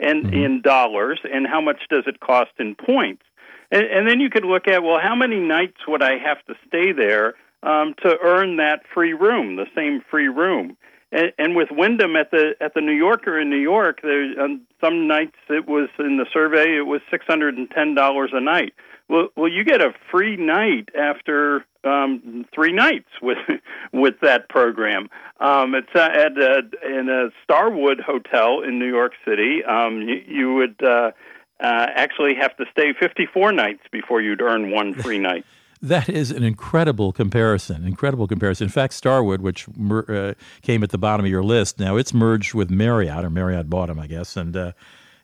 and 0.00 0.24
mm-hmm. 0.24 0.34
in 0.34 0.62
dollars, 0.62 1.20
and 1.24 1.46
how 1.46 1.60
much 1.60 1.82
does 1.90 2.04
it 2.06 2.20
cost 2.20 2.52
in 2.58 2.74
points? 2.74 3.24
And, 3.70 3.84
and 3.84 4.08
then 4.08 4.20
you 4.20 4.30
could 4.30 4.46
look 4.46 4.66
at 4.66 4.82
well, 4.82 4.98
how 4.98 5.14
many 5.14 5.38
nights 5.38 5.86
would 5.86 6.02
I 6.02 6.16
have 6.16 6.42
to 6.46 6.54
stay 6.66 6.92
there 6.92 7.34
um, 7.62 7.94
to 8.02 8.16
earn 8.22 8.56
that 8.56 8.84
free 8.94 9.12
room, 9.12 9.56
the 9.56 9.66
same 9.74 10.00
free 10.10 10.28
room? 10.28 10.78
And, 11.10 11.32
and 11.38 11.56
with 11.56 11.68
Wyndham 11.70 12.16
at 12.16 12.30
the 12.30 12.54
at 12.60 12.74
the 12.74 12.80
New 12.80 12.92
Yorker 12.92 13.40
in 13.40 13.50
New 13.50 13.56
York, 13.56 14.00
there 14.02 14.40
on 14.40 14.62
some 14.80 15.06
nights 15.06 15.36
it 15.48 15.66
was 15.66 15.88
in 15.98 16.16
the 16.16 16.26
survey 16.32 16.76
it 16.76 16.86
was 16.86 17.00
six 17.10 17.24
hundred 17.26 17.56
and 17.56 17.70
ten 17.70 17.94
dollars 17.94 18.30
a 18.32 18.40
night. 18.40 18.74
Well, 19.08 19.28
well, 19.36 19.48
you 19.48 19.64
get 19.64 19.80
a 19.80 19.94
free 20.10 20.36
night 20.36 20.90
after 20.94 21.64
um, 21.82 22.44
three 22.54 22.72
nights 22.72 23.08
with 23.22 23.38
with 23.92 24.14
that 24.20 24.48
program. 24.48 25.08
Um, 25.40 25.74
it's 25.74 25.94
at 25.94 26.36
a, 26.36 26.62
in 26.84 27.08
a 27.08 27.30
Starwood 27.44 28.00
hotel 28.00 28.62
in 28.62 28.78
New 28.78 28.88
York 28.88 29.12
City. 29.26 29.64
Um, 29.64 30.02
you, 30.02 30.22
you 30.26 30.54
would 30.54 30.76
uh, 30.82 31.12
uh, 31.60 31.86
actually 31.94 32.34
have 32.38 32.54
to 32.58 32.64
stay 32.70 32.92
fifty 32.98 33.26
four 33.32 33.52
nights 33.52 33.82
before 33.90 34.20
you'd 34.20 34.42
earn 34.42 34.70
one 34.70 34.92
free 34.94 35.18
night. 35.30 35.46
That 35.80 36.08
is 36.08 36.30
an 36.30 36.42
incredible 36.42 37.12
comparison. 37.12 37.86
Incredible 37.86 38.26
comparison. 38.26 38.64
In 38.64 38.70
fact, 38.70 38.94
Starwood, 38.94 39.40
which 39.40 39.68
uh, 39.68 40.34
came 40.62 40.82
at 40.82 40.90
the 40.90 40.98
bottom 40.98 41.24
of 41.24 41.30
your 41.30 41.44
list, 41.44 41.78
now 41.78 41.96
it's 41.96 42.12
merged 42.12 42.52
with 42.52 42.70
Marriott, 42.70 43.24
or 43.24 43.30
Marriott 43.30 43.70
bought 43.70 43.86
them, 43.86 44.00
I 44.00 44.08
guess, 44.08 44.36
and 44.36 44.56
uh, 44.56 44.72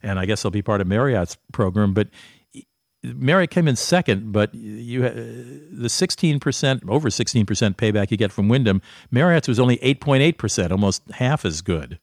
and 0.03 0.19
I 0.21 0.27
guess 0.27 0.43
they'll 0.43 0.51
be 0.51 0.63
part 0.63 0.81
of 0.81 0.87
Marriott's 0.87 1.37
program. 1.53 1.93
But 1.93 2.09
Marriott 3.03 3.51
came 3.51 3.67
in 3.67 3.77
second, 3.77 4.33
but 4.33 4.55
you 4.55 5.05
uh, 5.05 5.13
the 5.73 5.89
sixteen 5.89 6.39
percent, 6.39 6.83
over 6.89 7.11
sixteen 7.11 7.47
percent 7.47 7.77
payback 7.77 8.11
you 8.11 8.17
get 8.17 8.31
from 8.31 8.49
Wyndham, 8.49 8.81
Marriott's 9.11 9.49
was 9.49 9.59
only 9.59 9.83
eight 9.83 10.01
point 10.01 10.23
eight 10.23 10.39
percent, 10.39 10.71
almost 10.71 11.03
half 11.11 11.45
as 11.45 11.63
good. 11.63 11.99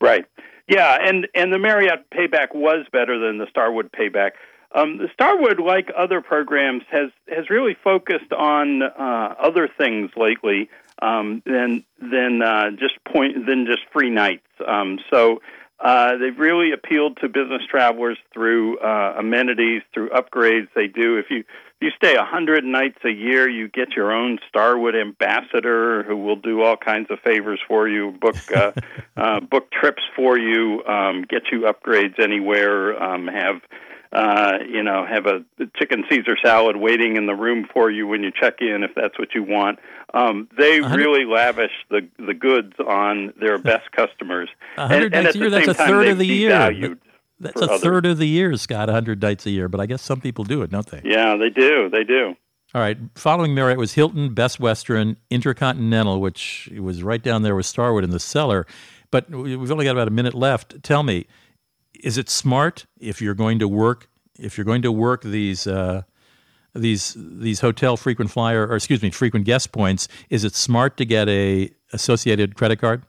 Right. 0.00 0.26
Yeah, 0.68 0.98
and 1.00 1.26
and 1.34 1.52
the 1.52 1.58
Marriott 1.58 2.06
payback 2.14 2.54
was 2.54 2.86
better 2.92 3.18
than 3.18 3.38
the 3.38 3.46
Starwood 3.50 3.90
payback. 3.92 4.32
Um, 4.74 5.00
Starwood, 5.12 5.60
like 5.60 5.90
other 5.96 6.20
programs, 6.20 6.82
has 6.90 7.10
has 7.28 7.50
really 7.50 7.76
focused 7.84 8.32
on 8.32 8.82
uh, 8.82 9.34
other 9.38 9.68
things 9.68 10.10
lately 10.16 10.70
um, 11.00 11.42
than 11.44 11.84
than 12.00 12.42
uh, 12.42 12.70
just 12.70 12.94
point 13.04 13.46
than 13.46 13.66
just 13.66 13.82
free 13.92 14.10
nights. 14.10 14.46
Um, 14.66 14.98
so 15.10 15.40
uh, 15.82 16.16
they've 16.16 16.38
really 16.38 16.72
appealed 16.72 17.18
to 17.20 17.28
business 17.28 17.62
travelers 17.68 18.16
through 18.32 18.78
uh, 18.78 19.16
amenities, 19.18 19.82
through 19.92 20.10
upgrades. 20.10 20.68
They 20.74 20.86
do 20.86 21.18
if 21.18 21.26
you 21.28 21.40
if 21.40 21.80
you 21.80 21.90
stay 21.96 22.14
a 22.14 22.24
hundred 22.24 22.62
nights 22.64 22.98
a 23.04 23.10
year, 23.10 23.50
you 23.50 23.68
get 23.68 23.90
your 23.96 24.12
own 24.12 24.38
Starwood 24.48 24.94
ambassador 24.94 26.04
who 26.04 26.16
will 26.16 26.36
do 26.36 26.62
all 26.62 26.76
kinds 26.76 27.10
of 27.10 27.18
favors 27.20 27.58
for 27.66 27.88
you, 27.88 28.12
book 28.12 28.36
uh, 28.54 28.70
uh, 29.16 29.40
book 29.40 29.70
trips 29.72 30.02
for 30.14 30.38
you, 30.38 30.84
um, 30.86 31.22
get 31.28 31.42
you 31.50 31.62
upgrades 31.62 32.20
anywhere, 32.20 33.02
um, 33.02 33.26
have 33.26 33.60
uh, 34.12 34.58
you 34.68 34.82
know, 34.82 35.06
have 35.06 35.26
a 35.26 35.44
chicken 35.76 36.04
Caesar 36.10 36.36
salad 36.44 36.76
waiting 36.76 37.16
in 37.16 37.26
the 37.26 37.34
room 37.34 37.66
for 37.72 37.90
you 37.90 38.06
when 38.06 38.22
you 38.22 38.30
check 38.30 38.56
in, 38.60 38.82
if 38.82 38.90
that's 38.94 39.18
what 39.18 39.34
you 39.34 39.42
want. 39.42 39.78
Um, 40.14 40.48
they 40.58 40.80
really 40.80 41.24
lavish 41.24 41.72
the 41.90 42.06
the 42.18 42.34
goods 42.34 42.74
on 42.86 43.32
their 43.40 43.58
best 43.70 43.90
customers. 43.92 44.50
and, 44.76 45.04
and 45.04 45.26
at 45.26 45.34
year, 45.34 45.50
that's 45.50 45.68
a 45.68 45.74
third 45.74 46.08
of 46.08 46.18
the 46.18 46.26
year. 46.26 46.96
That's 47.40 47.60
a 47.60 47.64
others. 47.64 47.80
third 47.80 48.06
of 48.06 48.18
the 48.18 48.28
year, 48.28 48.54
Scott. 48.56 48.88
hundred 48.88 49.20
nights 49.22 49.46
a 49.46 49.50
year, 49.50 49.68
but 49.68 49.80
I 49.80 49.86
guess 49.86 50.02
some 50.02 50.20
people 50.20 50.44
do 50.44 50.62
it, 50.62 50.70
don't 50.70 50.86
they? 50.86 51.00
Yeah, 51.04 51.36
they 51.36 51.50
do. 51.50 51.88
They 51.88 52.04
do. 52.04 52.36
All 52.74 52.80
right. 52.80 52.96
Following 53.16 53.54
Marriott 53.54 53.78
was 53.78 53.94
Hilton, 53.94 54.32
Best 54.32 54.58
Western, 54.58 55.16
Intercontinental, 55.28 56.20
which 56.20 56.70
was 56.78 57.02
right 57.02 57.22
down 57.22 57.42
there 57.42 57.54
with 57.54 57.66
Starwood 57.66 58.04
in 58.04 58.10
the 58.10 58.20
cellar. 58.20 58.66
But 59.10 59.28
we've 59.30 59.70
only 59.70 59.84
got 59.84 59.90
about 59.92 60.08
a 60.08 60.12
minute 60.12 60.32
left. 60.32 60.82
Tell 60.82 61.02
me, 61.02 61.26
is 62.02 62.18
it 62.18 62.28
smart 62.28 62.86
if 63.00 63.22
you're 63.22 63.34
going 63.34 63.58
to 63.60 63.68
work 63.68 64.08
if 64.38 64.58
you're 64.58 64.64
going 64.64 64.82
to 64.82 64.92
work 64.92 65.22
these 65.22 65.66
uh, 65.66 66.02
these 66.74 67.16
these 67.16 67.60
hotel 67.60 67.96
frequent 67.96 68.30
flyer 68.30 68.66
or 68.66 68.76
excuse 68.76 69.02
me 69.02 69.10
frequent 69.10 69.46
guest 69.46 69.72
points? 69.72 70.08
Is 70.28 70.44
it 70.44 70.54
smart 70.54 70.96
to 70.98 71.04
get 71.04 71.28
a 71.28 71.70
associated 71.92 72.56
credit 72.56 72.80
card? 72.80 73.04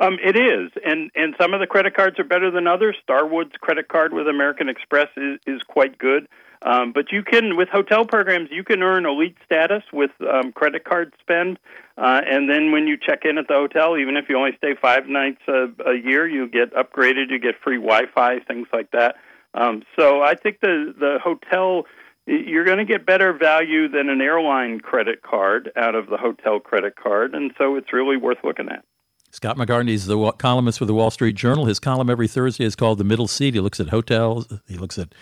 Um, 0.00 0.18
it 0.24 0.36
is, 0.36 0.70
and 0.84 1.10
and 1.14 1.34
some 1.38 1.52
of 1.54 1.60
the 1.60 1.66
credit 1.66 1.94
cards 1.94 2.18
are 2.18 2.24
better 2.24 2.50
than 2.50 2.66
others. 2.66 2.96
Starwood's 3.02 3.56
credit 3.60 3.88
card 3.88 4.12
with 4.12 4.28
American 4.28 4.68
Express 4.68 5.08
is 5.16 5.38
is 5.46 5.62
quite 5.62 5.98
good. 5.98 6.26
Um, 6.62 6.92
but 6.92 7.10
you 7.10 7.22
can, 7.22 7.56
with 7.56 7.70
hotel 7.70 8.04
programs, 8.04 8.50
you 8.50 8.62
can 8.62 8.82
earn 8.82 9.06
elite 9.06 9.36
status 9.44 9.82
with 9.94 10.10
um, 10.20 10.52
credit 10.52 10.84
card 10.84 11.14
spend. 11.18 11.58
Uh, 12.00 12.22
and 12.26 12.48
then 12.48 12.72
when 12.72 12.86
you 12.86 12.96
check 12.96 13.20
in 13.24 13.36
at 13.36 13.46
the 13.46 13.52
hotel, 13.52 13.98
even 13.98 14.16
if 14.16 14.24
you 14.30 14.36
only 14.38 14.52
stay 14.56 14.74
five 14.80 15.06
nights 15.06 15.42
a, 15.46 15.66
a 15.86 15.94
year, 16.02 16.26
you 16.26 16.48
get 16.48 16.72
upgraded, 16.72 17.28
you 17.28 17.38
get 17.38 17.56
free 17.62 17.76
Wi 17.76 18.04
Fi, 18.14 18.38
things 18.40 18.66
like 18.72 18.90
that. 18.92 19.16
Um, 19.52 19.82
so 19.98 20.22
I 20.22 20.34
think 20.34 20.60
the, 20.60 20.94
the 20.98 21.18
hotel, 21.22 21.84
you're 22.26 22.64
going 22.64 22.78
to 22.78 22.86
get 22.86 23.04
better 23.04 23.34
value 23.34 23.86
than 23.88 24.08
an 24.08 24.22
airline 24.22 24.80
credit 24.80 25.22
card 25.22 25.70
out 25.76 25.94
of 25.94 26.08
the 26.08 26.16
hotel 26.16 26.58
credit 26.58 26.96
card. 26.96 27.34
And 27.34 27.52
so 27.58 27.76
it's 27.76 27.92
really 27.92 28.16
worth 28.16 28.38
looking 28.44 28.70
at. 28.70 28.82
Scott 29.30 29.58
McCartney 29.58 29.90
is 29.90 30.06
the 30.06 30.32
columnist 30.38 30.78
for 30.78 30.86
the 30.86 30.94
Wall 30.94 31.10
Street 31.10 31.36
Journal. 31.36 31.66
His 31.66 31.78
column 31.78 32.08
every 32.08 32.28
Thursday 32.28 32.64
is 32.64 32.74
called 32.74 32.96
The 32.96 33.04
Middle 33.04 33.28
Seat. 33.28 33.52
He 33.52 33.60
looks 33.60 33.78
at 33.78 33.90
hotels, 33.90 34.48
he 34.66 34.76
looks 34.76 34.98
at 34.98 35.14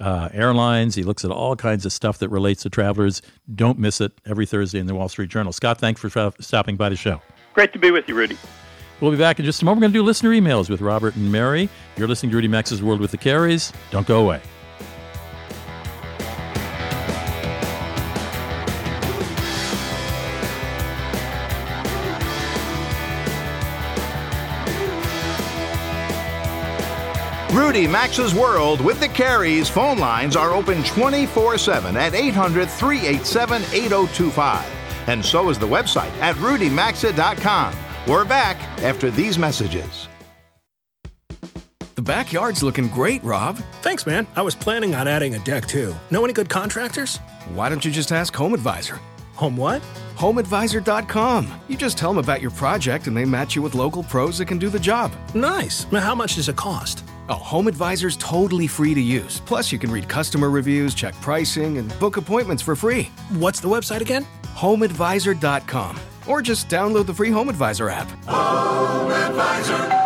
uh, 0.00 0.28
airlines. 0.32 0.94
He 0.94 1.02
looks 1.02 1.24
at 1.24 1.30
all 1.30 1.56
kinds 1.56 1.86
of 1.86 1.92
stuff 1.92 2.18
that 2.18 2.28
relates 2.28 2.62
to 2.62 2.70
travelers. 2.70 3.22
Don't 3.54 3.78
miss 3.78 4.00
it 4.00 4.12
every 4.26 4.46
Thursday 4.46 4.78
in 4.78 4.86
the 4.86 4.94
Wall 4.94 5.08
Street 5.08 5.28
Journal. 5.28 5.52
Scott, 5.52 5.78
thanks 5.78 6.00
for 6.00 6.08
tra- 6.08 6.32
stopping 6.40 6.76
by 6.76 6.88
the 6.88 6.96
show. 6.96 7.20
Great 7.54 7.72
to 7.72 7.78
be 7.78 7.90
with 7.90 8.08
you, 8.08 8.14
Rudy. 8.14 8.36
We'll 9.00 9.10
be 9.10 9.16
back 9.18 9.38
in 9.38 9.44
just 9.44 9.60
a 9.60 9.64
moment. 9.64 9.80
We're 9.80 9.84
going 9.88 9.92
to 9.92 9.98
do 9.98 10.02
listener 10.02 10.30
emails 10.30 10.70
with 10.70 10.80
Robert 10.80 11.16
and 11.16 11.30
Mary. 11.30 11.68
You're 11.96 12.08
listening 12.08 12.30
to 12.30 12.36
Rudy 12.36 12.48
Maxa's 12.48 12.82
World 12.82 13.00
with 13.00 13.10
the 13.10 13.18
Careys. 13.18 13.72
Don't 13.90 14.06
go 14.06 14.22
away. 14.22 14.40
Rudy 27.56 27.86
Maxa's 27.86 28.34
World 28.34 28.82
with 28.82 29.00
the 29.00 29.08
Careys 29.08 29.70
phone 29.70 29.98
lines 29.98 30.36
are 30.36 30.52
open 30.52 30.84
24 30.84 31.56
7 31.56 31.96
at 31.96 32.14
800 32.14 32.68
387 32.68 33.62
8025. 33.72 34.70
And 35.06 35.24
so 35.24 35.48
is 35.48 35.58
the 35.58 35.66
website 35.66 36.10
at 36.20 36.36
rudymaxa.com. 36.36 37.74
We're 38.06 38.26
back 38.26 38.58
after 38.82 39.10
these 39.10 39.38
messages. 39.38 40.06
The 41.94 42.02
backyard's 42.02 42.62
looking 42.62 42.88
great, 42.88 43.24
Rob. 43.24 43.56
Thanks, 43.80 44.06
man. 44.06 44.26
I 44.36 44.42
was 44.42 44.54
planning 44.54 44.94
on 44.94 45.08
adding 45.08 45.34
a 45.34 45.38
deck 45.38 45.66
too. 45.66 45.94
Know 46.10 46.24
any 46.24 46.34
good 46.34 46.50
contractors? 46.50 47.16
Why 47.54 47.70
don't 47.70 47.82
you 47.82 47.90
just 47.90 48.12
ask 48.12 48.36
Home 48.36 48.52
Advisor? 48.52 49.00
Home 49.36 49.56
what? 49.56 49.80
HomeAdvisor.com. 50.16 51.60
You 51.68 51.76
just 51.78 51.96
tell 51.96 52.10
them 52.10 52.18
about 52.18 52.42
your 52.42 52.50
project 52.50 53.06
and 53.06 53.16
they 53.16 53.24
match 53.24 53.56
you 53.56 53.62
with 53.62 53.74
local 53.74 54.02
pros 54.02 54.36
that 54.38 54.46
can 54.46 54.58
do 54.58 54.68
the 54.68 54.78
job. 54.78 55.10
Nice. 55.34 55.90
Now, 55.90 56.00
how 56.00 56.14
much 56.14 56.34
does 56.34 56.50
it 56.50 56.56
cost? 56.56 57.02
Oh, 57.28 57.34
Home 57.34 57.66
Advisor's 57.66 58.16
totally 58.18 58.66
free 58.66 58.94
to 58.94 59.00
use. 59.00 59.40
Plus, 59.40 59.72
you 59.72 59.78
can 59.78 59.90
read 59.90 60.08
customer 60.08 60.50
reviews, 60.50 60.94
check 60.94 61.14
pricing, 61.20 61.78
and 61.78 61.98
book 61.98 62.16
appointments 62.16 62.62
for 62.62 62.76
free. 62.76 63.10
What's 63.30 63.60
the 63.60 63.68
website 63.68 64.00
again? 64.00 64.26
HomeAdvisor.com. 64.54 65.98
Or 66.26 66.42
just 66.42 66.68
download 66.68 67.06
the 67.06 67.14
free 67.14 67.30
Home 67.30 67.48
Advisor 67.48 67.88
app. 67.88 68.08
Home 68.26 69.10
Advisor. 69.10 70.05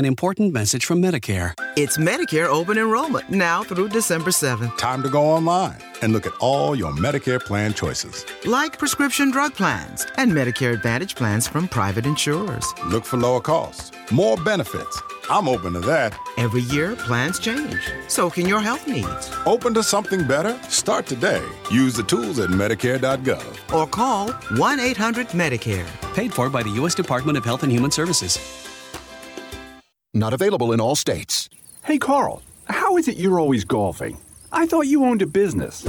An 0.00 0.06
important 0.06 0.54
message 0.54 0.86
from 0.86 1.02
Medicare. 1.02 1.52
It's 1.76 1.98
Medicare 1.98 2.46
open 2.46 2.78
enrollment 2.78 3.28
now 3.28 3.62
through 3.62 3.90
December 3.90 4.30
7th. 4.30 4.78
Time 4.78 5.02
to 5.02 5.10
go 5.10 5.22
online 5.22 5.76
and 6.00 6.14
look 6.14 6.26
at 6.26 6.32
all 6.40 6.74
your 6.74 6.92
Medicare 6.92 7.38
plan 7.38 7.74
choices. 7.74 8.24
Like 8.46 8.78
prescription 8.78 9.30
drug 9.30 9.52
plans 9.52 10.06
and 10.16 10.32
Medicare 10.32 10.72
Advantage 10.72 11.16
plans 11.16 11.46
from 11.46 11.68
private 11.68 12.06
insurers. 12.06 12.64
Look 12.86 13.04
for 13.04 13.18
lower 13.18 13.42
costs, 13.42 13.92
more 14.10 14.38
benefits. 14.38 15.02
I'm 15.28 15.46
open 15.46 15.74
to 15.74 15.80
that. 15.80 16.18
Every 16.38 16.62
year, 16.62 16.96
plans 16.96 17.38
change. 17.38 17.76
So 18.08 18.30
can 18.30 18.48
your 18.48 18.62
health 18.62 18.88
needs. 18.88 19.30
Open 19.44 19.74
to 19.74 19.82
something 19.82 20.26
better? 20.26 20.58
Start 20.70 21.04
today. 21.04 21.46
Use 21.70 21.92
the 21.92 22.04
tools 22.04 22.38
at 22.38 22.48
Medicare.gov. 22.48 23.74
Or 23.74 23.86
call 23.86 24.32
1 24.32 24.80
800 24.80 25.28
Medicare. 25.28 25.86
Paid 26.14 26.32
for 26.32 26.48
by 26.48 26.62
the 26.62 26.70
U.S. 26.80 26.94
Department 26.94 27.36
of 27.36 27.44
Health 27.44 27.64
and 27.64 27.70
Human 27.70 27.90
Services. 27.90 28.69
Not 30.12 30.32
available 30.32 30.72
in 30.72 30.80
all 30.80 30.96
states. 30.96 31.48
Hey, 31.84 31.96
Carl, 31.96 32.42
how 32.64 32.96
is 32.96 33.06
it 33.06 33.16
you're 33.16 33.38
always 33.38 33.64
golfing? 33.64 34.18
I 34.50 34.66
thought 34.66 34.88
you 34.88 35.04
owned 35.04 35.22
a 35.22 35.26
business. 35.26 35.88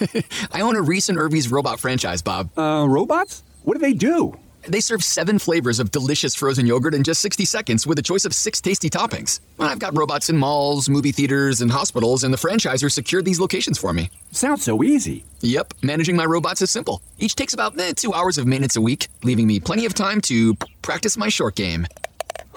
I 0.52 0.62
own 0.62 0.74
a 0.74 0.80
recent 0.80 1.18
and 1.18 1.24
Irvy's 1.24 1.50
robot 1.50 1.78
franchise, 1.78 2.22
Bob. 2.22 2.48
Uh, 2.58 2.86
robots? 2.88 3.42
What 3.64 3.74
do 3.74 3.80
they 3.80 3.92
do? 3.92 4.38
They 4.66 4.80
serve 4.80 5.04
seven 5.04 5.38
flavors 5.38 5.80
of 5.80 5.90
delicious 5.90 6.34
frozen 6.34 6.66
yogurt 6.66 6.94
in 6.94 7.02
just 7.04 7.20
60 7.20 7.44
seconds 7.44 7.86
with 7.86 7.98
a 7.98 8.02
choice 8.02 8.24
of 8.24 8.32
six 8.32 8.60
tasty 8.62 8.88
toppings. 8.88 9.40
I've 9.60 9.78
got 9.78 9.96
robots 9.96 10.30
in 10.30 10.36
malls, 10.38 10.88
movie 10.88 11.12
theaters, 11.12 11.60
and 11.60 11.70
hospitals, 11.70 12.24
and 12.24 12.32
the 12.32 12.38
franchisor 12.38 12.90
secured 12.90 13.26
these 13.26 13.38
locations 13.38 13.78
for 13.78 13.92
me. 13.92 14.10
Sounds 14.30 14.64
so 14.64 14.82
easy. 14.82 15.24
Yep, 15.40 15.74
managing 15.82 16.16
my 16.16 16.24
robots 16.24 16.62
is 16.62 16.70
simple. 16.70 17.02
Each 17.18 17.34
takes 17.36 17.52
about 17.52 17.78
eh, 17.78 17.92
two 17.94 18.14
hours 18.14 18.38
of 18.38 18.46
maintenance 18.46 18.76
a 18.76 18.80
week, 18.80 19.08
leaving 19.24 19.46
me 19.46 19.60
plenty 19.60 19.84
of 19.84 19.92
time 19.92 20.22
to 20.22 20.54
practice 20.80 21.18
my 21.18 21.28
short 21.28 21.54
game. 21.54 21.86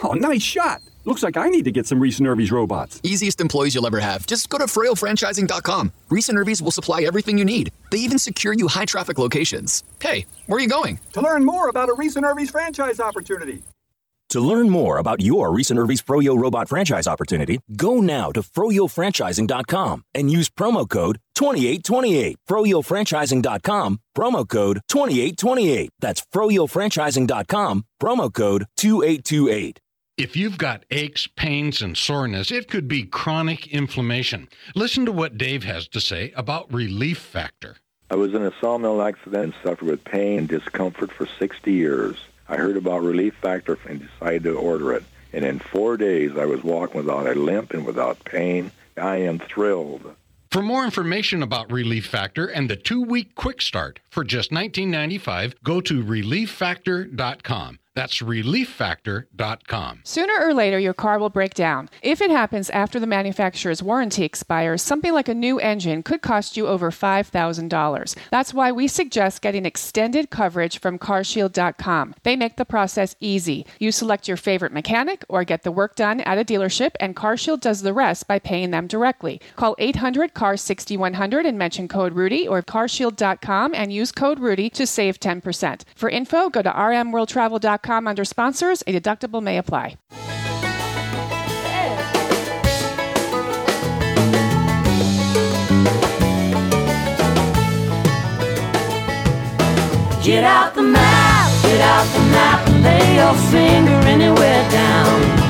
Oh, 0.04 0.14
nice 0.14 0.42
shot. 0.42 0.82
Looks 1.04 1.24
like 1.24 1.36
I 1.36 1.50
need 1.50 1.66
to 1.66 1.72
get 1.72 1.88
some 1.88 2.00
Reis 2.00 2.20
and 2.20 2.28
Irvy's 2.28 2.52
robots. 2.52 3.00
Easiest 3.04 3.42
employees 3.42 3.74
you'll 3.74 3.88
ever 3.88 4.00
have. 4.00 4.28
Just 4.28 4.50
go 4.50 4.58
to 4.60 4.66
FroyoFranchising.com. 4.66 5.92
Reis 6.10 6.30
and 6.30 6.38
Irvy's 6.38 6.62
will 6.62 6.72
supply 6.72 7.02
everything 7.02 7.38
you 7.38 7.46
need. 7.46 7.72
They 7.90 7.98
even 7.98 8.20
secure 8.20 8.54
you 8.54 8.68
high 8.68 8.86
traffic 8.86 9.18
locations. 9.18 9.84
Hey, 10.00 10.26
where 10.46 10.58
are 10.58 10.62
you 10.62 10.68
going? 10.70 11.00
To 11.14 11.22
learn 11.22 11.44
more 11.44 11.70
about 11.70 11.90
a 11.90 11.94
Reis 11.94 12.16
and 12.16 12.26
Irvy's 12.26 12.52
franchise 12.52 13.00
opportunity. 13.00 13.64
To 14.30 14.40
learn 14.40 14.70
more 14.70 14.98
about 14.98 15.20
your 15.22 15.52
Reis 15.54 15.72
and 15.72 15.80
Irvy's 15.80 16.02
Froyo 16.02 16.38
robot 16.38 16.70
franchise 16.70 17.06
opportunity, 17.06 17.60
go 17.76 18.00
now 18.00 18.32
to 18.32 18.42
FroyoFranchising.com 18.42 20.06
and 20.16 20.32
use 20.32 20.50
promo 20.50 20.88
code 20.88 21.20
2828. 21.36 22.38
FroyoFranchising.com, 22.48 24.00
promo 24.16 24.48
code 24.48 24.80
2828. 24.88 25.90
That's 26.00 26.22
FroyoFranchising.com, 26.34 27.84
promo 28.02 28.34
code 28.34 28.66
2828. 28.78 29.82
If 30.18 30.36
you've 30.36 30.58
got 30.58 30.86
aches, 30.92 31.26
pains, 31.26 31.82
and 31.82 31.98
soreness, 31.98 32.52
it 32.52 32.68
could 32.68 32.88
be 32.88 33.04
chronic 33.04 33.68
inflammation. 33.68 34.50
Listen 34.76 35.06
to 35.06 35.12
what 35.12 35.38
Dave 35.38 35.64
has 35.64 35.88
to 35.88 36.02
say 36.02 36.32
about 36.36 36.72
Relief 36.72 37.18
Factor. 37.18 37.78
I 38.10 38.16
was 38.16 38.34
in 38.34 38.44
a 38.44 38.52
sawmill 38.60 39.02
accident 39.02 39.44
and 39.44 39.54
suffered 39.64 39.88
with 39.88 40.04
pain 40.04 40.40
and 40.40 40.48
discomfort 40.48 41.12
for 41.12 41.26
60 41.26 41.72
years. 41.72 42.18
I 42.50 42.58
heard 42.58 42.76
about 42.76 43.02
Relief 43.04 43.34
Factor 43.42 43.80
and 43.88 44.06
decided 44.06 44.44
to 44.44 44.56
order 44.56 44.94
it. 44.94 45.04
And 45.32 45.46
in 45.46 45.60
four 45.60 45.96
days, 45.96 46.38
I 46.38 46.46
was 46.46 46.62
walking 46.62 46.98
without 46.98 47.26
a 47.26 47.34
limp 47.34 47.74
and 47.74 47.86
without 47.86 48.24
pain. 48.26 48.72
I 48.98 49.16
am 49.18 49.40
thrilled. 49.40 50.16
For 50.52 50.62
more 50.62 50.84
information 50.84 51.42
about 51.42 51.72
Relief 51.72 52.06
Factor 52.06 52.46
and 52.46 52.70
the 52.70 52.76
two-week 52.76 53.36
quick 53.36 53.62
start 53.62 54.02
for 54.10 54.26
just 54.26 54.52
$19.95, 54.52 55.54
go 55.64 55.80
to 55.80 56.04
relieffactor.com. 56.04 57.80
That's 57.94 58.20
relieffactor.com. 58.20 60.02
Sooner 60.06 60.34
or 60.40 60.54
later, 60.54 60.80
your 60.80 60.94
car 60.94 61.20
will 61.20 61.30
break 61.30 61.54
down. 61.54 61.90
If 62.02 62.22
it 62.22 62.32
happens 62.32 62.70
after 62.70 63.00
the 63.02 63.08
manufacturer's 63.08 63.84
warranty 63.84 64.24
expires, 64.24 64.82
something 64.82 65.14
like 65.14 65.28
a 65.28 65.34
new 65.34 65.60
engine 65.60 66.02
could 66.02 66.22
cost 66.22 66.56
you 66.56 66.68
over 66.68 66.90
$5,000. 66.90 68.16
That's 68.30 68.54
why 68.54 68.72
we 68.72 68.88
suggest 68.88 69.42
getting 69.42 69.66
extended 69.66 70.30
coverage 70.30 70.80
from 70.80 71.00
carshield.com. 71.00 72.16
They 72.24 72.38
make 72.38 72.56
the 72.56 72.66
process 72.66 73.16
easy. 73.20 73.66
You 73.78 73.92
select 73.92 74.28
your 74.28 74.38
favorite 74.38 74.72
mechanic 74.72 75.26
or 75.28 75.44
get 75.44 75.64
the 75.64 75.72
work 75.72 75.96
done 75.96 76.22
at 76.22 76.38
a 76.38 76.46
dealership, 76.46 76.92
and 77.00 77.16
CarShield 77.16 77.60
does 77.60 77.82
the 77.82 77.94
rest 77.94 78.26
by 78.28 78.40
paying 78.40 78.72
them 78.72 78.88
directly. 78.88 79.42
Call 79.58 79.76
800 79.80 80.34
CAR 80.34 80.56
6100 80.56 81.46
and 81.46 81.58
mention 81.58 81.90
code 81.90 82.14
Rudy 82.14 82.48
or 82.48 82.62
carshield.com 82.62 83.76
and 83.76 83.92
use 83.92 84.14
code 84.14 84.40
Rudy 84.40 84.70
to 84.70 84.88
save 84.88 85.20
10%. 85.20 85.82
For 85.96 86.10
info, 86.10 86.50
go 86.50 86.62
to 86.62 86.72
rmworldtravel.com 86.72 87.81
under 87.90 88.26
sponsors. 88.26 88.82
A 88.88 89.00
deductible 89.00 89.42
may 89.42 89.58
apply. 89.58 89.98
Get 100.24 100.44
out 100.44 100.76
the 100.76 100.84
map, 100.84 101.64
get 101.64 101.82
out 101.82 102.06
the 102.14 102.20
map, 102.30 102.68
and 102.70 102.84
lay 102.84 103.16
your 103.16 103.34
finger 103.50 104.08
anywhere 104.08 104.70
down. 104.70 105.42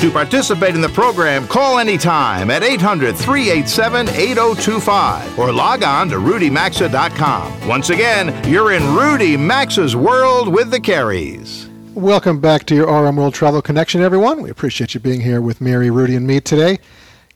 To 0.00 0.10
participate 0.10 0.74
in 0.74 0.80
the 0.80 0.88
program, 0.88 1.46
call 1.48 1.78
anytime 1.78 2.48
at 2.50 2.62
800 2.62 3.16
387 3.16 4.08
8025 4.08 5.38
or 5.38 5.52
log 5.52 5.82
on 5.82 6.08
to 6.10 6.16
rudymaxa.com. 6.16 7.68
Once 7.68 7.90
again, 7.90 8.48
you're 8.48 8.72
in 8.72 8.94
Rudy 8.94 9.36
Maxa's 9.36 9.96
world 9.96 10.48
with 10.48 10.70
the 10.70 10.80
Careys. 10.80 11.69
Welcome 12.00 12.40
back 12.40 12.64
to 12.64 12.74
your 12.74 12.86
RM 12.86 13.16
World 13.16 13.34
Travel 13.34 13.60
Connection, 13.60 14.00
everyone. 14.00 14.40
We 14.40 14.48
appreciate 14.48 14.94
you 14.94 15.00
being 15.00 15.20
here 15.20 15.42
with 15.42 15.60
Mary, 15.60 15.90
Rudy, 15.90 16.16
and 16.16 16.26
me 16.26 16.40
today. 16.40 16.70
You 16.70 16.78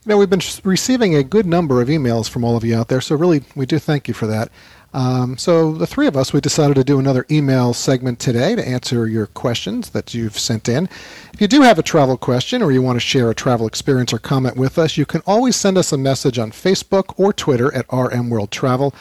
know, 0.07 0.17
we've 0.17 0.31
been 0.31 0.41
receiving 0.65 1.15
a 1.15 1.23
good 1.23 1.45
number 1.45 1.83
of 1.83 1.89
emails 1.89 2.31
from 2.31 2.45
all 2.45 2.57
of 2.57 2.65
you 2.65 2.75
out 2.75 2.89
there, 2.89 3.03
so 3.03 3.15
really, 3.15 3.43
we 3.55 3.67
do 3.67 3.79
thank 3.79 4.09
you 4.09 4.15
for 4.15 4.27
that. 4.27 4.51
Um, 4.95 5.37
so, 5.37 5.75
the 5.75 5.87
three 5.87 6.07
of 6.07 6.17
us, 6.17 6.33
we 6.33 6.41
decided 6.41 6.77
to 6.77 6.85
do 6.85 6.99
another 6.99 7.27
email 7.31 7.75
segment 7.75 8.21
today 8.21 8.55
to 8.55 8.67
answer 8.67 9.07
your 9.07 9.27
questions 9.27 9.91
that 9.91 10.15
you've 10.15 10.39
sent 10.39 10.67
in. 10.67 10.89
If 11.35 11.43
you 11.43 11.47
do 11.47 11.61
have 11.61 11.79
a 11.79 11.83
travel 11.83 12.17
question 12.17 12.63
or 12.63 12.73
you 12.73 12.81
want 12.81 12.97
to 12.97 13.01
share 13.01 13.29
a 13.29 13.35
travel 13.35 13.67
experience 13.67 14.15
or 14.15 14.19
comment 14.19 14.57
with 14.57 14.79
us, 14.79 14.97
you 14.97 15.05
can 15.05 15.21
always 15.27 15.57
send 15.57 15.77
us 15.77 15.93
a 15.93 15.99
message 15.99 16.39
on 16.39 16.53
Facebook 16.53 17.13
or 17.19 17.35
Twitter 17.35 17.71
at 17.75 17.85
RM 17.93 18.31
World 18.31 18.51
Travel. 18.51 18.95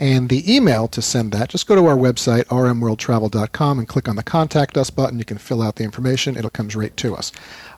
And 0.00 0.30
the 0.30 0.50
email 0.50 0.88
to 0.88 1.02
send 1.02 1.30
that, 1.32 1.50
just 1.50 1.66
go 1.66 1.74
to 1.74 1.84
our 1.84 1.94
website, 1.94 2.44
rmworldtravel.com, 2.44 3.78
and 3.78 3.86
click 3.86 4.08
on 4.08 4.16
the 4.16 4.22
Contact 4.22 4.78
Us 4.78 4.88
button. 4.88 5.18
You 5.18 5.26
can 5.26 5.36
fill 5.36 5.60
out 5.60 5.76
the 5.76 5.84
information, 5.84 6.38
it'll 6.38 6.48
come 6.48 6.68
right 6.68 6.96
to 6.96 7.14
us. 7.14 7.32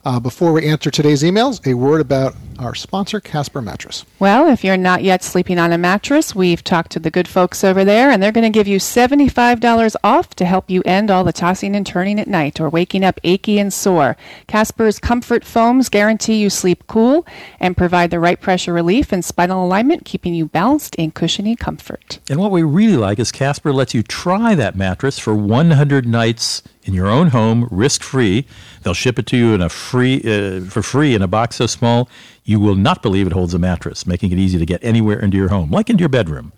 Uh, 0.04 0.18
before 0.18 0.52
we 0.52 0.66
answer 0.66 0.90
today's 0.90 1.22
emails, 1.22 1.64
a 1.64 1.74
word 1.74 2.00
about 2.00 2.34
our 2.58 2.74
sponsor, 2.74 3.20
Casper 3.20 3.62
Mattress. 3.62 4.04
Well, 4.18 4.48
if 4.48 4.64
you're 4.64 4.76
not 4.76 5.04
yet 5.04 5.22
sleeping 5.22 5.60
on 5.60 5.72
a 5.72 5.78
mattress, 5.78 6.34
we've 6.34 6.64
talked 6.64 6.90
to 6.92 6.98
the 6.98 7.10
good 7.10 7.28
folks 7.28 7.62
over 7.62 7.84
there, 7.84 8.10
and 8.10 8.20
they're 8.20 8.32
going 8.32 8.50
to 8.50 8.50
give 8.50 8.66
you 8.66 8.78
$75 8.78 9.96
off 10.02 10.34
to 10.34 10.44
help 10.44 10.68
you 10.68 10.82
end 10.84 11.10
all 11.10 11.22
the 11.22 11.32
tossing 11.32 11.76
and 11.76 11.86
turning 11.86 12.18
at 12.18 12.26
night 12.26 12.60
or 12.60 12.68
waking 12.68 13.04
up 13.04 13.20
achy 13.22 13.60
and 13.60 13.72
sore. 13.72 14.16
Casper's 14.48 14.98
comfort 14.98 15.44
foams 15.44 15.88
guarantee 15.88 16.40
you 16.40 16.50
sleep 16.50 16.84
cool 16.88 17.24
and 17.60 17.76
provide 17.76 18.10
the 18.10 18.20
right 18.20 18.40
pressure 18.40 18.72
relief 18.72 19.12
and 19.12 19.24
spinal 19.24 19.64
alignment, 19.64 20.04
keeping 20.04 20.34
you 20.34 20.46
balanced 20.46 20.96
in 20.96 21.12
cushiony 21.12 21.54
comfort. 21.54 22.18
And 22.28 22.40
what 22.40 22.50
we 22.50 22.64
really 22.64 22.96
like 22.96 23.20
is 23.20 23.30
Casper 23.30 23.72
lets 23.72 23.94
you 23.94 24.02
try 24.02 24.56
that 24.56 24.74
mattress 24.74 25.20
for 25.20 25.34
100 25.34 26.06
nights 26.06 26.62
in 26.84 26.94
your 26.94 27.08
own 27.08 27.28
home, 27.28 27.68
risk 27.70 28.02
free. 28.02 28.46
They'll 28.82 28.94
ship 28.94 29.18
it 29.18 29.26
to 29.26 29.36
you 29.36 29.54
in 29.54 29.62
a 29.62 29.68
free 29.68 30.20
uh, 30.24 30.62
for 30.62 30.82
free 30.82 31.14
in 31.14 31.22
a 31.22 31.28
box 31.28 31.56
so 31.56 31.66
small 31.66 32.08
you 32.44 32.58
will 32.58 32.74
not 32.74 33.02
believe 33.02 33.26
it 33.26 33.32
holds 33.32 33.54
a 33.54 33.58
mattress, 33.58 34.06
making 34.06 34.32
it 34.32 34.38
easy 34.38 34.58
to 34.58 34.66
get 34.66 34.82
anywhere 34.82 35.20
into 35.20 35.36
your 35.36 35.48
home, 35.48 35.70
like 35.70 35.88
into 35.88 36.00
your 36.00 36.08
bedroom. 36.08 36.52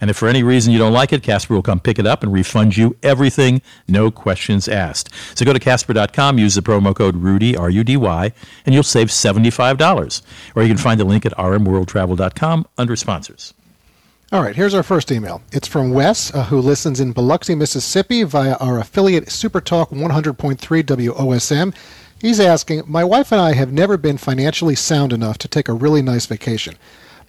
And 0.00 0.10
if 0.10 0.16
for 0.16 0.28
any 0.28 0.42
reason 0.42 0.72
you 0.72 0.78
don't 0.78 0.92
like 0.92 1.12
it, 1.12 1.22
Casper 1.22 1.54
will 1.54 1.62
come 1.62 1.80
pick 1.80 1.98
it 1.98 2.06
up 2.06 2.22
and 2.22 2.32
refund 2.32 2.76
you 2.76 2.96
everything, 3.02 3.62
no 3.88 4.10
questions 4.10 4.68
asked. 4.68 5.10
So 5.36 5.44
go 5.44 5.52
to 5.52 5.58
Casper.com, 5.58 6.38
use 6.38 6.56
the 6.56 6.62
promo 6.62 6.94
code 6.94 7.16
RUDY, 7.16 7.56
R 7.56 7.70
U 7.70 7.84
D 7.84 7.96
Y, 7.96 8.32
and 8.66 8.74
you'll 8.74 8.82
save 8.82 9.08
$75. 9.08 10.22
Or 10.54 10.62
you 10.62 10.68
can 10.68 10.76
find 10.76 11.00
the 11.00 11.04
link 11.04 11.24
at 11.24 11.32
rmworldtravel.com 11.32 12.66
under 12.76 12.96
sponsors. 12.96 13.54
All 14.34 14.42
right, 14.42 14.56
here's 14.56 14.74
our 14.74 14.82
first 14.82 15.12
email. 15.12 15.42
It's 15.52 15.68
from 15.68 15.92
Wes, 15.92 16.34
uh, 16.34 16.42
who 16.46 16.58
listens 16.58 16.98
in 16.98 17.12
Biloxi, 17.12 17.54
Mississippi 17.54 18.24
via 18.24 18.54
our 18.54 18.80
affiliate 18.80 19.26
Supertalk 19.26 19.90
100.3 19.90 20.58
WOSM. 20.82 21.72
He's 22.20 22.40
asking 22.40 22.82
My 22.88 23.04
wife 23.04 23.30
and 23.30 23.40
I 23.40 23.52
have 23.52 23.72
never 23.72 23.96
been 23.96 24.18
financially 24.18 24.74
sound 24.74 25.12
enough 25.12 25.38
to 25.38 25.46
take 25.46 25.68
a 25.68 25.72
really 25.72 26.02
nice 26.02 26.26
vacation. 26.26 26.74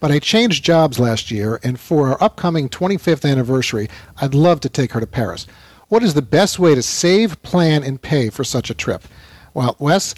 But 0.00 0.10
I 0.10 0.18
changed 0.18 0.64
jobs 0.64 0.98
last 0.98 1.30
year, 1.30 1.60
and 1.62 1.78
for 1.78 2.08
our 2.08 2.20
upcoming 2.20 2.68
25th 2.68 3.30
anniversary, 3.30 3.88
I'd 4.20 4.34
love 4.34 4.58
to 4.62 4.68
take 4.68 4.90
her 4.90 4.98
to 4.98 5.06
Paris. 5.06 5.46
What 5.86 6.02
is 6.02 6.14
the 6.14 6.22
best 6.22 6.58
way 6.58 6.74
to 6.74 6.82
save, 6.82 7.40
plan, 7.44 7.84
and 7.84 8.02
pay 8.02 8.30
for 8.30 8.42
such 8.42 8.68
a 8.68 8.74
trip? 8.74 9.04
Well, 9.54 9.76
Wes, 9.78 10.16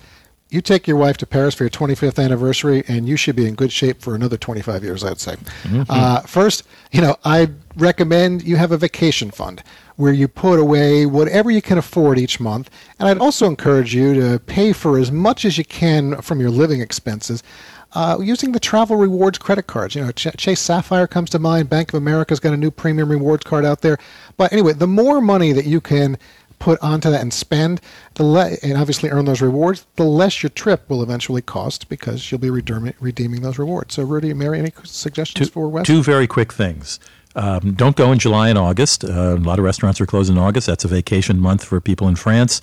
you 0.51 0.63
take 0.63 0.87
your 0.87 0.97
wife 0.97 1.19
to 1.19 1.27
Paris 1.27 1.55
for 1.55 1.65
your 1.65 1.71
25th 1.71 2.23
anniversary, 2.23 2.83
and 2.89 3.07
you 3.07 3.17
should 3.17 3.37
be 3.37 3.47
in 3.47 3.55
good 3.55 3.71
shape 3.71 4.01
for 4.01 4.15
another 4.15 4.37
25 4.37 4.83
years, 4.83 5.05
I'd 5.05 5.21
say. 5.21 5.37
Mm-hmm. 5.65 5.83
Uh, 5.89 6.21
first, 6.21 6.63
you 6.91 7.03
know, 7.03 7.17
I 7.25 7.51
recommend 7.77 8.43
you 8.45 8.57
have 8.57 8.73
a 8.73 8.79
vacation 8.79 9.31
fund 9.31 9.63
where 9.97 10.13
you 10.13 10.27
put 10.27 10.59
away 10.59 11.05
whatever 11.07 11.51
you 11.51 11.61
can 11.61 11.77
afford 11.77 12.19
each 12.19 12.41
month. 12.41 12.71
And 12.99 13.09
I'd 13.09 13.19
also 13.19 13.47
encourage 13.47 13.95
you 13.95 14.15
to 14.15 14.39
pay 14.39 14.73
for 14.73 14.99
as 14.99 15.11
much 15.11 15.45
as 15.45 15.59
you 15.59 15.65
can 15.65 16.23
from 16.23 16.41
your 16.41 16.51
living 16.51 16.81
expenses. 16.81 17.43
Uh, 17.95 18.19
using 18.21 18.53
the 18.53 18.61
travel 18.61 18.97
rewards 18.97 19.39
credit 19.39 19.67
cards. 19.67 19.95
You 19.95 20.05
know, 20.05 20.13
Ch- 20.13 20.37
Chase 20.37 20.61
Sapphire 20.61 21.07
comes 21.07 21.31
to 21.31 21.39
mind. 21.39 21.71
Bank 21.71 21.89
of 21.89 21.95
America's 21.97 22.39
got 22.39 22.53
a 22.53 22.57
new 22.57 22.71
premium 22.71 23.11
rewards 23.11 23.45
card 23.45 23.65
out 23.65 23.81
there. 23.81 23.99
But 24.37 24.53
anyway, 24.53 24.75
the 24.75 24.87
more 24.87 25.21
money 25.23 25.53
that 25.53 25.65
you 25.65 25.81
can 25.81 26.19
put 26.59 26.79
onto 26.83 27.11
that 27.11 27.21
and 27.21 27.33
spend, 27.33 27.81
the 28.15 28.25
le- 28.25 28.57
and 28.63 28.77
obviously 28.77 29.11
earn 29.11 29.25
those 29.25 29.41
rewards, 29.41 29.87
the 29.97 30.05
less 30.05 30.43
your 30.43 30.51
trip 30.51 30.89
will 30.89 31.03
eventually 31.03 31.43
cost 31.43 31.89
because 31.89 32.31
you'll 32.31 32.41
be 32.41 32.51
redeeming, 32.51 32.95
redeeming 33.01 33.43
those 33.43 33.59
rewards. 33.59 33.95
So, 33.95 34.03
Rudy 34.05 34.31
and 34.31 34.39
Mary, 34.39 34.59
any 34.59 34.73
suggestions 34.85 35.49
two, 35.49 35.53
for 35.53 35.69
Wes? 35.69 35.87
Two 35.87 36.03
very 36.03 36.27
quick 36.27 36.53
things. 36.53 36.99
Um, 37.37 37.75
don't 37.75 37.95
go 37.95 38.11
in 38.11 38.19
July 38.19 38.49
and 38.49 38.59
August. 38.59 39.05
Uh, 39.05 39.11
a 39.11 39.37
lot 39.37 39.59
of 39.59 39.65
restaurants 39.65 40.01
are 40.01 40.07
closed 40.07 40.31
in 40.31 40.39
August. 40.39 40.67
That's 40.67 40.85
a 40.85 40.89
vacation 40.89 41.39
month 41.39 41.63
for 41.65 41.81
people 41.81 42.09
in 42.09 42.17
France, 42.17 42.61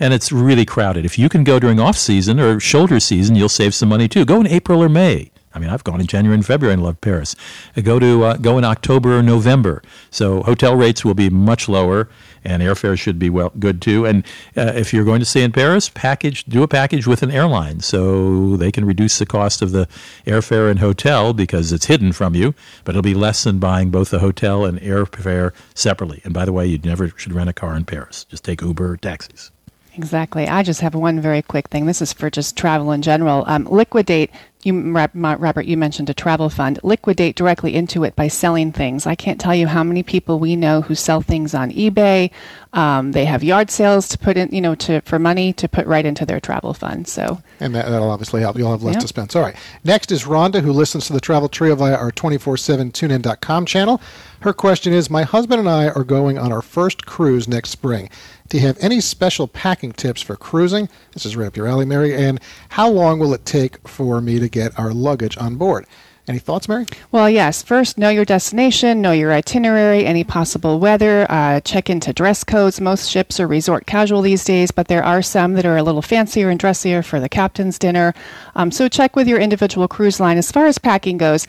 and 0.00 0.14
it's 0.14 0.32
really 0.32 0.64
crowded. 0.64 1.04
If 1.04 1.18
you 1.18 1.28
can 1.28 1.44
go 1.44 1.58
during 1.58 1.78
off 1.78 1.96
season 1.96 2.40
or 2.40 2.58
shoulder 2.58 3.00
season, 3.00 3.36
you'll 3.36 3.48
save 3.50 3.74
some 3.74 3.90
money 3.90 4.08
too. 4.08 4.24
Go 4.24 4.40
in 4.40 4.46
April 4.46 4.82
or 4.82 4.88
May. 4.88 5.30
I 5.54 5.58
mean, 5.58 5.70
I've 5.70 5.84
gone 5.84 6.00
in 6.00 6.06
January 6.06 6.34
and 6.34 6.44
February 6.44 6.74
and 6.74 6.82
love 6.82 7.00
Paris. 7.00 7.36
Uh, 7.76 7.80
go 7.80 7.98
to 7.98 8.24
uh, 8.24 8.36
go 8.36 8.58
in 8.58 8.64
October 8.64 9.18
or 9.18 9.22
November. 9.22 9.82
So 10.10 10.42
hotel 10.42 10.74
rates 10.74 11.04
will 11.04 11.14
be 11.14 11.30
much 11.30 11.68
lower, 11.68 12.08
and 12.42 12.62
airfare 12.62 12.98
should 12.98 13.18
be 13.18 13.30
well 13.30 13.52
good 13.58 13.80
too. 13.80 14.04
And 14.04 14.24
uh, 14.56 14.72
if 14.74 14.92
you're 14.92 15.04
going 15.04 15.20
to 15.20 15.26
stay 15.26 15.42
in 15.42 15.52
Paris, 15.52 15.88
package 15.88 16.44
do 16.44 16.62
a 16.62 16.68
package 16.68 17.06
with 17.06 17.22
an 17.22 17.30
airline 17.30 17.80
so 17.80 18.56
they 18.56 18.72
can 18.72 18.84
reduce 18.84 19.18
the 19.18 19.26
cost 19.26 19.62
of 19.62 19.72
the 19.72 19.86
airfare 20.26 20.70
and 20.70 20.80
hotel 20.80 21.32
because 21.32 21.72
it's 21.72 21.86
hidden 21.86 22.12
from 22.12 22.34
you, 22.34 22.54
but 22.84 22.92
it'll 22.92 23.02
be 23.02 23.14
less 23.14 23.44
than 23.44 23.58
buying 23.58 23.90
both 23.90 24.10
the 24.10 24.18
hotel 24.18 24.64
and 24.64 24.80
airfare 24.80 25.52
separately. 25.74 26.20
And 26.24 26.34
by 26.34 26.44
the 26.44 26.52
way, 26.52 26.66
you 26.66 26.78
never 26.78 27.08
should 27.16 27.32
rent 27.32 27.50
a 27.50 27.52
car 27.52 27.76
in 27.76 27.84
Paris. 27.84 28.24
Just 28.24 28.44
take 28.44 28.60
Uber 28.60 28.92
or 28.92 28.96
taxis. 28.96 29.50
Exactly. 29.96 30.48
I 30.48 30.62
just 30.62 30.80
have 30.80 30.94
one 30.94 31.20
very 31.20 31.42
quick 31.42 31.68
thing. 31.68 31.86
This 31.86 32.02
is 32.02 32.12
for 32.12 32.28
just 32.28 32.56
travel 32.56 32.90
in 32.90 33.02
general. 33.02 33.44
Um, 33.46 33.64
liquidate 33.66 34.30
you, 34.66 34.92
Robert, 34.92 35.66
you 35.66 35.76
mentioned 35.76 36.10
a 36.10 36.14
travel 36.14 36.48
fund. 36.48 36.80
Liquidate 36.82 37.36
directly 37.36 37.74
into 37.74 38.04
it 38.04 38.16
by 38.16 38.28
selling 38.28 38.72
things. 38.72 39.06
I 39.06 39.14
can't 39.14 39.40
tell 39.40 39.54
you 39.54 39.66
how 39.66 39.82
many 39.82 40.02
people 40.02 40.38
we 40.38 40.56
know 40.56 40.80
who 40.82 40.94
sell 40.94 41.20
things 41.20 41.54
on 41.54 41.70
eBay. 41.70 42.30
Um, 42.72 43.12
they 43.12 43.24
have 43.24 43.44
yard 43.44 43.70
sales 43.70 44.08
to 44.08 44.18
put 44.18 44.36
in, 44.36 44.48
you 44.50 44.60
know, 44.60 44.74
to 44.76 45.00
for 45.02 45.18
money 45.18 45.52
to 45.54 45.68
put 45.68 45.86
right 45.86 46.04
into 46.04 46.26
their 46.26 46.40
travel 46.40 46.74
fund. 46.74 47.06
So, 47.06 47.40
and 47.60 47.74
that, 47.74 47.88
will 47.88 48.10
obviously 48.10 48.40
help. 48.40 48.58
You'll 48.58 48.72
have 48.72 48.82
less 48.82 48.96
to 48.96 49.08
spend. 49.08 49.34
All 49.36 49.42
right. 49.42 49.56
Next 49.84 50.10
is 50.10 50.24
Rhonda, 50.24 50.60
who 50.60 50.72
listens 50.72 51.06
to 51.06 51.12
the 51.12 51.20
Travel 51.20 51.48
Trio 51.48 51.76
via 51.76 51.94
our 51.94 52.10
24/7 52.10 52.92
TuneIn.com 52.92 53.66
channel. 53.66 54.00
Her 54.40 54.52
question 54.52 54.92
is: 54.92 55.08
My 55.08 55.22
husband 55.22 55.60
and 55.60 55.68
I 55.68 55.88
are 55.88 56.04
going 56.04 56.36
on 56.36 56.52
our 56.52 56.62
first 56.62 57.06
cruise 57.06 57.46
next 57.46 57.70
spring. 57.70 58.10
Do 58.48 58.58
you 58.58 58.66
have 58.66 58.76
any 58.80 59.00
special 59.00 59.48
packing 59.48 59.92
tips 59.92 60.20
for 60.20 60.36
cruising? 60.36 60.88
This 61.12 61.24
is 61.24 61.36
right 61.36 61.46
up 61.46 61.56
your 61.56 61.66
alley, 61.66 61.86
Mary. 61.86 62.14
And 62.14 62.40
how 62.70 62.88
long 62.88 63.18
will 63.18 63.32
it 63.32 63.46
take 63.46 63.86
for 63.88 64.20
me 64.20 64.38
to 64.38 64.48
get 64.48 64.78
our 64.78 64.92
luggage 64.92 65.38
on 65.38 65.56
board? 65.56 65.86
Any 66.26 66.38
thoughts, 66.38 66.68
Mary? 66.68 66.86
Well, 67.10 67.28
yes. 67.28 67.62
First, 67.62 67.98
know 67.98 68.08
your 68.08 68.24
destination, 68.24 69.02
know 69.02 69.12
your 69.12 69.30
itinerary, 69.32 70.06
any 70.06 70.24
possible 70.24 70.78
weather, 70.78 71.26
uh, 71.28 71.60
check 71.60 71.90
into 71.90 72.14
dress 72.14 72.44
codes. 72.44 72.80
Most 72.80 73.10
ships 73.10 73.38
are 73.40 73.46
resort 73.46 73.84
casual 73.86 74.22
these 74.22 74.42
days, 74.42 74.70
but 74.70 74.88
there 74.88 75.04
are 75.04 75.20
some 75.20 75.52
that 75.54 75.66
are 75.66 75.76
a 75.76 75.82
little 75.82 76.00
fancier 76.00 76.48
and 76.48 76.58
dressier 76.58 77.02
for 77.02 77.20
the 77.20 77.28
captain's 77.28 77.78
dinner. 77.78 78.14
Um, 78.54 78.70
so 78.70 78.88
check 78.88 79.16
with 79.16 79.28
your 79.28 79.38
individual 79.38 79.86
cruise 79.86 80.18
line. 80.18 80.38
As 80.38 80.50
far 80.50 80.64
as 80.66 80.78
packing 80.78 81.18
goes, 81.18 81.46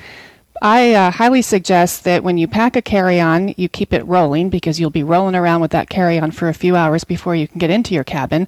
I 0.62 0.94
uh, 0.94 1.12
highly 1.12 1.42
suggest 1.42 2.06
that 2.06 2.24
when 2.24 2.38
you 2.38 2.48
pack 2.48 2.76
a 2.76 2.82
carry 2.82 3.20
on, 3.20 3.54
you 3.58 3.68
keep 3.68 3.92
it 3.94 4.06
rolling 4.06 4.50
because 4.50 4.80
you'll 4.80 4.90
be 4.90 5.04
rolling 5.04 5.36
around 5.36 5.62
with 5.62 5.72
that 5.72 5.90
carry 5.90 6.18
on 6.18 6.32
for 6.32 6.48
a 6.48 6.54
few 6.54 6.76
hours 6.76 7.04
before 7.04 7.36
you 7.36 7.48
can 7.48 7.60
get 7.60 7.70
into 7.70 7.94
your 7.94 8.06
cabin. 8.06 8.48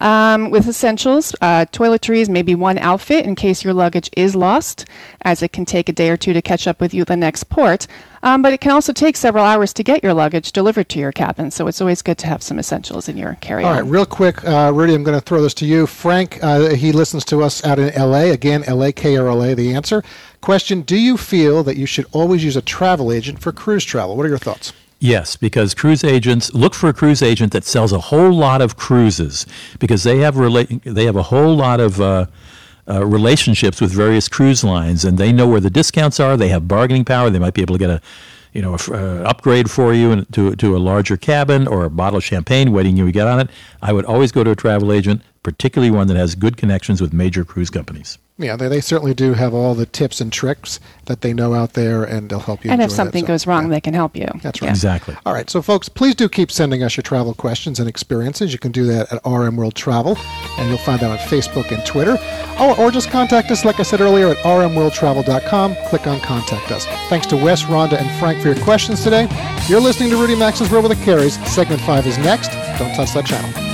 Um, 0.00 0.50
with 0.50 0.68
essentials, 0.68 1.34
uh, 1.40 1.66
toiletries, 1.72 2.28
maybe 2.28 2.54
one 2.54 2.78
outfit 2.78 3.26
in 3.26 3.34
case 3.34 3.64
your 3.64 3.74
luggage 3.74 4.10
is 4.16 4.36
lost, 4.36 4.84
as 5.22 5.42
it 5.42 5.52
can 5.52 5.64
take 5.64 5.88
a 5.88 5.92
day 5.92 6.10
or 6.10 6.16
two 6.16 6.32
to 6.32 6.42
catch 6.42 6.66
up 6.66 6.80
with 6.80 6.94
you 6.94 7.04
the 7.04 7.16
next 7.16 7.44
port. 7.44 7.86
Um, 8.22 8.42
but 8.42 8.52
it 8.52 8.60
can 8.60 8.72
also 8.72 8.92
take 8.92 9.16
several 9.16 9.44
hours 9.44 9.72
to 9.74 9.82
get 9.82 10.02
your 10.02 10.14
luggage 10.14 10.52
delivered 10.52 10.88
to 10.90 10.98
your 10.98 11.12
cabin, 11.12 11.50
so 11.50 11.66
it's 11.66 11.80
always 11.80 12.02
good 12.02 12.18
to 12.18 12.26
have 12.26 12.42
some 12.42 12.58
essentials 12.58 13.08
in 13.08 13.16
your 13.16 13.36
carry-on. 13.40 13.70
All 13.70 13.80
right, 13.80 13.88
real 13.88 14.06
quick, 14.06 14.44
uh, 14.44 14.72
Rudy, 14.74 14.94
I'm 14.94 15.04
going 15.04 15.18
to 15.18 15.24
throw 15.24 15.40
this 15.40 15.54
to 15.54 15.66
you. 15.66 15.86
Frank, 15.86 16.42
uh, 16.42 16.70
he 16.70 16.92
listens 16.92 17.24
to 17.26 17.42
us 17.42 17.64
out 17.64 17.78
in 17.78 17.90
L.A. 17.90 18.30
Again, 18.30 18.64
L.A. 18.64 18.92
KRLA. 18.92 19.54
The 19.56 19.74
answer. 19.74 20.02
Question: 20.40 20.82
Do 20.82 20.96
you 20.96 21.16
feel 21.16 21.62
that 21.64 21.76
you 21.76 21.86
should 21.86 22.06
always 22.12 22.44
use 22.44 22.56
a 22.56 22.62
travel 22.62 23.12
agent 23.12 23.40
for 23.40 23.52
cruise 23.52 23.84
travel? 23.84 24.16
What 24.16 24.26
are 24.26 24.28
your 24.28 24.38
thoughts? 24.38 24.72
Yes, 25.00 25.36
because 25.36 25.74
cruise 25.74 26.02
agents 26.02 26.52
look 26.54 26.74
for 26.74 26.88
a 26.88 26.92
cruise 26.92 27.22
agent 27.22 27.52
that 27.52 27.64
sells 27.64 27.92
a 27.92 28.00
whole 28.00 28.32
lot 28.32 28.60
of 28.60 28.76
cruises 28.76 29.46
because 29.78 30.02
they 30.02 30.18
have 30.18 30.34
rela- 30.34 30.82
they 30.82 31.04
have 31.04 31.14
a 31.14 31.22
whole 31.22 31.54
lot 31.54 31.78
of 31.78 32.00
uh, 32.00 32.26
uh, 32.88 33.06
relationships 33.06 33.80
with 33.80 33.92
various 33.92 34.26
cruise 34.28 34.64
lines 34.64 35.04
and 35.04 35.16
they 35.16 35.32
know 35.32 35.46
where 35.46 35.60
the 35.60 35.70
discounts 35.70 36.18
are. 36.18 36.36
They 36.36 36.48
have 36.48 36.66
bargaining 36.66 37.04
power. 37.04 37.30
They 37.30 37.38
might 37.38 37.54
be 37.54 37.62
able 37.62 37.76
to 37.76 37.78
get 37.78 37.90
a 37.90 38.00
you 38.52 38.62
know, 38.62 38.74
a, 38.74 38.92
uh, 38.92 39.28
upgrade 39.28 39.70
for 39.70 39.92
you 39.92 40.10
and 40.10 40.32
to, 40.32 40.56
to 40.56 40.76
a 40.76 40.78
larger 40.78 41.16
cabin 41.16 41.68
or 41.68 41.84
a 41.84 41.90
bottle 41.90 42.16
of 42.16 42.24
champagne 42.24 42.72
waiting 42.72 42.96
you 42.96 43.06
to 43.06 43.12
get 43.12 43.28
on 43.28 43.38
it. 43.38 43.50
I 43.82 43.92
would 43.92 44.06
always 44.06 44.32
go 44.32 44.42
to 44.42 44.50
a 44.50 44.56
travel 44.56 44.92
agent, 44.92 45.22
particularly 45.42 45.90
one 45.90 46.08
that 46.08 46.16
has 46.16 46.34
good 46.34 46.56
connections 46.56 47.00
with 47.00 47.12
major 47.12 47.44
cruise 47.44 47.70
companies 47.70 48.18
yeah, 48.38 48.54
they, 48.54 48.68
they 48.68 48.80
certainly 48.80 49.14
do 49.14 49.34
have 49.34 49.52
all 49.52 49.74
the 49.74 49.84
tips 49.84 50.20
and 50.20 50.32
tricks 50.32 50.78
that 51.06 51.22
they 51.22 51.34
know 51.34 51.54
out 51.54 51.72
there, 51.72 52.04
and 52.04 52.30
they'll 52.30 52.38
help 52.38 52.64
you. 52.64 52.70
And 52.70 52.80
if 52.80 52.92
something 52.92 53.22
that, 53.22 53.26
so, 53.26 53.32
goes 53.34 53.46
wrong, 53.48 53.64
yeah. 53.64 53.70
they 53.70 53.80
can 53.80 53.94
help 53.94 54.16
you. 54.16 54.28
That's 54.42 54.62
right. 54.62 54.68
Yeah. 54.68 54.72
Exactly. 54.72 55.16
All 55.26 55.32
right, 55.32 55.50
so 55.50 55.60
folks, 55.60 55.88
please 55.88 56.14
do 56.14 56.28
keep 56.28 56.52
sending 56.52 56.82
us 56.84 56.96
your 56.96 57.02
travel 57.02 57.34
questions 57.34 57.80
and 57.80 57.88
experiences. 57.88 58.52
You 58.52 58.60
can 58.60 58.70
do 58.70 58.84
that 58.86 59.12
at 59.12 59.20
RM 59.26 59.56
World 59.56 59.74
Travel, 59.74 60.16
and 60.58 60.68
you'll 60.68 60.78
find 60.78 61.00
that 61.00 61.10
on 61.10 61.18
Facebook 61.18 61.72
and 61.72 61.84
Twitter. 61.84 62.16
Oh, 62.60 62.76
or 62.78 62.92
just 62.92 63.10
contact 63.10 63.50
us, 63.50 63.64
like 63.64 63.80
I 63.80 63.82
said 63.82 64.00
earlier, 64.00 64.28
at 64.28 64.36
rmworldtravel.com. 64.38 65.74
Click 65.88 66.06
on 66.06 66.20
Contact 66.20 66.70
Us. 66.70 66.86
Thanks 67.08 67.26
to 67.28 67.36
Wes, 67.36 67.64
Rhonda, 67.64 68.00
and 68.00 68.20
Frank 68.20 68.40
for 68.40 68.48
your 68.48 68.64
questions 68.64 69.02
today. 69.02 69.28
You're 69.66 69.80
listening 69.80 70.10
to 70.10 70.16
Rudy 70.16 70.36
Maxa's 70.36 70.70
World 70.70 70.88
with 70.88 70.96
the 70.96 71.04
Careys. 71.04 71.44
Segment 71.48 71.80
5 71.82 72.06
is 72.06 72.18
next. 72.18 72.50
Don't 72.78 72.94
touch 72.94 73.12
that 73.14 73.26
channel. 73.26 73.67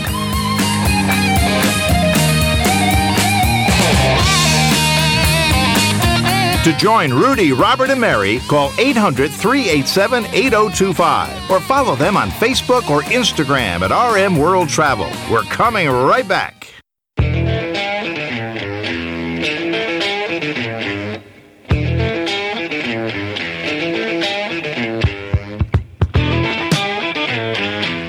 To 6.65 6.73
join 6.79 7.13
Rudy, 7.13 7.53
Robert, 7.53 7.91
and 7.91 8.01
Mary, 8.01 8.39
call 8.49 8.73
800 8.79 9.31
387 9.31 10.25
8025 10.33 11.51
or 11.51 11.61
follow 11.61 11.95
them 11.95 12.17
on 12.17 12.31
Facebook 12.31 12.89
or 12.89 13.03
Instagram 13.03 13.83
at 13.83 13.93
RM 13.93 14.39
World 14.39 14.71
Travel. 14.71 15.11
We're 15.31 15.43
coming 15.43 15.91
right 15.91 16.27
back. 16.27 16.71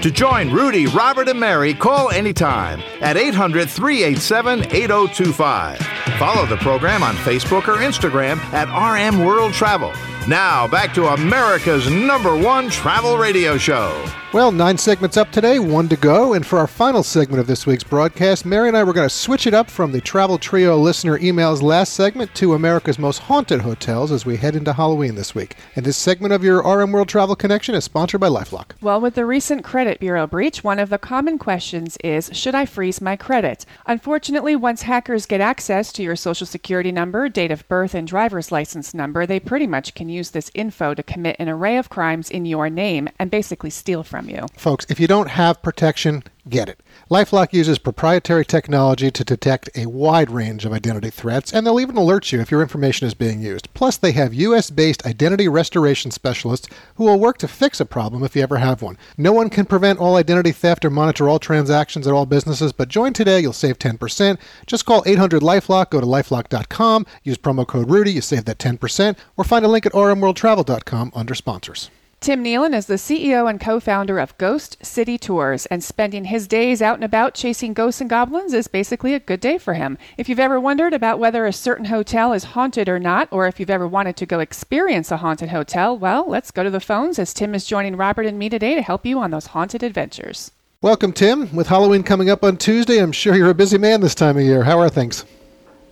To 0.02 0.12
join 0.12 0.50
Rudy, 0.50 0.86
Robert, 0.86 1.28
and 1.28 1.42
Mary, 1.42 1.74
call 1.74 2.10
anytime 2.12 2.82
at 3.02 3.18
800 3.18 3.70
387 3.70 4.62
8025. 4.74 5.95
Follow 6.18 6.46
the 6.46 6.56
program 6.58 7.04
on 7.04 7.16
Facebook 7.16 7.68
or 7.68 7.78
Instagram 7.82 8.38
at 8.54 8.70
RM 8.72 9.20
World 9.26 9.52
Travel. 9.52 9.92
Now, 10.30 10.66
back 10.66 10.94
to 10.94 11.08
America's 11.08 11.90
number 11.90 12.38
one 12.38 12.70
travel 12.70 13.18
radio 13.18 13.58
show 13.58 14.02
Well, 14.36 14.52
nine 14.52 14.78
segments 14.78 15.16
up 15.16 15.32
today, 15.32 15.60
one 15.60 15.88
to 15.88 15.96
go. 15.96 16.34
And 16.34 16.46
for 16.46 16.60
our 16.60 16.68
final 16.68 17.04
segment 17.04 17.40
of 17.40 17.48
this 17.48 17.66
week's 17.66 17.86
broadcast, 17.86 18.46
Mary 18.46 18.68
and 18.68 18.76
I 18.76 18.84
were 18.84 18.92
going 18.92 19.08
to 19.08 19.16
switch 19.16 19.48
it 19.48 19.54
up 19.54 19.70
from 19.70 19.94
the 19.94 20.02
Travel 20.02 20.38
Trio 20.38 20.78
listener 20.78 21.18
emails 21.20 21.62
last 21.62 21.94
segment 21.94 22.36
to 22.36 22.54
America's 22.54 23.00
most 23.00 23.20
haunted 23.20 23.62
hotels 23.62 24.12
as 24.12 24.26
we 24.26 24.36
head 24.36 24.58
into 24.58 24.74
Halloween 24.74 25.16
this 25.16 25.34
week. 25.34 25.56
And 25.78 25.86
this 25.86 25.96
segment 25.96 26.34
of 26.34 26.44
your 26.44 26.62
RM 26.62 26.92
World 26.92 27.08
Travel 27.08 27.38
Connection 27.38 27.76
is 27.76 27.86
sponsored 27.86 28.20
by 28.20 28.28
Lifelock. 28.28 28.72
Well, 28.82 29.00
with 29.00 29.16
the 29.16 29.26
recent 29.26 29.64
credit 29.64 30.02
bureau 30.02 30.28
breach, 30.28 30.66
one 30.66 30.80
of 30.80 30.90
the 30.90 30.98
common 30.98 31.38
questions 31.38 31.96
is 32.04 32.30
Should 32.34 32.56
I 32.56 32.66
freeze 32.66 33.00
my 33.00 33.16
credit? 33.16 33.66
Unfortunately, 33.86 34.54
once 34.54 34.82
hackers 34.82 35.26
get 35.26 35.40
access 35.40 35.94
to 35.94 36.04
your 36.04 36.18
social 36.18 36.46
security 36.46 36.92
number, 36.92 37.30
date 37.30 37.52
of 37.52 37.66
birth, 37.70 37.96
and 37.96 38.06
driver's 38.06 38.52
license 38.52 38.94
number, 38.94 39.26
they 39.26 39.40
pretty 39.40 39.66
much 39.66 39.96
can 39.96 40.10
use 40.10 40.32
this 40.32 40.52
info 40.54 40.94
to 40.94 41.04
commit 41.04 41.38
an 41.40 41.48
array 41.48 41.78
of 41.78 41.90
crimes 41.90 42.30
in 42.30 42.46
your 42.46 42.70
name 42.70 43.08
and 43.18 43.32
basically 43.32 43.70
steal 43.70 44.04
from 44.04 44.25
you. 44.30 44.46
Folks, 44.58 44.86
if 44.90 45.00
you 45.00 45.08
don't 45.08 45.30
have 45.30 45.62
protection, 45.62 46.24
get 46.50 46.70
it. 46.70 46.80
Lifelock 47.10 47.54
uses 47.54 47.78
proprietary 47.78 48.46
technology 48.46 49.12
to 49.12 49.24
detect 49.24 49.70
a 49.76 49.86
wide 49.86 50.32
range 50.32 50.66
of 50.66 50.74
identity 50.74 51.10
threats, 51.10 51.54
and 51.54 51.66
they'll 51.66 51.80
even 51.80 51.98
alert 51.98 52.32
you 52.32 52.40
if 52.40 52.50
your 52.50 52.62
information 52.62 53.06
is 53.06 53.14
being 53.14 53.42
used. 53.42 53.72
Plus, 53.74 53.98
they 53.98 54.12
have 54.14 54.34
US 54.34 54.70
based 54.70 55.06
identity 55.06 55.48
restoration 55.48 56.10
specialists 56.10 56.68
who 56.96 57.04
will 57.04 57.20
work 57.20 57.38
to 57.40 57.48
fix 57.48 57.80
a 57.80 57.86
problem 57.86 58.24
if 58.24 58.36
you 58.36 58.42
ever 58.42 58.58
have 58.58 58.82
one. 58.82 58.98
No 59.18 59.34
one 59.34 59.50
can 59.50 59.66
prevent 59.66 60.00
all 60.00 60.16
identity 60.16 60.52
theft 60.52 60.84
or 60.84 60.90
monitor 60.90 61.30
all 61.30 61.40
transactions 61.40 62.08
at 62.08 62.14
all 62.14 62.26
businesses, 62.26 62.72
but 62.74 62.90
join 62.90 63.14
today, 63.14 63.40
you'll 63.40 63.54
save 63.54 63.78
10%. 63.78 64.40
Just 64.66 64.86
call 64.86 65.04
800 65.06 65.42
Lifelock, 65.42 65.92
go 65.92 66.02
to 66.02 66.08
lifelock.com, 66.08 67.06
use 67.24 67.38
promo 67.38 67.68
code 67.68 67.90
Rudy, 67.90 68.14
you 68.14 68.22
save 68.22 68.46
that 68.46 68.58
10%, 68.58 69.16
or 69.38 69.44
find 69.44 69.66
a 69.66 69.68
link 69.68 69.86
at 69.86 69.94
rmworldtravel.com 69.94 71.12
under 71.14 71.36
sponsors. 71.36 71.90
Tim 72.26 72.44
Nealon 72.44 72.74
is 72.74 72.88
the 72.88 72.96
CEO 72.96 73.48
and 73.48 73.62
co 73.62 73.80
founder 73.80 74.18
of 74.18 74.36
Ghost 74.40 74.84
City 74.84 75.16
Tours, 75.16 75.68
and 75.68 75.84
spending 75.84 76.26
his 76.26 76.48
days 76.48 76.82
out 76.82 76.96
and 76.96 77.04
about 77.04 77.36
chasing 77.36 77.72
ghosts 77.72 78.02
and 78.02 78.10
goblins 78.10 78.52
is 78.52 78.68
basically 78.68 79.14
a 79.14 79.20
good 79.20 79.40
day 79.40 79.60
for 79.60 79.76
him. 79.76 80.00
If 80.18 80.28
you've 80.28 80.40
ever 80.40 80.60
wondered 80.60 80.92
about 80.92 81.20
whether 81.20 81.46
a 81.46 81.54
certain 81.54 81.86
hotel 81.86 82.34
is 82.34 82.44
haunted 82.44 82.90
or 82.90 82.98
not, 82.98 83.28
or 83.30 83.46
if 83.46 83.60
you've 83.60 83.70
ever 83.70 83.88
wanted 83.88 84.18
to 84.18 84.26
go 84.26 84.40
experience 84.40 85.12
a 85.12 85.18
haunted 85.18 85.50
hotel, 85.50 85.96
well, 85.96 86.28
let's 86.28 86.50
go 86.50 86.64
to 86.64 86.72
the 86.72 86.80
phones 86.80 87.20
as 87.20 87.32
Tim 87.32 87.54
is 87.54 87.68
joining 87.68 87.96
Robert 87.96 88.26
and 88.26 88.40
me 88.40 88.50
today 88.50 88.74
to 88.74 88.82
help 88.82 89.06
you 89.06 89.20
on 89.20 89.30
those 89.30 89.46
haunted 89.46 89.84
adventures. 89.84 90.50
Welcome, 90.82 91.14
Tim. 91.14 91.56
With 91.56 91.68
Halloween 91.68 92.02
coming 92.02 92.32
up 92.32 92.44
on 92.44 92.58
Tuesday, 92.58 93.04
I'm 93.04 93.12
sure 93.12 93.36
you're 93.36 93.52
a 93.52 93.54
busy 93.54 93.78
man 93.78 94.02
this 94.02 94.16
time 94.16 94.36
of 94.36 94.44
year. 94.44 94.64
How 94.64 94.80
are 94.80 94.90
things? 94.90 95.26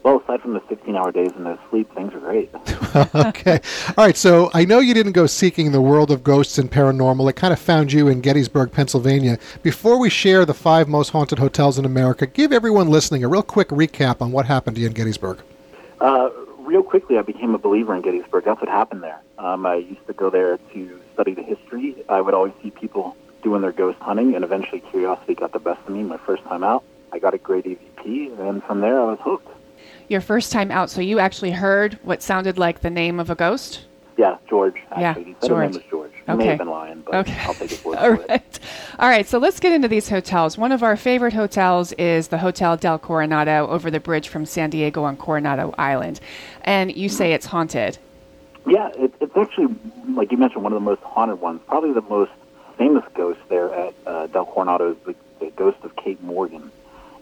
Well, 0.03 0.19
aside 0.19 0.41
from 0.41 0.53
the 0.53 0.61
16 0.67 0.95
hour 0.97 1.13
days 1.13 1.31
and 1.35 1.45
the 1.45 1.57
sleep, 1.69 1.93
things 1.95 2.13
are 2.13 2.19
great. 2.19 2.51
okay. 3.15 3.61
All 3.97 4.05
right. 4.05 4.17
So 4.17 4.51
I 4.53 4.65
know 4.65 4.79
you 4.79 4.93
didn't 4.93 5.13
go 5.13 5.25
seeking 5.27 5.71
the 5.71 5.81
world 5.81 6.11
of 6.11 6.23
ghosts 6.23 6.57
and 6.57 6.69
paranormal. 6.69 7.29
It 7.29 7.33
kind 7.33 7.53
of 7.53 7.59
found 7.59 7.93
you 7.93 8.09
in 8.09 8.21
Gettysburg, 8.21 8.71
Pennsylvania. 8.71 9.39
Before 9.61 9.97
we 9.97 10.09
share 10.09 10.45
the 10.45 10.53
five 10.53 10.89
most 10.89 11.09
haunted 11.09 11.39
hotels 11.39 11.79
in 11.79 11.85
America, 11.85 12.27
give 12.27 12.51
everyone 12.51 12.89
listening 12.89 13.23
a 13.23 13.29
real 13.29 13.43
quick 13.43 13.69
recap 13.69 14.21
on 14.21 14.31
what 14.31 14.45
happened 14.45 14.75
to 14.75 14.81
you 14.81 14.87
in 14.87 14.93
Gettysburg. 14.93 15.39
Uh, 16.01 16.29
real 16.59 16.83
quickly, 16.83 17.17
I 17.17 17.21
became 17.21 17.55
a 17.55 17.57
believer 17.57 17.95
in 17.95 18.01
Gettysburg. 18.01 18.43
That's 18.43 18.59
what 18.59 18.69
happened 18.69 19.03
there. 19.03 19.21
Um, 19.37 19.65
I 19.65 19.75
used 19.75 20.05
to 20.07 20.13
go 20.13 20.29
there 20.29 20.57
to 20.57 21.01
study 21.13 21.33
the 21.33 21.43
history. 21.43 21.95
I 22.09 22.19
would 22.19 22.33
always 22.33 22.53
see 22.61 22.71
people 22.71 23.15
doing 23.41 23.61
their 23.61 23.71
ghost 23.71 23.99
hunting, 23.99 24.35
and 24.35 24.43
eventually 24.43 24.81
curiosity 24.81 25.35
got 25.35 25.53
the 25.53 25.59
best 25.59 25.79
of 25.87 25.93
me 25.93 26.03
my 26.03 26.17
first 26.17 26.43
time 26.43 26.63
out. 26.63 26.83
I 27.11 27.19
got 27.19 27.33
a 27.33 27.37
great 27.37 27.65
EVP, 27.65 28.39
and 28.39 28.63
from 28.63 28.81
there 28.81 28.99
I 28.99 29.05
was 29.05 29.19
hooked 29.21 29.47
your 30.13 30.21
first 30.21 30.53
time 30.53 30.71
out, 30.71 30.89
so 30.89 31.01
you 31.01 31.19
actually 31.19 31.51
heard 31.51 31.99
what 32.03 32.21
sounded 32.21 32.57
like 32.57 32.79
the 32.79 32.89
name 32.89 33.19
of 33.19 33.29
a 33.29 33.35
ghost? 33.35 33.81
Yeah, 34.15 34.37
George. 34.47 34.75
Actually. 34.91 35.01
Yeah, 35.01 35.39
said 35.41 35.49
George. 35.49 35.71
Name 35.71 35.81
was 35.81 35.89
George. 35.89 36.11
okay. 36.29 36.37
may 36.37 36.45
have 36.45 36.57
been 36.59 36.69
lying, 36.69 37.01
but 37.01 37.15
okay. 37.15 37.37
I'll 37.41 37.53
take 37.55 37.71
his 37.71 37.83
word 37.85 37.97
All 37.97 38.15
for 38.15 38.21
right. 38.21 38.29
it. 38.29 38.59
All 38.99 39.09
right, 39.09 39.27
so 39.27 39.39
let's 39.39 39.59
get 39.59 39.73
into 39.73 39.87
these 39.87 40.07
hotels. 40.07 40.57
One 40.57 40.71
of 40.71 40.83
our 40.83 40.95
favorite 40.95 41.33
hotels 41.33 41.91
is 41.93 42.29
the 42.29 42.37
Hotel 42.37 42.77
del 42.77 42.99
Coronado 42.99 43.67
over 43.67 43.89
the 43.89 43.99
bridge 43.99 44.29
from 44.29 44.45
San 44.45 44.69
Diego 44.69 45.03
on 45.03 45.17
Coronado 45.17 45.73
Island. 45.77 46.19
And 46.61 46.95
you 46.95 47.09
say 47.09 47.33
it's 47.33 47.47
haunted. 47.47 47.97
Yeah, 48.67 48.89
it, 48.95 49.13
it's 49.19 49.35
actually, 49.35 49.75
like 50.09 50.31
you 50.31 50.37
mentioned, 50.37 50.63
one 50.63 50.71
of 50.71 50.77
the 50.77 50.85
most 50.85 51.01
haunted 51.01 51.41
ones. 51.41 51.59
Probably 51.67 51.91
the 51.91 52.01
most 52.01 52.31
famous 52.77 53.03
ghost 53.15 53.39
there 53.49 53.73
at 53.73 53.93
uh, 54.05 54.27
Del 54.27 54.45
Coronado 54.45 54.91
is 54.91 54.97
the, 55.05 55.15
the 55.39 55.51
ghost 55.51 55.77
of 55.83 55.95
Kate 55.95 56.21
Morgan. 56.23 56.71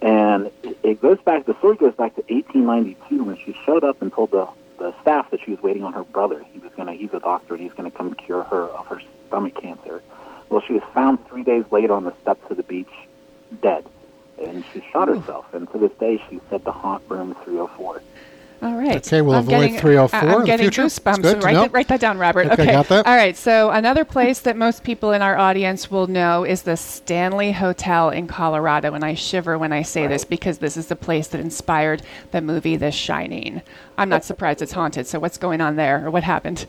And 0.02 0.50
it 0.64 1.02
goes 1.02 1.20
back, 1.22 1.46
the 1.46 1.56
story 1.60 1.78
goes 1.78 1.94
back 1.94 2.16
to 2.16 2.22
1892 2.34 3.24
when 3.24 3.38
she 3.38 3.56
showed 3.66 3.84
up 3.84 4.02
and 4.02 4.12
told 4.12 4.32
the, 4.32 4.48
the 4.80 4.94
staff 5.02 5.30
that 5.32 5.42
she 5.46 5.52
was 5.52 5.62
waiting 5.62 5.84
on 5.84 5.94
her 5.94 6.04
brother. 6.04 6.44
He 6.52 6.60
was 6.60 6.72
going 6.76 6.88
to, 6.88 6.94
he's 6.94 7.14
a 7.14 7.20
doctor, 7.20 7.54
and 7.54 7.62
he's 7.64 7.74
going 7.74 7.90
to 7.90 7.96
come 7.96 8.14
cure 8.16 8.44
her 8.44 8.64
of 8.64 8.88
her 8.88 9.02
stomach 9.28 9.62
cancer. 9.62 10.02
Well, 10.50 10.62
she 10.66 10.74
was 10.74 10.84
found 10.94 11.26
three 11.28 11.44
days 11.44 11.66
later 11.72 11.94
on 11.94 12.04
the 12.04 12.14
steps 12.22 12.50
of 12.50 12.58
the 12.58 12.64
beach, 12.64 12.92
dead. 13.62 13.86
And 14.44 14.66
she 14.74 14.84
shot 14.92 15.08
herself. 15.08 15.46
And 15.54 15.72
to 15.72 15.78
this 15.78 15.92
day, 16.00 16.22
she's 16.30 16.42
said 16.50 16.66
to 16.66 16.72
haunt 16.72 17.04
room 17.08 17.36
304. 17.44 18.02
All 18.62 18.76
right. 18.76 18.98
Okay, 18.98 19.22
we'll 19.24 19.34
I'm 19.34 19.40
avoid 19.40 19.72
getting, 19.72 19.80
304 19.80 20.20
uh, 20.20 20.22
I'm 20.22 20.30
in 20.30 20.40
the 20.42 20.46
getting 20.46 20.64
future. 20.66 20.84
goosebumps. 20.84 21.22
Good 21.24 21.42
to 21.42 21.46
write, 21.46 21.54
know. 21.54 21.62
that, 21.64 21.74
write 21.74 21.88
that 21.88 22.00
down, 22.00 22.20
Robert. 22.20 22.46
Okay, 22.52 22.68
got 22.68 22.88
that. 22.90 23.08
All 23.08 23.16
right. 23.16 23.36
So 23.36 23.72
another 23.72 24.06
place 24.06 24.40
that 24.42 24.56
most 24.56 24.84
people 24.84 25.12
in 25.14 25.24
our 25.24 25.36
audience 25.36 25.90
will 25.90 26.06
know 26.06 26.44
is 26.44 26.62
the 26.62 26.78
Stanley 26.78 27.54
Hotel 27.54 28.12
in 28.12 28.28
Colorado, 28.28 28.94
and 28.94 29.04
I 29.04 29.16
shiver 29.16 29.58
when 29.58 29.74
I 29.74 29.82
say 29.82 30.06
this 30.06 30.26
because 30.26 30.60
this 30.60 30.78
is 30.78 30.88
the 30.88 30.96
place 30.96 31.28
that 31.30 31.42
inspired 31.42 32.04
the 32.30 32.42
movie 32.42 32.76
The 32.76 32.92
Shining. 32.92 33.64
I'm 33.98 34.10
not 34.10 34.24
surprised 34.24 34.62
it's 34.62 34.74
haunted. 34.74 35.08
So 35.08 35.20
what's 35.20 35.38
going 35.40 35.60
on 35.60 35.76
there, 35.76 36.06
or 36.06 36.12
what 36.12 36.24
happened? 36.24 36.68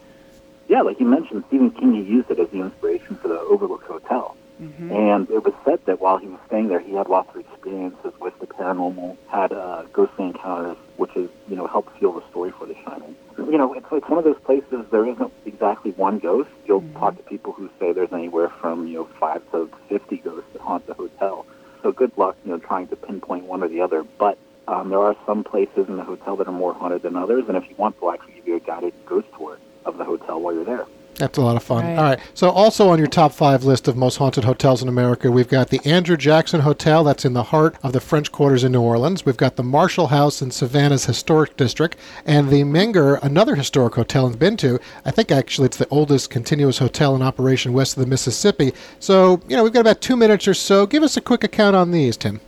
Yeah, 0.68 0.80
like 0.80 0.98
you 0.98 1.06
mentioned, 1.06 1.44
Stephen 1.48 1.70
King 1.72 1.94
he 1.94 2.00
used 2.00 2.30
it 2.30 2.38
as 2.38 2.48
the 2.48 2.60
inspiration 2.62 3.16
for 3.16 3.28
the 3.28 3.38
Overlook 3.38 3.84
Hotel. 3.84 4.34
Mm-hmm. 4.62 4.92
And 4.92 5.30
it 5.30 5.44
was 5.44 5.54
said 5.64 5.80
that 5.86 6.00
while 6.00 6.18
he 6.18 6.28
was 6.28 6.38
staying 6.46 6.68
there, 6.68 6.78
he 6.78 6.92
had 6.94 7.08
lots 7.08 7.34
of 7.34 7.40
experiences 7.40 8.12
with 8.20 8.38
the 8.38 8.46
paranormal, 8.46 9.16
had 9.28 9.52
uh, 9.52 9.82
ghostly 9.92 10.26
encounters, 10.26 10.76
which 10.96 11.16
is, 11.16 11.28
you 11.48 11.56
know, 11.56 11.66
helped 11.66 11.98
fuel 11.98 12.12
the 12.12 12.28
story 12.30 12.52
for 12.52 12.66
The 12.66 12.76
Shining. 12.84 13.16
You 13.38 13.58
know, 13.58 13.72
it's, 13.74 13.86
it's 13.90 14.08
one 14.08 14.18
of 14.18 14.24
those 14.24 14.40
places, 14.44 14.86
there 14.92 15.06
isn't 15.06 15.32
exactly 15.46 15.90
one 15.92 16.18
ghost. 16.18 16.50
You'll 16.66 16.82
Mm-hmm. 16.82 16.98
talk 16.98 17.16
to 17.16 17.22
people 17.24 17.52
who 17.52 17.68
say 17.78 17.92
there's 17.92 18.12
anywhere 18.12 18.48
from, 18.60 18.86
you 18.86 18.94
know, 18.94 19.08
five 19.20 19.42
to 19.52 19.68
50 19.88 20.16
ghosts 20.18 20.48
that 20.52 20.62
haunt 20.62 20.86
the 20.86 20.94
hotel. 20.94 21.44
So 21.82 21.90
good 21.92 22.12
luck, 22.16 22.36
you 22.44 22.50
know, 22.52 22.58
trying 22.58 22.88
to 22.88 22.96
pinpoint 22.96 23.44
one 23.44 23.62
or 23.62 23.68
the 23.68 23.80
other. 23.80 24.04
But 24.18 24.38
um, 24.68 24.88
there 24.90 25.00
are 25.00 25.16
some 25.26 25.42
places 25.44 25.88
in 25.88 25.96
the 25.96 26.04
hotel 26.04 26.36
that 26.36 26.46
are 26.48 26.52
more 26.52 26.72
haunted 26.74 27.02
than 27.02 27.16
others, 27.16 27.44
and 27.48 27.56
if 27.56 27.68
you 27.68 27.74
want, 27.76 28.00
they'll 28.00 28.10
actually 28.10 28.34
give 28.34 28.46
you 28.46 28.56
a 28.56 28.60
guided 28.60 28.94
ghost 29.06 29.26
tour 29.36 29.58
of 29.84 29.96
the 29.98 30.04
hotel 30.04 30.40
while 30.40 30.54
you're 30.54 30.64
there. 30.64 30.86
That's 31.16 31.38
a 31.38 31.42
lot 31.42 31.56
of 31.56 31.62
fun. 31.62 31.84
Right. 31.84 31.98
All 31.98 32.04
right. 32.04 32.20
So, 32.34 32.50
also 32.50 32.88
on 32.88 32.98
your 32.98 33.06
top 33.06 33.32
five 33.32 33.64
list 33.64 33.86
of 33.86 33.96
most 33.96 34.16
haunted 34.16 34.44
hotels 34.44 34.82
in 34.82 34.88
America, 34.88 35.30
we've 35.30 35.48
got 35.48 35.68
the 35.68 35.80
Andrew 35.84 36.16
Jackson 36.16 36.60
Hotel. 36.60 37.04
That's 37.04 37.24
in 37.24 37.34
the 37.34 37.42
heart 37.44 37.76
of 37.82 37.92
the 37.92 38.00
French 38.00 38.32
Quarters 38.32 38.64
in 38.64 38.72
New 38.72 38.80
Orleans. 38.80 39.26
We've 39.26 39.36
got 39.36 39.56
the 39.56 39.62
Marshall 39.62 40.08
House 40.08 40.40
in 40.40 40.50
Savannah's 40.50 41.04
historic 41.04 41.56
district, 41.56 41.96
and 42.24 42.48
the 42.48 42.62
Menger, 42.62 43.22
another 43.22 43.54
historic 43.54 43.94
hotel 43.94 44.26
I've 44.26 44.38
been 44.38 44.56
to. 44.58 44.80
I 45.04 45.10
think 45.10 45.30
actually 45.30 45.66
it's 45.66 45.76
the 45.76 45.88
oldest 45.90 46.30
continuous 46.30 46.78
hotel 46.78 47.14
in 47.14 47.22
operation 47.22 47.72
west 47.72 47.96
of 47.96 48.02
the 48.02 48.08
Mississippi. 48.08 48.72
So, 48.98 49.40
you 49.48 49.56
know, 49.56 49.64
we've 49.64 49.72
got 49.72 49.80
about 49.80 50.00
two 50.00 50.16
minutes 50.16 50.48
or 50.48 50.54
so. 50.54 50.86
Give 50.86 51.02
us 51.02 51.16
a 51.16 51.20
quick 51.20 51.44
account 51.44 51.76
on 51.76 51.90
these, 51.90 52.16
Tim. 52.16 52.40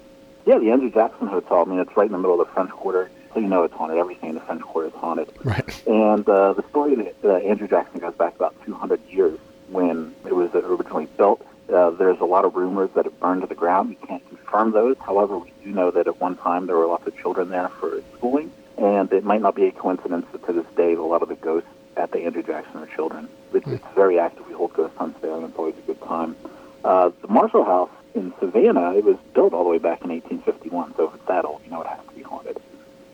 Yeah, 0.47 0.59
the 0.59 0.71
Andrew 0.71 0.91
Jackson 0.91 1.27
Hotel. 1.27 1.63
I 1.63 1.65
mean, 1.65 1.79
it's 1.79 1.97
right 1.97 2.07
in 2.07 2.13
the 2.13 2.19
middle 2.19 2.41
of 2.41 2.47
the 2.47 2.53
French 2.53 2.71
Quarter, 2.71 3.11
so 3.35 3.41
you 3.41 3.49
know 3.49 3.65
it's 3.65 3.75
haunted. 3.75 3.99
Everything 3.99 4.31
in 4.31 4.35
the 4.37 4.41
French 4.41 4.63
Quarter 4.63 4.89
is 4.89 4.95
haunted. 4.95 5.29
Right. 5.43 5.87
And 5.87 6.27
uh, 6.29 6.55
the 6.55 6.65
story 6.71 6.95
that 6.95 7.17
uh, 7.25 7.37
Andrew 7.37 7.69
Jackson 7.69 8.01
goes 8.01 8.15
back 8.15 8.37
about 8.37 8.55
200 8.65 9.01
years 9.11 9.39
when 9.69 10.15
it 10.25 10.35
was 10.35 10.51
originally 10.55 11.07
built. 11.17 11.45
Uh, 11.73 11.91
there's 11.91 12.21
a 12.21 12.25
lot 12.25 12.45
of 12.45 12.55
rumors 12.55 12.91
that 12.95 13.07
it 13.07 13.21
burned 13.21 13.41
to 13.41 13.47
the 13.47 13.55
ground. 13.55 13.89
We 13.89 14.07
can't 14.07 14.27
confirm 14.29 14.73
those. 14.73 14.97
However, 15.01 15.39
we 15.39 15.53
do 15.65 15.71
know 15.73 15.91
that 15.91 16.07
at 16.07 16.21
one 16.21 16.37
time 16.37 16.67
there 16.67 16.77
were 16.77 16.87
lots 16.87 17.07
of 17.07 17.17
children 17.19 17.49
there 17.49 17.69
for 17.81 18.03
schooling, 18.17 18.53
and 18.77 19.13
it 19.13 19.25
might 19.25 19.41
not 19.41 19.55
be 19.55 19.67
a 19.67 19.73
coincidence 19.73 20.27
that 20.33 20.47
to 20.47 20.53
this 20.53 20.67
day 20.77 20.95
a 20.95 21.03
lot 21.03 21.23
of 21.23 21.29
the 21.29 21.37
ghosts 21.37 21.69
at 21.97 22.13
the 22.13 22.21
Andrew 22.21 22.43
Jackson 22.43 22.83
are 22.83 22.87
children. 22.87 23.29
It's, 23.53 23.67
it's 23.67 23.85
very 23.95 24.19
active. 24.19 24.47
We 24.47 24.55
hold 24.55 24.75
ghost 24.75 24.95
hunts 24.97 25.21
there, 25.23 25.35
and 25.35 25.45
it's 25.45 25.57
always 25.57 25.77
a 25.79 25.83
good 25.83 26.01
time. 26.03 26.37
Uh, 26.85 27.11
the 27.23 27.29
Marshall 27.29 27.65
House 27.65 27.91
in 28.15 28.33
Savannah, 28.39 28.95
it 28.95 29.05
was 29.05 29.17
built 29.33 29.55
all 29.55 29.65
the 29.65 29.71
way 29.71 29.79
back 29.79 30.03
in 30.03 30.11
1851, 30.11 30.95
so 30.97 31.09
if 31.09 31.15
it's 31.15 31.27
that 31.27 31.45
old, 31.45 31.63
you 31.65 31.71
know 31.71 31.81
it 31.81 31.87
has 31.87 32.01
to 32.07 32.15
be 32.15 32.23
haunted. 32.23 32.61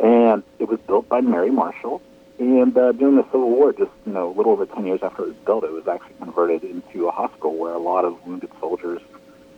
And 0.01 0.43
it 0.59 0.69
was 0.69 0.81
built 0.87 1.09
by 1.09 1.21
Mary 1.21 1.51
Marshall. 1.51 2.01
And 2.39 2.77
uh, 2.77 2.93
during 2.93 3.17
the 3.17 3.25
Civil 3.25 3.51
War, 3.51 3.73
just 3.73 3.91
you 4.07 4.13
know, 4.13 4.31
a 4.31 4.35
little 4.35 4.53
over 4.53 4.65
10 4.65 4.87
years 4.87 5.01
after 5.03 5.25
it 5.25 5.29
was 5.29 5.37
built, 5.45 5.65
it 5.65 5.73
was 5.73 5.87
actually 5.87 6.15
converted 6.19 6.65
into 6.65 7.07
a 7.07 7.11
hospital 7.11 7.55
where 7.55 7.75
a 7.75 7.79
lot 7.79 8.05
of 8.07 8.27
wounded 8.27 8.51
soldiers 8.61 9.03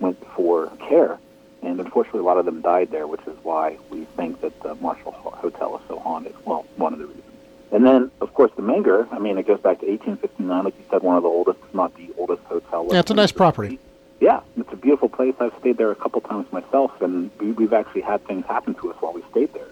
went 0.00 0.18
for 0.34 0.66
care. 0.88 1.18
And 1.62 1.78
unfortunately, 1.78 2.20
a 2.20 2.24
lot 2.24 2.38
of 2.38 2.44
them 2.44 2.60
died 2.60 2.90
there, 2.90 3.06
which 3.06 3.20
is 3.26 3.36
why 3.44 3.78
we 3.88 4.04
think 4.16 4.40
that 4.40 4.60
the 4.62 4.74
Marshall 4.76 5.12
Hotel 5.12 5.76
is 5.76 5.82
so 5.86 6.00
haunted. 6.00 6.34
Well, 6.44 6.66
one 6.76 6.92
of 6.92 6.98
the 6.98 7.06
reasons. 7.06 7.22
And 7.70 7.86
then, 7.86 8.10
of 8.20 8.34
course, 8.34 8.50
the 8.56 8.62
Menger, 8.62 9.10
I 9.12 9.18
mean, 9.18 9.38
it 9.38 9.46
goes 9.46 9.60
back 9.60 9.80
to 9.80 9.86
1859, 9.86 10.64
like 10.64 10.76
you 10.76 10.84
said, 10.90 11.02
one 11.02 11.16
of 11.16 11.22
the 11.22 11.28
oldest, 11.28 11.58
if 11.66 11.74
not 11.74 11.96
the 11.96 12.10
oldest 12.18 12.42
hotel. 12.44 12.88
Yeah, 12.90 12.98
it's 12.98 13.10
a 13.10 13.14
nice 13.14 13.32
property. 13.32 13.78
Yeah, 14.20 14.40
it's 14.56 14.72
a 14.72 14.76
beautiful 14.76 15.08
place. 15.08 15.34
I've 15.40 15.54
stayed 15.60 15.78
there 15.78 15.90
a 15.90 15.96
couple 15.96 16.20
times 16.20 16.50
myself, 16.52 17.00
and 17.00 17.30
we've 17.40 17.72
actually 17.72 18.02
had 18.02 18.24
things 18.26 18.44
happen 18.46 18.74
to 18.74 18.90
us 18.92 18.96
while 19.00 19.12
we 19.12 19.22
stayed 19.30 19.54
there. 19.54 19.66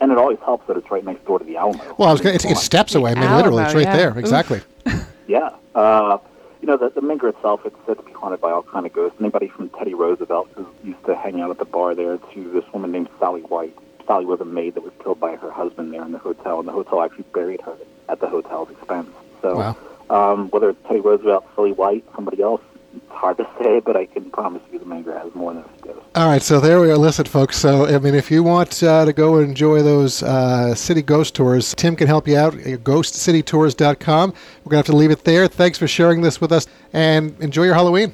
And 0.00 0.12
it 0.12 0.18
always 0.18 0.38
helps 0.44 0.66
that 0.66 0.76
it's 0.76 0.90
right 0.90 1.04
next 1.04 1.24
door 1.24 1.38
to 1.38 1.44
the 1.44 1.56
Alamo. 1.56 1.82
Well, 1.96 2.08
I 2.08 2.12
was 2.12 2.20
gonna, 2.20 2.34
it's, 2.34 2.44
it's 2.44 2.62
steps 2.62 2.94
away. 2.94 3.12
I 3.12 3.14
mean, 3.14 3.30
literally, 3.34 3.62
it's 3.64 3.74
right 3.74 3.86
yeah. 3.86 3.96
there. 3.96 4.18
Exactly. 4.18 4.60
Yeah. 5.26 5.50
Uh, 5.74 6.18
you 6.60 6.68
know, 6.68 6.76
the, 6.76 6.88
the 6.88 7.00
Menger 7.00 7.28
itself, 7.28 7.60
it's 7.64 7.76
said 7.86 7.96
to 7.96 8.02
be 8.02 8.12
haunted 8.12 8.40
by 8.40 8.50
all 8.50 8.62
kind 8.62 8.86
of 8.86 8.92
ghosts. 8.92 9.16
Anybody 9.20 9.48
from 9.48 9.68
Teddy 9.70 9.94
Roosevelt, 9.94 10.48
who 10.54 10.66
used 10.84 11.04
to 11.06 11.14
hang 11.14 11.40
out 11.40 11.50
at 11.50 11.58
the 11.58 11.64
bar 11.64 11.94
there, 11.94 12.18
to 12.18 12.50
this 12.50 12.64
woman 12.72 12.92
named 12.92 13.08
Sally 13.18 13.42
White. 13.42 13.76
Sally 14.06 14.24
was 14.24 14.40
a 14.40 14.44
maid 14.44 14.74
that 14.74 14.82
was 14.82 14.92
killed 15.02 15.20
by 15.20 15.36
her 15.36 15.50
husband 15.50 15.92
there 15.92 16.04
in 16.04 16.12
the 16.12 16.18
hotel, 16.18 16.58
and 16.58 16.68
the 16.68 16.72
hotel 16.72 17.02
actually 17.02 17.24
buried 17.34 17.60
her 17.62 17.76
at 18.08 18.20
the 18.20 18.28
hotel's 18.28 18.70
expense. 18.70 19.08
So, 19.42 19.56
wow. 19.58 20.32
um, 20.32 20.48
whether 20.50 20.70
it's 20.70 20.82
Teddy 20.86 21.00
Roosevelt, 21.00 21.44
Sally 21.54 21.72
White, 21.72 22.04
somebody 22.14 22.40
else, 22.40 22.62
it's 22.74 22.75
hard 23.08 23.36
to 23.38 23.48
say, 23.62 23.80
but 23.80 23.96
I 23.96 24.06
can 24.06 24.30
promise 24.30 24.62
you 24.72 24.78
the 24.78 24.84
Menger 24.84 25.20
has 25.22 25.34
more 25.34 25.54
than 25.54 25.64
a 25.64 25.86
ghost. 25.86 26.06
All 26.14 26.28
right, 26.28 26.42
so 26.42 26.60
there 26.60 26.80
we 26.80 26.90
are. 26.90 26.96
Listen, 26.96 27.24
folks. 27.24 27.56
So, 27.58 27.86
I 27.86 27.98
mean, 27.98 28.14
if 28.14 28.30
you 28.30 28.42
want 28.42 28.82
uh, 28.82 29.04
to 29.04 29.12
go 29.12 29.36
and 29.36 29.48
enjoy 29.48 29.82
those 29.82 30.22
uh, 30.22 30.74
city 30.74 31.02
ghost 31.02 31.34
tours, 31.34 31.74
Tim 31.74 31.96
can 31.96 32.06
help 32.06 32.26
you 32.26 32.36
out. 32.36 32.54
At 32.54 32.84
ghostcitytours.com. 32.84 34.30
We're 34.30 34.70
going 34.70 34.70
to 34.70 34.76
have 34.76 34.86
to 34.86 34.96
leave 34.96 35.10
it 35.10 35.24
there. 35.24 35.46
Thanks 35.48 35.78
for 35.78 35.86
sharing 35.88 36.22
this 36.22 36.40
with 36.40 36.52
us, 36.52 36.66
and 36.92 37.38
enjoy 37.40 37.64
your 37.64 37.74
Halloween. 37.74 38.12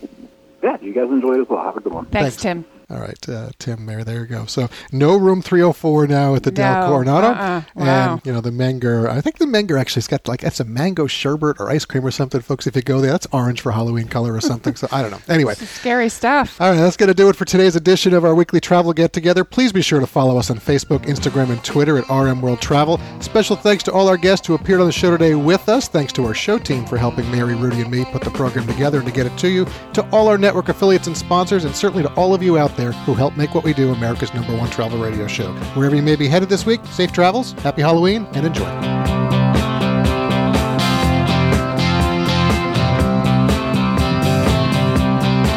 Yeah, 0.62 0.76
you 0.80 0.92
guys 0.92 1.10
enjoy 1.10 1.34
it 1.34 1.40
as 1.42 1.48
well. 1.48 1.62
Have 1.62 1.76
a 1.76 1.80
good 1.80 1.92
one. 1.92 2.06
Thanks, 2.06 2.36
Thanks. 2.36 2.42
Tim. 2.42 2.64
All 2.92 3.00
right, 3.00 3.28
uh, 3.28 3.50
Tim. 3.58 3.86
There, 3.86 4.04
there 4.04 4.20
you 4.20 4.26
go. 4.26 4.44
So 4.44 4.68
no 4.90 5.16
room 5.16 5.40
304 5.40 6.08
now 6.08 6.34
at 6.34 6.42
the 6.42 6.50
no, 6.50 6.56
Del 6.56 6.88
Coronado, 6.88 7.28
uh-uh. 7.28 7.62
wow. 7.74 8.12
and 8.12 8.26
you 8.26 8.32
know 8.32 8.42
the 8.42 8.50
Menger. 8.50 9.08
I 9.08 9.22
think 9.22 9.38
the 9.38 9.46
Menger 9.46 9.80
actually 9.80 10.00
has 10.00 10.08
got 10.08 10.28
like 10.28 10.42
it's 10.42 10.60
a 10.60 10.64
mango 10.64 11.06
sherbet 11.06 11.56
or 11.58 11.70
ice 11.70 11.86
cream 11.86 12.04
or 12.04 12.10
something, 12.10 12.42
folks. 12.42 12.66
If 12.66 12.76
you 12.76 12.82
go 12.82 13.00
there, 13.00 13.12
that's 13.12 13.26
orange 13.32 13.62
for 13.62 13.72
Halloween 13.72 14.08
color 14.08 14.34
or 14.34 14.42
something. 14.42 14.76
so 14.76 14.88
I 14.92 15.00
don't 15.00 15.10
know. 15.10 15.20
Anyway, 15.28 15.54
scary 15.54 16.10
stuff. 16.10 16.60
All 16.60 16.70
right, 16.70 16.76
that's 16.76 16.98
going 16.98 17.08
to 17.08 17.14
do 17.14 17.30
it 17.30 17.36
for 17.36 17.46
today's 17.46 17.76
edition 17.76 18.12
of 18.12 18.26
our 18.26 18.34
weekly 18.34 18.60
travel 18.60 18.92
get 18.92 19.14
together. 19.14 19.42
Please 19.42 19.72
be 19.72 19.80
sure 19.80 20.00
to 20.00 20.06
follow 20.06 20.36
us 20.36 20.50
on 20.50 20.58
Facebook, 20.58 21.06
Instagram, 21.06 21.48
and 21.48 21.64
Twitter 21.64 21.96
at 21.96 22.08
RM 22.10 22.42
World 22.42 22.60
Travel. 22.60 23.00
Special 23.20 23.56
thanks 23.56 23.82
to 23.84 23.92
all 23.92 24.06
our 24.06 24.18
guests 24.18 24.46
who 24.46 24.52
appeared 24.54 24.80
on 24.80 24.86
the 24.86 24.92
show 24.92 25.10
today 25.10 25.34
with 25.34 25.66
us. 25.70 25.88
Thanks 25.88 26.12
to 26.14 26.26
our 26.26 26.34
show 26.34 26.58
team 26.58 26.84
for 26.84 26.98
helping 26.98 27.30
Mary, 27.30 27.54
Rudy, 27.54 27.80
and 27.80 27.90
me 27.90 28.04
put 28.04 28.22
the 28.22 28.30
program 28.30 28.66
together 28.66 28.98
and 28.98 29.06
to 29.06 29.14
get 29.14 29.24
it 29.24 29.38
to 29.38 29.48
you. 29.48 29.66
To 29.94 30.06
all 30.10 30.28
our 30.28 30.36
network 30.36 30.68
affiliates 30.68 31.06
and 31.06 31.16
sponsors, 31.16 31.64
and 31.64 31.74
certainly 31.74 32.02
to 32.02 32.12
all 32.16 32.34
of 32.34 32.42
you 32.42 32.58
out 32.58 32.76
there 32.76 32.81
who 32.90 33.14
help 33.14 33.36
make 33.36 33.54
what 33.54 33.62
we 33.62 33.72
do 33.72 33.92
America's 33.92 34.34
number 34.34 34.56
one 34.56 34.68
travel 34.70 34.98
radio 34.98 35.28
show. 35.28 35.52
Wherever 35.74 35.94
you 35.94 36.02
may 36.02 36.16
be 36.16 36.26
headed 36.26 36.48
this 36.48 36.66
week, 36.66 36.84
safe 36.86 37.12
travels, 37.12 37.52
happy 37.52 37.82
Halloween, 37.82 38.26
and 38.32 38.44
enjoy. 38.44 39.02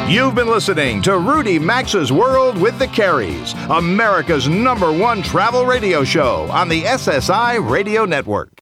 You've 0.07 0.35
been 0.35 0.47
listening 0.47 1.01
to 1.01 1.17
Rudy 1.17 1.57
Maxa's 1.57 2.11
World 2.11 2.57
with 2.57 2.77
the 2.77 2.87
Careys, 2.87 3.53
America's 3.75 4.47
number 4.47 4.91
one 4.91 5.23
travel 5.23 5.65
radio 5.65 6.03
show 6.03 6.43
on 6.51 6.69
the 6.69 6.83
SSI 6.83 7.67
Radio 7.67 8.05
Network. 8.05 8.49